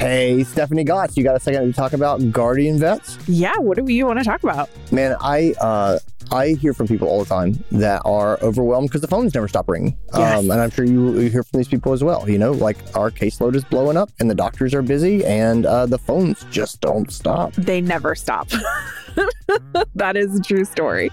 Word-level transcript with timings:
Hey, 0.00 0.44
Stephanie 0.44 0.82
Goss, 0.82 1.14
you 1.14 1.22
got 1.22 1.36
a 1.36 1.40
second 1.40 1.66
to 1.66 1.72
talk 1.74 1.92
about 1.92 2.32
Guardian 2.32 2.78
Vets? 2.78 3.18
Yeah, 3.28 3.58
what 3.58 3.76
do 3.76 3.92
you 3.92 4.06
want 4.06 4.18
to 4.18 4.24
talk 4.24 4.42
about? 4.42 4.70
Man, 4.90 5.14
I 5.20 5.52
uh, 5.60 5.98
I 6.30 6.54
hear 6.54 6.72
from 6.72 6.88
people 6.88 7.06
all 7.06 7.22
the 7.22 7.28
time 7.28 7.62
that 7.72 8.00
are 8.06 8.38
overwhelmed 8.40 8.88
because 8.88 9.02
the 9.02 9.08
phones 9.08 9.34
never 9.34 9.46
stop 9.46 9.68
ringing. 9.68 9.98
Yes. 10.14 10.38
Um, 10.38 10.50
and 10.50 10.58
I'm 10.58 10.70
sure 10.70 10.86
you, 10.86 11.20
you 11.20 11.28
hear 11.28 11.42
from 11.42 11.58
these 11.58 11.68
people 11.68 11.92
as 11.92 12.02
well. 12.02 12.26
You 12.30 12.38
know, 12.38 12.52
like 12.52 12.78
our 12.96 13.10
caseload 13.10 13.54
is 13.54 13.62
blowing 13.64 13.98
up 13.98 14.08
and 14.20 14.30
the 14.30 14.34
doctors 14.34 14.72
are 14.72 14.80
busy 14.80 15.22
and 15.26 15.66
uh, 15.66 15.84
the 15.84 15.98
phones 15.98 16.44
just 16.50 16.80
don't 16.80 17.12
stop. 17.12 17.52
They 17.52 17.82
never 17.82 18.14
stop. 18.14 18.48
that 19.94 20.16
is 20.16 20.38
a 20.38 20.42
true 20.42 20.64
story. 20.64 21.10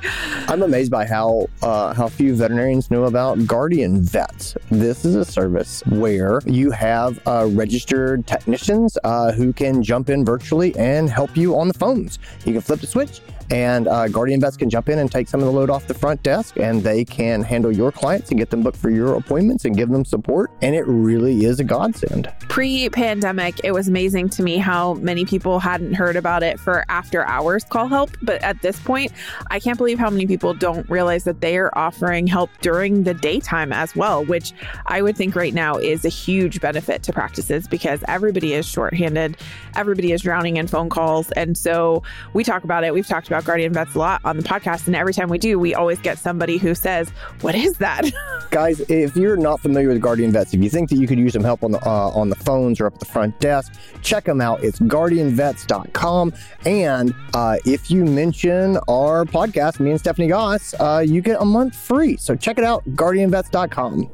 I'm 0.47 0.61
amazed 0.61 0.91
by 0.91 1.05
how 1.05 1.47
uh, 1.61 1.93
how 1.93 2.07
few 2.07 2.35
veterinarians 2.35 2.91
know 2.91 3.05
about 3.05 3.45
Guardian 3.45 4.01
Vets. 4.01 4.55
This 4.69 5.05
is 5.05 5.15
a 5.15 5.25
service 5.25 5.83
where 5.87 6.41
you 6.45 6.71
have 6.71 7.19
uh, 7.27 7.47
registered 7.51 8.25
technicians 8.27 8.97
uh, 9.03 9.31
who 9.31 9.53
can 9.53 9.83
jump 9.83 10.09
in 10.09 10.25
virtually 10.25 10.75
and 10.77 11.09
help 11.09 11.35
you 11.35 11.57
on 11.57 11.67
the 11.67 11.73
phones. 11.73 12.19
You 12.45 12.53
can 12.53 12.61
flip 12.61 12.79
the 12.79 12.87
switch 12.87 13.21
and 13.49 13.87
uh, 13.87 14.07
Guardian 14.07 14.39
Vets 14.39 14.57
can 14.57 14.69
jump 14.69 14.89
in 14.89 14.99
and 14.99 15.11
take 15.11 15.27
some 15.27 15.39
of 15.39 15.45
the 15.45 15.51
load 15.51 15.69
off 15.69 15.87
the 15.87 15.93
front 15.93 16.21
desk, 16.23 16.57
and 16.57 16.83
they 16.83 17.05
can 17.05 17.41
handle 17.41 17.71
your 17.71 17.91
clients 17.91 18.29
and 18.29 18.39
get 18.39 18.49
them 18.49 18.61
booked 18.61 18.77
for 18.77 18.89
your 18.89 19.15
appointments 19.15 19.65
and 19.65 19.75
give 19.75 19.89
them 19.89 20.03
support. 20.03 20.51
And 20.61 20.75
it 20.75 20.85
really 20.87 21.45
is 21.45 21.59
a 21.59 21.63
godsend. 21.63 22.31
Pre 22.49 22.89
pandemic, 22.89 23.59
it 23.63 23.71
was 23.71 23.87
amazing 23.87 24.29
to 24.29 24.43
me 24.43 24.57
how 24.57 24.95
many 24.95 25.25
people 25.25 25.59
hadn't 25.59 25.93
heard 25.93 26.15
about 26.15 26.43
it 26.43 26.59
for 26.59 26.83
after 26.89 27.25
hours 27.25 27.63
call 27.63 27.87
help. 27.87 28.11
But 28.21 28.41
at 28.43 28.61
this 28.61 28.79
point, 28.79 29.11
I 29.49 29.59
can't 29.59 29.77
believe 29.77 29.99
how 29.99 30.09
many 30.09 30.27
people 30.27 30.53
don't 30.53 30.89
realize 30.89 31.23
that 31.25 31.41
they 31.41 31.57
are 31.57 31.75
offering 31.77 32.27
help 32.27 32.49
during 32.61 33.03
the 33.03 33.13
daytime 33.13 33.71
as 33.71 33.95
well, 33.95 34.25
which 34.25 34.53
I 34.85 35.01
would 35.01 35.15
think 35.15 35.35
right 35.35 35.53
now 35.53 35.77
is 35.77 36.05
a 36.05 36.09
huge 36.09 36.59
benefit 36.61 37.03
to 37.03 37.13
practices 37.13 37.67
because 37.67 38.03
everybody 38.07 38.53
is 38.53 38.65
shorthanded, 38.65 39.37
everybody 39.75 40.11
is 40.11 40.21
drowning 40.21 40.57
in 40.57 40.67
phone 40.67 40.89
calls. 40.89 41.31
And 41.31 41.57
so 41.57 42.03
we 42.33 42.43
talk 42.43 42.63
about 42.63 42.83
it. 42.83 42.93
We've 42.93 43.07
talked 43.07 43.27
about 43.27 43.36
Guardian 43.45 43.73
Vets 43.73 43.95
a 43.95 43.99
lot 43.99 44.21
on 44.23 44.37
the 44.37 44.43
podcast. 44.43 44.87
And 44.87 44.95
every 44.95 45.13
time 45.13 45.29
we 45.29 45.37
do, 45.37 45.59
we 45.59 45.73
always 45.73 45.99
get 45.99 46.17
somebody 46.17 46.57
who 46.57 46.75
says, 46.75 47.09
What 47.41 47.55
is 47.55 47.77
that? 47.77 48.05
Guys, 48.51 48.79
if 48.89 49.15
you're 49.15 49.37
not 49.37 49.59
familiar 49.59 49.89
with 49.89 50.01
Guardian 50.01 50.31
Vets, 50.31 50.53
if 50.53 50.63
you 50.63 50.69
think 50.69 50.89
that 50.89 50.97
you 50.97 51.07
could 51.07 51.19
use 51.19 51.33
some 51.33 51.43
help 51.43 51.63
on 51.63 51.71
the 51.71 51.85
uh, 51.85 52.09
on 52.09 52.29
the 52.29 52.35
phones 52.35 52.79
or 52.79 52.87
up 52.87 52.93
at 52.93 52.99
the 52.99 53.05
front 53.05 53.37
desk, 53.39 53.73
check 54.01 54.25
them 54.25 54.41
out. 54.41 54.63
It's 54.63 54.79
guardianvets.com. 54.79 56.33
And 56.65 57.13
uh, 57.33 57.57
if 57.65 57.91
you 57.91 58.05
mention 58.05 58.77
our 58.87 59.25
podcast, 59.25 59.79
me 59.79 59.91
and 59.91 59.99
Stephanie 59.99 60.27
Goss, 60.27 60.73
uh, 60.79 61.03
you 61.05 61.21
get 61.21 61.41
a 61.41 61.45
month 61.45 61.75
free. 61.75 62.17
So 62.17 62.35
check 62.35 62.57
it 62.57 62.63
out, 62.63 62.85
guardianvets.com. 62.91 64.11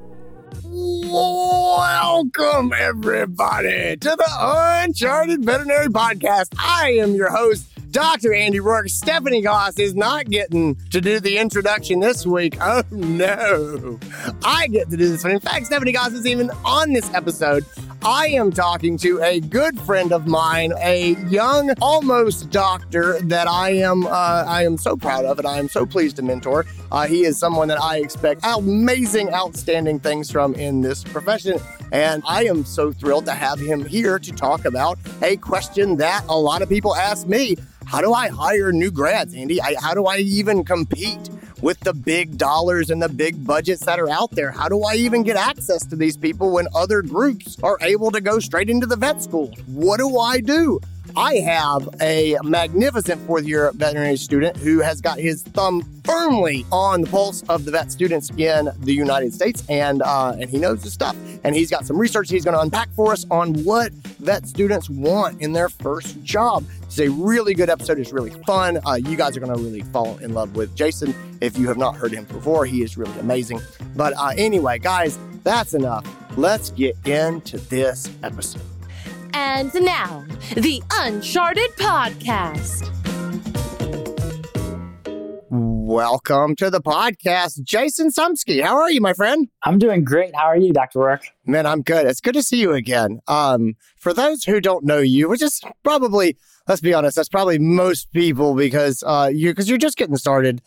Welcome, 0.75 2.73
everybody, 2.73 3.97
to 3.97 4.09
the 4.09 4.29
Uncharted 4.39 5.43
Veterinary 5.45 5.87
Podcast. 5.87 6.53
I 6.57 6.93
am 6.99 7.13
your 7.15 7.29
host, 7.29 7.67
Dr. 7.93 8.33
Andy 8.33 8.57
Roark. 8.57 8.89
Stephanie 8.89 9.41
Goss 9.41 9.77
is 9.77 9.93
not 9.93 10.25
getting 10.25 10.75
to 10.89 10.99
do 10.99 11.19
the 11.19 11.37
introduction 11.37 11.99
this 11.99 12.25
week. 12.25 12.57
Oh, 12.59 12.81
no. 12.89 13.99
I 14.43 14.67
get 14.67 14.89
to 14.89 14.97
do 14.97 15.09
this 15.09 15.23
one. 15.23 15.33
In 15.33 15.39
fact, 15.39 15.67
Stephanie 15.67 15.91
Goss 15.91 16.11
is 16.13 16.25
even 16.25 16.49
on 16.65 16.93
this 16.93 17.13
episode. 17.13 17.63
I 18.01 18.29
am 18.29 18.51
talking 18.51 18.97
to 18.97 19.21
a 19.21 19.39
good 19.39 19.79
friend 19.81 20.11
of 20.11 20.25
mine, 20.25 20.73
a 20.79 21.15
young, 21.27 21.71
almost 21.81 22.49
doctor 22.49 23.21
that 23.21 23.47
I 23.47 23.69
am, 23.69 24.07
uh, 24.07 24.09
I 24.09 24.65
am 24.65 24.77
so 24.77 24.97
proud 24.97 25.23
of, 25.25 25.37
and 25.37 25.47
I 25.47 25.59
am 25.59 25.69
so 25.69 25.85
pleased 25.85 26.15
to 26.15 26.23
mentor. 26.23 26.65
Uh, 26.93 27.07
he 27.07 27.23
is 27.23 27.39
someone 27.39 27.67
that 27.67 27.81
I 27.81 27.97
expect 27.97 28.41
amazing, 28.43 29.33
outstanding 29.33 29.99
things 29.99 30.31
from 30.31 30.53
in 30.53 30.81
this 30.81 31.03
profession. 31.03 31.59
And 31.91 32.21
I 32.27 32.45
am 32.45 32.63
so 32.63 32.91
thrilled 32.91 33.25
to 33.25 33.31
have 33.31 33.59
him 33.59 33.83
here 33.83 34.19
to 34.19 34.31
talk 34.31 34.65
about 34.65 34.99
a 35.23 35.37
question 35.37 35.97
that 35.97 36.23
a 36.29 36.37
lot 36.37 36.61
of 36.61 36.69
people 36.69 36.95
ask 36.95 37.27
me. 37.27 37.55
How 37.85 37.99
do 37.99 38.13
I 38.13 38.29
hire 38.29 38.71
new 38.71 38.91
grads, 38.91 39.33
Andy? 39.33 39.59
I, 39.59 39.75
how 39.81 39.95
do 39.95 40.05
I 40.05 40.17
even 40.17 40.63
compete 40.63 41.31
with 41.61 41.79
the 41.79 41.93
big 41.93 42.37
dollars 42.37 42.91
and 42.91 43.01
the 43.01 43.09
big 43.09 43.43
budgets 43.45 43.85
that 43.85 43.99
are 43.99 44.09
out 44.09 44.29
there? 44.31 44.51
How 44.51 44.69
do 44.69 44.83
I 44.83 44.93
even 44.93 45.23
get 45.23 45.35
access 45.35 45.85
to 45.87 45.95
these 45.95 46.15
people 46.15 46.51
when 46.51 46.67
other 46.75 47.01
groups 47.01 47.57
are 47.63 47.77
able 47.81 48.11
to 48.11 48.21
go 48.21 48.37
straight 48.37 48.69
into 48.69 48.85
the 48.85 48.95
vet 48.95 49.21
school? 49.21 49.51
What 49.65 49.97
do 49.97 50.19
I 50.19 50.41
do? 50.41 50.79
I 51.15 51.35
have 51.35 51.87
a 52.01 52.37
magnificent 52.43 53.25
fourth 53.27 53.45
year 53.45 53.71
veterinary 53.75 54.17
student 54.17 54.57
who 54.57 54.79
has 54.79 54.99
got 54.99 55.19
his 55.19 55.43
thumb 55.43 55.83
firmly 56.03 56.65
on 56.71 57.01
the 57.01 57.07
pulse 57.07 57.43
of 57.49 57.65
the 57.65 57.71
vet 57.71 57.91
students 57.91 58.31
in 58.31 58.69
the 58.79 58.93
United 58.93 59.33
States, 59.33 59.63
and 59.69 60.01
uh, 60.01 60.33
and 60.39 60.49
he 60.49 60.57
knows 60.57 60.83
his 60.83 60.93
stuff. 60.93 61.15
And 61.43 61.55
he's 61.55 61.69
got 61.69 61.85
some 61.85 61.97
research 61.97 62.29
he's 62.29 62.43
going 62.43 62.55
to 62.55 62.61
unpack 62.61 62.89
for 62.95 63.11
us 63.11 63.25
on 63.29 63.53
what 63.63 63.91
vet 63.93 64.47
students 64.47 64.89
want 64.89 65.39
in 65.41 65.53
their 65.53 65.69
first 65.69 66.21
job. 66.23 66.65
It's 66.83 66.99
a 66.99 67.09
really 67.09 67.53
good 67.53 67.69
episode. 67.69 67.99
It's 67.99 68.11
really 68.11 68.31
fun. 68.45 68.79
Uh, 68.85 68.95
you 68.95 69.15
guys 69.15 69.37
are 69.37 69.39
going 69.39 69.55
to 69.55 69.61
really 69.61 69.81
fall 69.81 70.17
in 70.17 70.33
love 70.33 70.55
with 70.55 70.75
Jason. 70.75 71.13
If 71.41 71.57
you 71.57 71.67
have 71.67 71.77
not 71.77 71.95
heard 71.95 72.11
him 72.11 72.25
before, 72.25 72.65
he 72.65 72.81
is 72.81 72.97
really 72.97 73.17
amazing. 73.19 73.61
But 73.95 74.13
uh, 74.17 74.31
anyway, 74.37 74.79
guys, 74.79 75.19
that's 75.43 75.73
enough. 75.73 76.07
Let's 76.37 76.71
get 76.71 76.95
into 77.05 77.57
this 77.57 78.09
episode. 78.23 78.72
And 79.35 79.73
now, 79.73 80.25
the 80.55 80.83
Uncharted 80.91 81.71
Podcast. 81.71 82.89
Welcome 85.49 86.55
to 86.57 86.69
the 86.69 86.81
podcast, 86.81 87.63
Jason 87.63 88.09
Szumski. 88.09 88.61
How 88.61 88.77
are 88.77 88.91
you, 88.91 89.01
my 89.01 89.13
friend? 89.13 89.49
I'm 89.63 89.79
doing 89.79 90.03
great. 90.03 90.35
How 90.35 90.45
are 90.45 90.57
you, 90.57 90.71
Dr. 90.71 90.99
Roark? 90.99 91.23
Man, 91.47 91.65
I'm 91.65 91.81
good. 91.81 92.05
It's 92.05 92.21
good 92.21 92.35
to 92.35 92.43
see 92.43 92.57
you 92.59 92.73
again. 92.73 93.21
Um, 93.27 93.75
for 93.97 94.13
those 94.13 94.43
who 94.43 94.61
don't 94.61 94.85
know 94.85 94.99
you, 94.99 95.29
which 95.29 95.41
is 95.41 95.61
probably, 95.83 96.37
let's 96.67 96.81
be 96.81 96.93
honest, 96.93 97.15
that's 97.15 97.29
probably 97.29 97.57
most 97.57 98.11
people 98.13 98.53
because 98.53 99.03
uh, 99.05 99.31
you 99.33 99.49
because 99.49 99.67
you're 99.67 99.79
just 99.79 99.97
getting 99.97 100.15
started. 100.15 100.61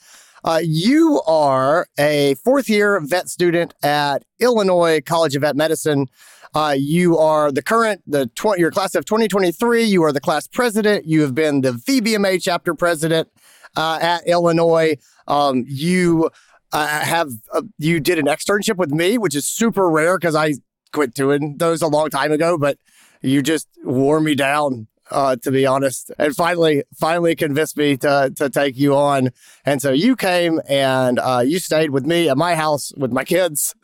Uh, 0.44 0.60
you 0.62 1.20
are 1.26 1.88
a 1.98 2.34
fourth 2.34 2.68
year 2.68 3.00
vet 3.00 3.28
student 3.28 3.74
at 3.82 4.24
Illinois 4.38 5.00
College 5.00 5.34
of 5.34 5.42
Vet 5.42 5.56
Medicine. 5.56 6.08
Uh, 6.56 6.74
you 6.74 7.18
are 7.18 7.52
the 7.52 7.60
current, 7.60 8.00
the 8.06 8.28
tw- 8.28 8.56
your 8.56 8.70
class 8.70 8.94
of 8.94 9.04
2023. 9.04 9.84
You 9.84 10.02
are 10.04 10.10
the 10.10 10.22
class 10.22 10.48
president. 10.48 11.04
You 11.04 11.20
have 11.20 11.34
been 11.34 11.60
the 11.60 11.72
VBMA 11.72 12.42
chapter 12.42 12.74
president 12.74 13.28
uh, 13.76 13.98
at 14.00 14.26
Illinois. 14.26 14.96
Um, 15.28 15.66
you 15.68 16.30
uh, 16.72 16.86
have 16.86 17.28
uh, 17.52 17.60
you 17.76 18.00
did 18.00 18.18
an 18.18 18.24
externship 18.24 18.76
with 18.78 18.90
me, 18.90 19.18
which 19.18 19.34
is 19.34 19.46
super 19.46 19.90
rare 19.90 20.18
because 20.18 20.34
I 20.34 20.54
quit 20.94 21.12
doing 21.12 21.58
those 21.58 21.82
a 21.82 21.88
long 21.88 22.08
time 22.08 22.32
ago. 22.32 22.56
But 22.56 22.78
you 23.20 23.42
just 23.42 23.68
wore 23.84 24.20
me 24.20 24.34
down, 24.34 24.86
uh, 25.10 25.36
to 25.42 25.50
be 25.50 25.66
honest, 25.66 26.10
and 26.18 26.34
finally, 26.34 26.84
finally 26.98 27.36
convinced 27.36 27.76
me 27.76 27.98
to 27.98 28.32
to 28.34 28.48
take 28.48 28.78
you 28.78 28.96
on. 28.96 29.28
And 29.66 29.82
so 29.82 29.92
you 29.92 30.16
came 30.16 30.62
and 30.66 31.18
uh, 31.18 31.42
you 31.44 31.58
stayed 31.58 31.90
with 31.90 32.06
me 32.06 32.30
at 32.30 32.38
my 32.38 32.54
house 32.54 32.94
with 32.96 33.12
my 33.12 33.24
kids 33.24 33.74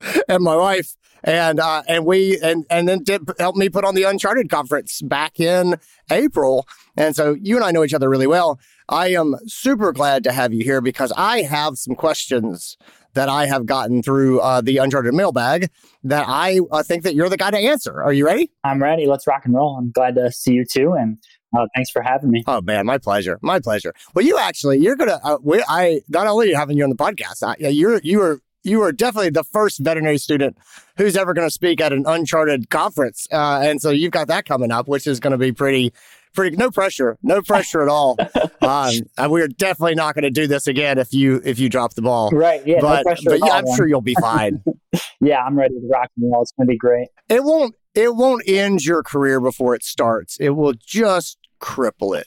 and 0.30 0.42
my 0.42 0.56
wife 0.56 0.96
and 1.24 1.60
uh, 1.60 1.82
and 1.88 2.04
we 2.04 2.38
and 2.40 2.64
and 2.70 2.88
then 2.88 3.02
did 3.02 3.22
help 3.38 3.56
me 3.56 3.68
put 3.68 3.84
on 3.84 3.94
the 3.94 4.04
Uncharted 4.04 4.50
conference 4.50 5.00
back 5.02 5.40
in 5.40 5.76
April. 6.10 6.66
And 6.96 7.14
so 7.16 7.36
you 7.40 7.56
and 7.56 7.64
I 7.64 7.70
know 7.70 7.84
each 7.84 7.94
other 7.94 8.08
really 8.08 8.26
well. 8.26 8.58
I 8.88 9.08
am 9.08 9.36
super 9.46 9.92
glad 9.92 10.24
to 10.24 10.32
have 10.32 10.52
you 10.52 10.64
here 10.64 10.80
because 10.80 11.12
I 11.16 11.42
have 11.42 11.78
some 11.78 11.94
questions 11.94 12.76
that 13.14 13.28
I 13.28 13.46
have 13.46 13.66
gotten 13.66 14.02
through 14.02 14.40
uh, 14.40 14.60
the 14.60 14.78
Uncharted 14.78 15.14
mailbag 15.14 15.70
that 16.04 16.26
I 16.28 16.60
uh, 16.70 16.82
think 16.82 17.02
that 17.04 17.14
you're 17.14 17.28
the 17.28 17.36
guy 17.36 17.50
to 17.50 17.58
answer. 17.58 18.02
Are 18.02 18.12
you 18.12 18.26
ready? 18.26 18.50
I'm 18.64 18.82
ready. 18.82 19.06
Let's 19.06 19.26
rock 19.26 19.44
and 19.44 19.54
roll. 19.54 19.76
I'm 19.76 19.90
glad 19.92 20.14
to 20.16 20.32
see 20.32 20.52
you 20.52 20.64
too, 20.64 20.94
and 20.94 21.18
uh, 21.56 21.66
thanks 21.74 21.90
for 21.90 22.02
having 22.02 22.30
me. 22.30 22.42
Oh 22.46 22.60
man, 22.60 22.86
my 22.86 22.98
pleasure, 22.98 23.38
my 23.42 23.60
pleasure. 23.60 23.94
Well, 24.14 24.24
you 24.24 24.38
actually, 24.38 24.78
you're 24.78 24.96
gonna. 24.96 25.20
Uh, 25.22 25.38
we, 25.42 25.62
I 25.68 26.00
not 26.08 26.26
only 26.26 26.52
having 26.52 26.76
you 26.76 26.84
on 26.84 26.90
the 26.90 26.96
podcast, 26.96 27.42
I, 27.42 27.68
you're 27.68 28.00
you 28.02 28.20
are 28.22 28.40
you 28.62 28.82
are 28.82 28.92
definitely 28.92 29.30
the 29.30 29.44
first 29.44 29.78
veterinary 29.80 30.18
student 30.18 30.56
who's 30.96 31.16
ever 31.16 31.34
going 31.34 31.46
to 31.46 31.52
speak 31.52 31.80
at 31.80 31.92
an 31.92 32.04
Uncharted 32.06 32.70
conference, 32.70 33.26
uh, 33.32 33.60
and 33.62 33.80
so 33.80 33.90
you've 33.90 34.12
got 34.12 34.28
that 34.28 34.44
coming 34.44 34.70
up, 34.70 34.88
which 34.88 35.06
is 35.06 35.20
going 35.20 35.32
to 35.32 35.38
be 35.38 35.52
pretty. 35.52 35.92
Pretty, 36.34 36.56
no 36.56 36.70
pressure, 36.70 37.18
no 37.22 37.42
pressure 37.42 37.82
at 37.82 37.88
all. 37.88 38.16
Um, 38.62 38.94
and 39.18 39.30
we're 39.32 39.48
definitely 39.48 39.96
not 39.96 40.14
going 40.14 40.22
to 40.22 40.30
do 40.30 40.46
this 40.46 40.68
again 40.68 40.96
if 40.96 41.12
you 41.12 41.42
if 41.44 41.58
you 41.58 41.68
drop 41.68 41.94
the 41.94 42.00
ball. 42.00 42.30
Right? 42.30 42.64
Yeah. 42.64 42.78
but 42.80 42.98
no 42.98 43.02
pressure 43.02 43.22
but 43.30 43.40
yeah, 43.40 43.46
all, 43.46 43.52
I'm 43.52 43.64
man. 43.64 43.76
sure 43.76 43.88
you'll 43.88 44.00
be 44.02 44.14
fine. 44.14 44.62
Yeah, 45.20 45.42
I'm 45.42 45.58
ready 45.58 45.74
to 45.74 45.88
rock 45.90 46.10
and 46.16 46.30
roll. 46.32 46.42
It's 46.42 46.52
going 46.52 46.66
to 46.68 46.70
be 46.70 46.76
great. 46.76 47.08
it 47.28 47.42
won't 47.44 47.74
it 47.94 48.14
won't 48.14 48.44
end 48.46 48.84
your 48.84 49.02
career 49.02 49.40
before 49.40 49.74
it 49.74 49.82
starts. 49.82 50.36
It 50.38 50.50
will 50.50 50.74
just 50.74 51.38
cripple 51.62 52.18
it 52.18 52.26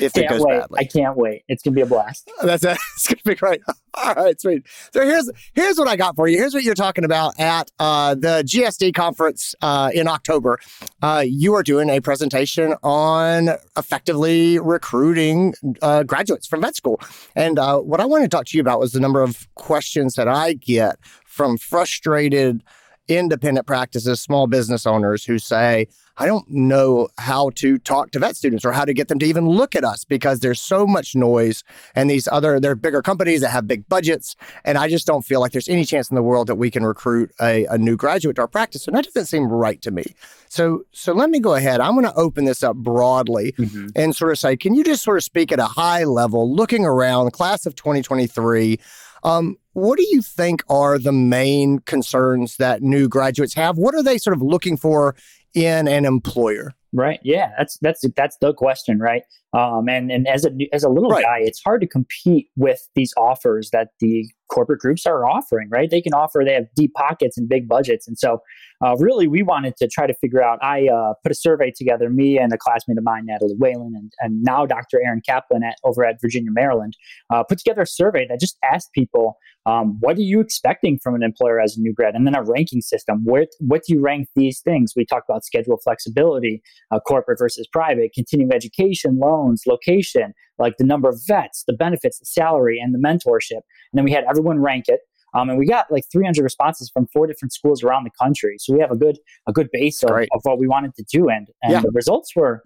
if 0.00 0.16
it 0.16 0.28
goes 0.28 0.42
wait. 0.42 0.60
badly. 0.60 0.78
I 0.80 0.84
can't 0.84 1.16
wait. 1.16 1.42
It's 1.48 1.62
going 1.62 1.72
to 1.72 1.76
be 1.76 1.80
a 1.80 1.86
blast. 1.86 2.30
That's 2.42 2.62
it. 2.62 2.76
It's 2.94 3.06
gonna 3.08 3.20
be 3.24 3.34
great. 3.34 3.62
All 3.94 4.14
right, 4.14 4.38
sweet. 4.40 4.66
So 4.92 5.02
here's 5.04 5.30
here's 5.54 5.78
what 5.78 5.88
I 5.88 5.96
got 5.96 6.14
for 6.16 6.28
you. 6.28 6.36
Here's 6.36 6.52
what 6.52 6.62
you're 6.62 6.74
talking 6.74 7.04
about 7.04 7.38
at 7.40 7.70
uh, 7.78 8.14
the 8.14 8.44
GSD 8.46 8.94
conference 8.94 9.54
uh, 9.62 9.90
in 9.94 10.06
October. 10.06 10.58
Uh, 11.02 11.24
you 11.26 11.54
are 11.54 11.62
doing 11.62 11.88
a 11.88 12.00
presentation 12.00 12.74
on 12.82 13.50
effectively 13.76 14.58
recruiting 14.58 15.54
uh, 15.80 16.02
graduates 16.02 16.46
from 16.46 16.60
vet 16.60 16.76
school. 16.76 17.00
And 17.34 17.58
uh, 17.58 17.78
what 17.78 18.00
I 18.00 18.04
wanted 18.04 18.30
to 18.30 18.36
talk 18.36 18.46
to 18.46 18.56
you 18.56 18.60
about 18.60 18.80
was 18.80 18.92
the 18.92 19.00
number 19.00 19.22
of 19.22 19.48
questions 19.54 20.14
that 20.14 20.28
I 20.28 20.54
get 20.54 20.98
from 21.26 21.56
frustrated 21.56 22.62
independent 23.08 23.66
practices, 23.66 24.20
small 24.20 24.46
business 24.46 24.86
owners 24.86 25.24
who 25.24 25.38
say, 25.38 25.88
I 26.16 26.26
don't 26.26 26.48
know 26.48 27.08
how 27.18 27.50
to 27.56 27.78
talk 27.78 28.12
to 28.12 28.18
vet 28.18 28.36
students 28.36 28.64
or 28.64 28.72
how 28.72 28.84
to 28.84 28.94
get 28.94 29.08
them 29.08 29.18
to 29.18 29.26
even 29.26 29.48
look 29.48 29.74
at 29.74 29.84
us 29.84 30.04
because 30.04 30.40
there's 30.40 30.60
so 30.60 30.86
much 30.86 31.16
noise 31.16 31.64
and 31.94 32.08
these 32.08 32.28
other 32.28 32.60
they're 32.60 32.76
bigger 32.76 33.02
companies 33.02 33.40
that 33.40 33.50
have 33.50 33.66
big 33.66 33.88
budgets 33.88 34.36
and 34.64 34.78
I 34.78 34.88
just 34.88 35.06
don't 35.06 35.22
feel 35.22 35.40
like 35.40 35.52
there's 35.52 35.68
any 35.68 35.84
chance 35.84 36.10
in 36.10 36.14
the 36.14 36.22
world 36.22 36.46
that 36.46 36.54
we 36.54 36.70
can 36.70 36.84
recruit 36.84 37.32
a, 37.40 37.66
a 37.66 37.78
new 37.78 37.96
graduate 37.96 38.36
to 38.36 38.42
our 38.42 38.48
practice 38.48 38.86
and 38.86 38.96
that 38.96 39.04
doesn't 39.04 39.26
seem 39.26 39.46
right 39.46 39.80
to 39.82 39.90
me. 39.90 40.04
So 40.48 40.84
so 40.92 41.12
let 41.12 41.30
me 41.30 41.40
go 41.40 41.54
ahead. 41.54 41.80
I'm 41.80 41.94
going 41.94 42.04
to 42.04 42.14
open 42.14 42.44
this 42.44 42.62
up 42.62 42.76
broadly 42.76 43.52
mm-hmm. 43.52 43.88
and 43.96 44.14
sort 44.14 44.30
of 44.30 44.38
say, 44.38 44.56
can 44.56 44.74
you 44.74 44.84
just 44.84 45.02
sort 45.02 45.16
of 45.16 45.24
speak 45.24 45.50
at 45.50 45.58
a 45.58 45.66
high 45.66 46.04
level, 46.04 46.54
looking 46.54 46.84
around 46.84 47.24
the 47.24 47.30
class 47.32 47.66
of 47.66 47.74
2023? 47.74 48.78
Um, 49.24 49.56
what 49.72 49.98
do 49.98 50.06
you 50.08 50.22
think 50.22 50.62
are 50.68 50.98
the 50.98 51.12
main 51.12 51.80
concerns 51.80 52.58
that 52.58 52.82
new 52.82 53.08
graduates 53.08 53.54
have? 53.54 53.76
What 53.76 53.94
are 53.94 54.02
they 54.02 54.18
sort 54.18 54.36
of 54.36 54.42
looking 54.42 54.76
for 54.76 55.16
in 55.54 55.88
an 55.88 56.04
employer? 56.04 56.72
Right. 56.92 57.20
Yeah. 57.22 57.52
That's 57.58 57.78
that's 57.78 58.04
that's 58.16 58.36
the 58.38 58.52
question, 58.52 58.98
right? 58.98 59.22
Um, 59.54 59.88
and 59.88 60.10
and 60.10 60.26
as 60.26 60.44
a 60.44 60.50
as 60.72 60.82
a 60.82 60.88
little 60.88 61.10
right. 61.10 61.22
guy, 61.22 61.38
it's 61.40 61.62
hard 61.62 61.80
to 61.80 61.86
compete 61.86 62.48
with 62.56 62.80
these 62.94 63.14
offers 63.16 63.70
that 63.70 63.90
the 64.00 64.28
corporate 64.50 64.80
groups 64.80 65.06
are 65.06 65.24
offering. 65.26 65.68
Right. 65.70 65.88
They 65.88 66.00
can 66.00 66.12
offer. 66.12 66.42
They 66.44 66.54
have 66.54 66.66
deep 66.74 66.92
pockets 66.94 67.38
and 67.38 67.48
big 67.48 67.68
budgets, 67.68 68.08
and 68.08 68.18
so 68.18 68.40
uh, 68.84 68.96
really, 68.98 69.28
we 69.28 69.42
wanted 69.42 69.76
to 69.76 69.88
try 69.88 70.06
to 70.06 70.14
figure 70.14 70.42
out. 70.42 70.58
I 70.62 70.88
uh, 70.88 71.14
put 71.22 71.32
a 71.32 71.34
survey 71.34 71.72
together, 71.74 72.10
me 72.10 72.38
and 72.38 72.52
a 72.52 72.58
classmate 72.58 72.98
of 72.98 73.04
mine, 73.04 73.26
Natalie 73.26 73.54
Whalen, 73.56 73.94
and, 73.94 74.12
and 74.20 74.42
now 74.42 74.66
Dr. 74.66 75.00
Aaron 75.04 75.22
Kaplan 75.26 75.62
at 75.62 75.76
over 75.84 76.04
at 76.04 76.20
Virginia, 76.20 76.50
Maryland, 76.52 76.96
uh, 77.32 77.44
put 77.44 77.58
together 77.58 77.82
a 77.82 77.86
survey 77.86 78.26
that 78.28 78.40
just 78.40 78.58
asked 78.64 78.92
people, 78.92 79.38
um, 79.66 79.96
what 80.00 80.18
are 80.18 80.22
you 80.22 80.40
expecting 80.40 80.98
from 80.98 81.14
an 81.14 81.22
employer 81.22 81.60
as 81.60 81.76
a 81.76 81.80
new 81.80 81.94
grad, 81.94 82.14
and 82.14 82.26
then 82.26 82.34
a 82.34 82.42
ranking 82.42 82.82
system. 82.82 83.22
What 83.24 83.48
what 83.60 83.82
do 83.86 83.94
you 83.94 84.00
rank 84.00 84.28
these 84.34 84.60
things? 84.60 84.92
We 84.94 85.06
talked 85.06 85.30
about 85.30 85.44
schedule 85.44 85.78
flexibility, 85.82 86.62
uh, 86.90 87.00
corporate 87.00 87.38
versus 87.38 87.66
private, 87.72 88.12
continuing 88.12 88.52
education, 88.52 89.18
loans, 89.18 89.43
location, 89.66 90.34
like 90.58 90.76
the 90.78 90.84
number 90.84 91.08
of 91.08 91.20
vets, 91.26 91.64
the 91.66 91.72
benefits, 91.72 92.18
the 92.18 92.26
salary, 92.26 92.78
and 92.78 92.94
the 92.94 92.98
mentorship. 92.98 93.52
And 93.52 93.94
then 93.94 94.04
we 94.04 94.12
had 94.12 94.24
everyone 94.28 94.60
rank 94.60 94.86
it. 94.88 95.00
Um, 95.34 95.50
and 95.50 95.58
we 95.58 95.66
got 95.66 95.90
like 95.90 96.04
300 96.12 96.42
responses 96.42 96.90
from 96.90 97.08
four 97.12 97.26
different 97.26 97.52
schools 97.52 97.82
around 97.82 98.04
the 98.04 98.10
country. 98.20 98.56
So 98.58 98.72
we 98.72 98.80
have 98.80 98.92
a 98.92 98.96
good 98.96 99.18
a 99.48 99.52
good 99.52 99.68
base 99.72 100.02
of, 100.04 100.10
of 100.10 100.40
what 100.44 100.58
we 100.58 100.68
wanted 100.68 100.94
to 100.94 101.04
do, 101.10 101.28
and 101.28 101.48
and 101.62 101.72
yeah. 101.72 101.80
the 101.80 101.90
results 101.92 102.36
were 102.36 102.62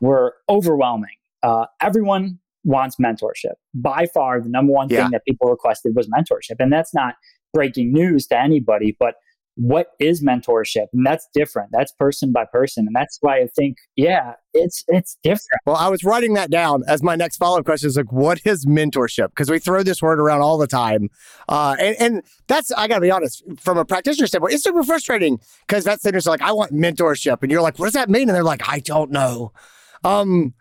were 0.00 0.34
overwhelming. 0.48 1.16
Uh, 1.42 1.66
everyone 1.80 2.38
wants 2.64 2.96
mentorship. 2.96 3.54
By 3.74 4.06
far, 4.06 4.40
the 4.40 4.48
number 4.48 4.72
one 4.72 4.88
yeah. 4.88 5.02
thing 5.02 5.10
that 5.10 5.24
people 5.26 5.50
requested 5.50 5.96
was 5.96 6.08
mentorship, 6.08 6.56
and 6.60 6.72
that's 6.72 6.94
not 6.94 7.16
breaking 7.52 7.92
news 7.92 8.26
to 8.28 8.38
anybody, 8.38 8.96
but 8.98 9.16
what 9.56 9.88
is 9.98 10.22
mentorship? 10.22 10.86
And 10.92 11.04
that's 11.04 11.28
different. 11.34 11.70
That's 11.72 11.92
person 11.92 12.32
by 12.32 12.44
person. 12.44 12.86
And 12.86 12.96
that's 12.96 13.18
why 13.20 13.38
i 13.38 13.46
think 13.46 13.76
yeah 13.96 14.34
it's 14.54 14.84
it's 14.88 15.18
different. 15.22 15.60
Well 15.66 15.76
i 15.76 15.88
was 15.88 16.04
writing 16.04 16.34
that 16.34 16.50
down 16.50 16.82
as 16.86 17.02
my 17.02 17.16
next 17.16 17.36
follow-up 17.36 17.64
question 17.64 17.88
is 17.88 17.96
like 17.96 18.12
what 18.12 18.40
is 18.44 18.66
mentorship? 18.66 19.28
Because 19.28 19.50
we 19.50 19.58
throw 19.58 19.82
this 19.82 20.02
word 20.02 20.20
around 20.20 20.40
all 20.40 20.58
the 20.58 20.66
time. 20.66 21.10
Uh, 21.48 21.76
and, 21.78 21.96
and 22.00 22.22
that's 22.46 22.72
i 22.72 22.88
gotta 22.88 23.00
be 23.00 23.10
honest 23.10 23.42
from 23.60 23.78
a 23.78 23.84
practitioner 23.84 24.26
standpoint 24.26 24.54
it's 24.54 24.64
super 24.64 24.82
frustrating 24.82 25.38
because 25.66 25.84
that's 25.84 26.06
are 26.06 26.30
like 26.30 26.42
i 26.42 26.52
want 26.52 26.72
mentorship. 26.72 27.42
And 27.42 27.50
you're 27.50 27.62
like 27.62 27.78
what 27.78 27.86
does 27.86 27.94
that 27.94 28.08
mean? 28.08 28.28
And 28.28 28.36
they're 28.36 28.44
like 28.44 28.68
i 28.68 28.80
don't 28.80 29.10
know. 29.10 29.52
Um 30.04 30.54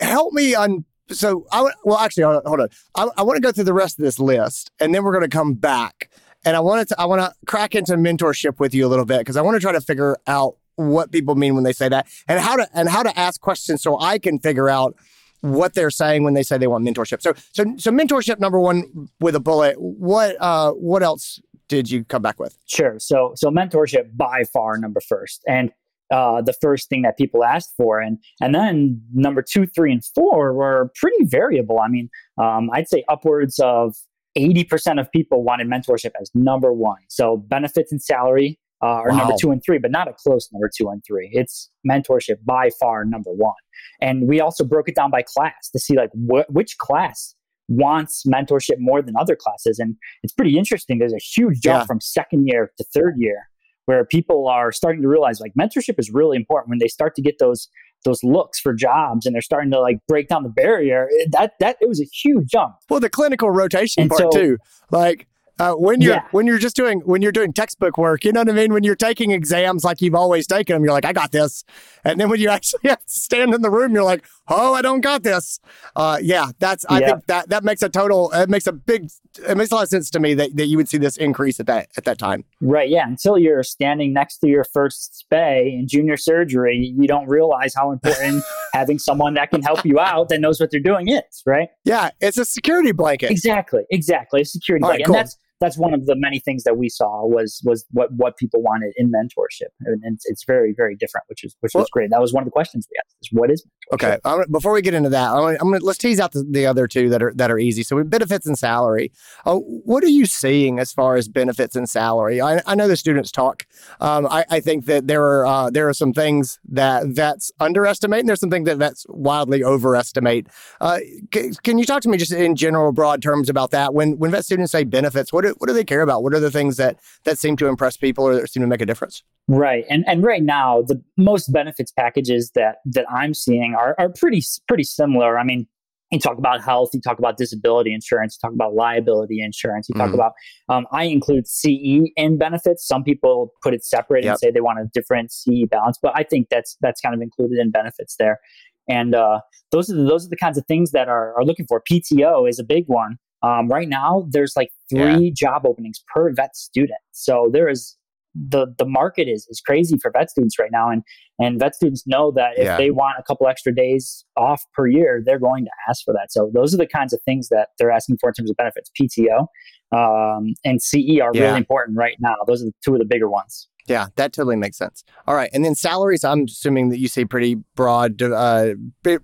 help 0.00 0.32
me 0.32 0.54
on 0.54 0.84
so 1.10 1.46
I 1.52 1.70
well 1.84 1.98
actually 1.98 2.24
hold 2.24 2.36
on, 2.36 2.42
hold 2.46 2.60
on. 2.60 2.68
I, 2.94 3.08
I 3.18 3.22
want 3.22 3.36
to 3.36 3.42
go 3.42 3.52
through 3.52 3.64
the 3.64 3.74
rest 3.74 3.98
of 3.98 4.04
this 4.04 4.18
list 4.18 4.70
and 4.80 4.94
then 4.94 5.04
we're 5.04 5.12
going 5.12 5.28
to 5.28 5.36
come 5.36 5.54
back 5.54 6.10
and 6.44 6.56
I 6.56 6.60
wanted 6.60 6.88
to 6.88 7.00
I 7.00 7.06
want 7.06 7.22
to 7.22 7.34
crack 7.46 7.74
into 7.74 7.94
mentorship 7.94 8.58
with 8.58 8.74
you 8.74 8.86
a 8.86 8.88
little 8.88 9.04
bit 9.04 9.18
because 9.18 9.36
I 9.36 9.42
want 9.42 9.56
to 9.56 9.60
try 9.60 9.72
to 9.72 9.80
figure 9.80 10.16
out 10.26 10.56
what 10.76 11.12
people 11.12 11.34
mean 11.34 11.54
when 11.54 11.64
they 11.64 11.72
say 11.72 11.88
that 11.88 12.06
and 12.28 12.40
how 12.40 12.56
to 12.56 12.68
and 12.74 12.88
how 12.88 13.02
to 13.02 13.18
ask 13.18 13.40
questions 13.40 13.82
so 13.82 13.98
I 13.98 14.18
can 14.18 14.38
figure 14.38 14.68
out 14.68 14.96
what 15.40 15.74
they're 15.74 15.90
saying 15.90 16.22
when 16.22 16.34
they 16.34 16.42
say 16.42 16.56
they 16.58 16.66
want 16.66 16.84
mentorship. 16.84 17.22
So 17.22 17.34
so 17.52 17.64
so 17.76 17.90
mentorship 17.90 18.38
number 18.38 18.58
1 18.58 19.08
with 19.20 19.34
a 19.34 19.40
bullet. 19.40 19.76
What 19.80 20.36
uh 20.40 20.72
what 20.72 21.02
else 21.02 21.40
did 21.68 21.90
you 21.90 22.04
come 22.04 22.22
back 22.22 22.38
with? 22.38 22.56
Sure. 22.66 22.98
So 22.98 23.32
so 23.36 23.50
mentorship 23.50 24.16
by 24.16 24.44
far 24.52 24.78
number 24.78 25.00
first. 25.00 25.42
And 25.46 25.72
uh, 26.12 26.42
the 26.42 26.52
first 26.52 26.90
thing 26.90 27.02
that 27.02 27.16
people 27.16 27.42
asked 27.42 27.72
for, 27.76 27.98
and 27.98 28.18
and 28.40 28.54
then 28.54 29.00
number 29.14 29.42
two, 29.42 29.66
three, 29.66 29.90
and 29.90 30.04
four 30.14 30.52
were 30.52 30.92
pretty 30.94 31.24
variable. 31.24 31.80
I 31.80 31.88
mean, 31.88 32.10
um, 32.36 32.70
I'd 32.70 32.86
say 32.88 33.02
upwards 33.08 33.58
of 33.58 33.96
80% 34.36 35.00
of 35.00 35.10
people 35.12 35.42
wanted 35.42 35.68
mentorship 35.68 36.12
as 36.20 36.30
number 36.34 36.72
one. 36.72 36.98
So 37.08 37.36
benefits 37.36 37.92
and 37.92 38.02
salary 38.02 38.58
uh, 38.82 38.86
are 38.86 39.10
wow. 39.10 39.18
number 39.18 39.34
two 39.38 39.50
and 39.50 39.62
three, 39.64 39.78
but 39.78 39.90
not 39.90 40.08
a 40.08 40.12
close 40.12 40.48
number 40.52 40.70
two 40.74 40.88
and 40.88 41.02
three. 41.06 41.30
It's 41.32 41.70
mentorship 41.88 42.36
by 42.44 42.70
far 42.80 43.04
number 43.04 43.30
one. 43.30 43.54
And 44.00 44.28
we 44.28 44.40
also 44.40 44.64
broke 44.64 44.88
it 44.88 44.96
down 44.96 45.10
by 45.10 45.22
class 45.22 45.70
to 45.70 45.78
see 45.78 45.96
like 45.96 46.10
wh- 46.12 46.50
which 46.50 46.78
class 46.78 47.34
wants 47.68 48.24
mentorship 48.26 48.78
more 48.78 49.02
than 49.02 49.14
other 49.16 49.36
classes. 49.36 49.78
And 49.78 49.96
it's 50.22 50.32
pretty 50.32 50.58
interesting. 50.58 50.98
There's 50.98 51.14
a 51.14 51.18
huge 51.18 51.60
jump 51.60 51.82
yeah. 51.82 51.86
from 51.86 52.00
second 52.00 52.46
year 52.46 52.72
to 52.76 52.84
third 52.92 53.14
year 53.18 53.48
where 53.86 54.04
people 54.04 54.48
are 54.48 54.72
starting 54.72 55.02
to 55.02 55.08
realize 55.08 55.40
like 55.40 55.52
mentorship 55.58 55.98
is 55.98 56.10
really 56.10 56.36
important 56.36 56.70
when 56.70 56.78
they 56.78 56.88
start 56.88 57.14
to 57.16 57.22
get 57.22 57.38
those 57.38 57.68
those 58.04 58.22
looks 58.22 58.60
for 58.60 58.74
jobs 58.74 59.26
and 59.26 59.34
they're 59.34 59.42
starting 59.42 59.70
to 59.70 59.80
like 59.80 59.98
break 60.08 60.28
down 60.28 60.42
the 60.42 60.48
barrier 60.48 61.08
that 61.30 61.52
that 61.60 61.76
it 61.80 61.88
was 61.88 62.00
a 62.00 62.04
huge 62.04 62.48
jump. 62.48 62.74
Well 62.88 63.00
the 63.00 63.10
clinical 63.10 63.50
rotation 63.50 64.02
and 64.02 64.10
part 64.10 64.20
so, 64.20 64.30
too. 64.30 64.58
Like 64.90 65.26
uh, 65.58 65.74
when 65.74 66.00
you're 66.00 66.14
yeah. 66.14 66.26
when 66.30 66.46
you're 66.46 66.58
just 66.58 66.76
doing 66.76 67.00
when 67.00 67.22
you're 67.22 67.32
doing 67.32 67.52
textbook 67.52 67.98
work, 67.98 68.24
you 68.24 68.32
know 68.32 68.40
what 68.40 68.48
I 68.48 68.52
mean. 68.52 68.72
When 68.72 68.84
you're 68.84 68.96
taking 68.96 69.30
exams 69.30 69.84
like 69.84 70.00
you've 70.00 70.14
always 70.14 70.46
taken 70.46 70.74
them, 70.74 70.84
you're 70.84 70.92
like, 70.92 71.04
I 71.04 71.12
got 71.12 71.32
this. 71.32 71.64
And 72.04 72.18
then 72.18 72.28
when 72.28 72.40
you 72.40 72.48
actually 72.50 72.88
have 72.90 73.04
to 73.04 73.12
stand 73.12 73.54
in 73.54 73.62
the 73.62 73.70
room, 73.70 73.92
you're 73.92 74.04
like, 74.04 74.24
Oh, 74.48 74.74
I 74.74 74.82
don't 74.82 75.00
got 75.00 75.22
this. 75.22 75.60
Uh, 75.94 76.18
yeah, 76.20 76.50
that's. 76.58 76.84
I 76.88 77.00
yeah. 77.00 77.06
think 77.06 77.26
that 77.26 77.48
that 77.50 77.62
makes 77.62 77.80
a 77.82 77.88
total. 77.88 78.30
It 78.32 78.50
makes 78.50 78.66
a 78.66 78.72
big. 78.72 79.08
It 79.48 79.56
makes 79.56 79.70
a 79.70 79.76
lot 79.76 79.84
of 79.84 79.88
sense 79.88 80.10
to 80.10 80.20
me 80.20 80.34
that, 80.34 80.56
that 80.56 80.66
you 80.66 80.76
would 80.76 80.88
see 80.88 80.98
this 80.98 81.16
increase 81.16 81.60
at 81.60 81.66
that 81.66 81.88
at 81.96 82.04
that 82.04 82.18
time. 82.18 82.44
Right. 82.60 82.90
Yeah. 82.90 83.06
Until 83.06 83.38
you're 83.38 83.62
standing 83.62 84.12
next 84.12 84.38
to 84.38 84.48
your 84.48 84.64
first 84.64 85.24
spay 85.24 85.72
in 85.78 85.86
junior 85.86 86.16
surgery, 86.16 86.94
you 86.98 87.06
don't 87.06 87.28
realize 87.28 87.72
how 87.74 87.92
important 87.92 88.42
having 88.72 88.98
someone 88.98 89.34
that 89.34 89.50
can 89.50 89.62
help 89.62 89.84
you 89.84 89.98
out 89.98 90.28
that 90.30 90.40
knows 90.40 90.60
what 90.60 90.70
they're 90.70 90.80
doing 90.80 91.08
is. 91.08 91.42
Right. 91.46 91.68
Yeah, 91.84 92.10
it's 92.20 92.38
a 92.38 92.44
security 92.44 92.92
blanket. 92.92 93.30
Exactly. 93.30 93.84
Exactly. 93.90 94.42
A 94.42 94.44
security 94.44 94.82
blanket. 94.82 95.06
Cool. 95.06 95.16
And 95.16 95.26
that's 95.26 95.36
that's 95.62 95.78
one 95.78 95.94
of 95.94 96.06
the 96.06 96.16
many 96.16 96.40
things 96.40 96.64
that 96.64 96.76
we 96.76 96.88
saw 96.88 97.24
was 97.24 97.62
was 97.64 97.86
what 97.92 98.12
what 98.12 98.36
people 98.36 98.60
wanted 98.60 98.92
in 98.96 99.10
mentorship, 99.10 99.70
and 99.80 100.02
it's, 100.04 100.26
it's 100.26 100.44
very 100.44 100.74
very 100.76 100.96
different, 100.96 101.24
which 101.28 101.44
is 101.44 101.56
which 101.60 101.72
well, 101.74 101.82
was 101.82 101.90
great. 101.90 102.10
That 102.10 102.20
was 102.20 102.32
one 102.32 102.42
of 102.42 102.46
the 102.46 102.50
questions 102.50 102.88
we 102.90 102.96
asked: 102.98 103.16
is 103.22 103.28
what 103.32 103.50
is 103.50 103.64
mentorship? 103.92 104.18
Okay, 104.24 104.44
before 104.50 104.72
we 104.72 104.82
get 104.82 104.94
into 104.94 105.10
that, 105.10 105.30
I'm 105.30 105.40
gonna, 105.40 105.58
I'm 105.60 105.70
gonna 105.70 105.84
let's 105.84 105.98
tease 105.98 106.18
out 106.18 106.32
the, 106.32 106.44
the, 106.50 106.66
other 106.66 106.86
two 106.88 107.08
that 107.10 107.22
are 107.22 107.32
that 107.34 107.50
are 107.50 107.58
easy. 107.58 107.82
So 107.82 108.02
benefits 108.02 108.46
and 108.46 108.58
salary. 108.58 109.12
Uh, 109.46 109.56
what 109.56 110.02
are 110.02 110.08
you 110.08 110.26
seeing 110.26 110.78
as 110.78 110.92
far 110.92 111.16
as 111.16 111.28
benefits 111.28 111.76
and 111.76 111.88
salary? 111.88 112.40
I, 112.40 112.60
I 112.66 112.74
know 112.74 112.88
the 112.88 112.96
students 112.96 113.30
talk. 113.30 113.66
Um, 114.00 114.26
I, 114.26 114.44
I 114.50 114.60
think 114.60 114.86
that 114.86 115.06
there 115.06 115.22
are 115.22 115.46
uh, 115.46 115.70
there 115.70 115.88
are 115.88 115.94
some 115.94 116.12
things 116.12 116.58
that 116.70 117.06
vets 117.06 117.52
underestimate, 117.60 118.20
and 118.20 118.28
there's 118.28 118.40
some 118.40 118.50
things 118.50 118.66
that 118.66 118.78
vets 118.78 119.06
wildly 119.08 119.62
overestimate. 119.62 120.48
Uh, 120.80 120.98
c- 121.32 121.52
can 121.62 121.78
you 121.78 121.84
talk 121.84 122.02
to 122.02 122.08
me 122.08 122.18
just 122.18 122.32
in 122.32 122.56
general, 122.56 122.90
broad 122.92 123.22
terms 123.22 123.48
about 123.48 123.70
that? 123.70 123.94
When 123.94 124.18
when 124.18 124.32
vet 124.32 124.44
students 124.44 124.72
say 124.72 124.84
benefits, 124.84 125.32
what 125.32 125.44
what 125.58 125.68
do 125.68 125.74
they 125.74 125.84
care 125.84 126.02
about? 126.02 126.22
What 126.22 126.34
are 126.34 126.40
the 126.40 126.50
things 126.50 126.76
that 126.76 126.98
that 127.24 127.38
seem 127.38 127.56
to 127.56 127.66
impress 127.66 127.96
people 127.96 128.24
or 128.24 128.34
that 128.34 128.48
seem 128.50 128.62
to 128.62 128.66
make 128.66 128.80
a 128.80 128.86
difference? 128.86 129.22
Right, 129.48 129.84
and 129.88 130.04
and 130.06 130.22
right 130.22 130.42
now 130.42 130.82
the 130.82 131.02
most 131.16 131.52
benefits 131.52 131.92
packages 131.92 132.50
that 132.54 132.76
that 132.86 133.06
I'm 133.10 133.34
seeing 133.34 133.74
are 133.74 133.94
are 133.98 134.10
pretty 134.10 134.42
pretty 134.68 134.84
similar. 134.84 135.38
I 135.38 135.44
mean, 135.44 135.66
you 136.12 136.18
talk 136.18 136.38
about 136.38 136.62
health, 136.62 136.90
you 136.92 137.00
talk 137.00 137.18
about 137.18 137.36
disability 137.38 137.92
insurance, 137.92 138.38
you 138.40 138.46
talk 138.46 138.54
about 138.54 138.74
liability 138.74 139.40
insurance, 139.40 139.88
you 139.88 139.94
talk 139.94 140.10
mm 140.10 140.14
about. 140.14 140.32
Um, 140.68 140.86
I 140.92 141.04
include 141.04 141.48
CE 141.48 142.10
in 142.16 142.38
benefits. 142.38 142.86
Some 142.86 143.02
people 143.02 143.52
put 143.62 143.72
it 143.72 143.84
separate 143.84 144.24
yep. 144.24 144.32
and 144.32 144.38
say 144.38 144.50
they 144.50 144.60
want 144.60 144.78
a 144.78 144.84
different 144.92 145.32
CE 145.32 145.66
balance, 145.70 145.98
but 146.00 146.12
I 146.14 146.22
think 146.22 146.48
that's 146.50 146.76
that's 146.80 147.00
kind 147.00 147.14
of 147.14 147.22
included 147.22 147.58
in 147.58 147.70
benefits 147.70 148.16
there. 148.18 148.40
And 148.88 149.14
uh, 149.14 149.40
those 149.70 149.90
are 149.90 149.94
the, 149.94 150.02
those 150.02 150.26
are 150.26 150.28
the 150.28 150.36
kinds 150.36 150.58
of 150.58 150.66
things 150.66 150.90
that 150.90 151.08
are, 151.08 151.34
are 151.34 151.44
looking 151.44 151.66
for. 151.66 151.82
PTO 151.90 152.48
is 152.48 152.58
a 152.58 152.64
big 152.64 152.84
one. 152.86 153.18
Um, 153.42 153.68
right 153.68 153.88
now, 153.88 154.26
there's 154.30 154.54
like 154.56 154.70
three 154.90 155.26
yeah. 155.26 155.30
job 155.34 155.66
openings 155.66 156.02
per 156.12 156.32
vet 156.32 156.56
student. 156.56 157.00
So 157.12 157.50
there 157.52 157.68
is 157.68 157.96
the 158.34 158.66
the 158.78 158.86
market 158.86 159.28
is 159.28 159.46
is 159.50 159.60
crazy 159.60 159.96
for 160.00 160.10
vet 160.10 160.30
students 160.30 160.58
right 160.58 160.70
now, 160.72 160.88
and 160.88 161.02
and 161.38 161.58
vet 161.58 161.74
students 161.74 162.06
know 162.06 162.30
that 162.32 162.52
if 162.56 162.64
yeah. 162.64 162.76
they 162.76 162.90
want 162.90 163.16
a 163.18 163.22
couple 163.22 163.46
extra 163.46 163.74
days 163.74 164.24
off 164.36 164.62
per 164.74 164.86
year, 164.86 165.22
they're 165.24 165.38
going 165.38 165.64
to 165.64 165.70
ask 165.88 166.04
for 166.04 166.14
that. 166.14 166.32
So 166.32 166.50
those 166.54 166.72
are 166.72 166.78
the 166.78 166.86
kinds 166.86 167.12
of 167.12 167.20
things 167.24 167.48
that 167.48 167.70
they're 167.78 167.90
asking 167.90 168.18
for 168.20 168.30
in 168.30 168.34
terms 168.34 168.50
of 168.50 168.56
benefits. 168.56 168.90
PTO 169.00 169.46
um, 169.92 170.54
and 170.64 170.82
CE 170.82 171.20
are 171.20 171.30
yeah. 171.34 171.42
really 171.42 171.58
important 171.58 171.98
right 171.98 172.16
now. 172.20 172.36
Those 172.46 172.62
are 172.62 172.66
the 172.66 172.74
two 172.84 172.94
of 172.94 173.00
the 173.00 173.04
bigger 173.04 173.28
ones. 173.28 173.68
Yeah, 173.88 174.08
that 174.16 174.32
totally 174.32 174.56
makes 174.56 174.78
sense. 174.78 175.02
All 175.26 175.34
right, 175.34 175.50
and 175.52 175.64
then 175.64 175.74
salaries. 175.74 176.24
I'm 176.24 176.44
assuming 176.44 176.90
that 176.90 176.98
you 176.98 177.08
see 177.08 177.24
pretty 177.24 177.56
broad, 177.74 178.22
uh, 178.22 178.74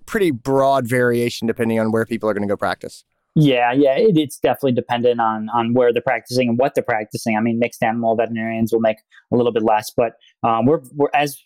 pretty 0.05 0.31
broad 0.31 0.87
variation 0.87 1.47
depending 1.47 1.79
on 1.79 1.91
where 1.91 2.05
people 2.05 2.29
are 2.29 2.33
going 2.33 2.47
to 2.47 2.51
go 2.51 2.57
practice. 2.57 3.05
Yeah, 3.39 3.71
yeah, 3.71 3.97
it, 3.97 4.17
it's 4.17 4.37
definitely 4.39 4.73
dependent 4.73 5.19
on 5.21 5.49
on 5.49 5.73
where 5.73 5.93
they're 5.93 6.01
practicing 6.01 6.49
and 6.49 6.57
what 6.57 6.75
they're 6.75 6.83
practicing. 6.83 7.37
I 7.37 7.41
mean, 7.41 7.59
mixed 7.59 7.81
animal 7.83 8.15
veterinarians 8.15 8.71
will 8.73 8.81
make 8.81 8.97
a 9.31 9.35
little 9.35 9.51
bit 9.51 9.63
less, 9.63 9.91
but 9.95 10.13
um, 10.43 10.65
we're 10.65 10.81
we're 10.93 11.09
as 11.13 11.37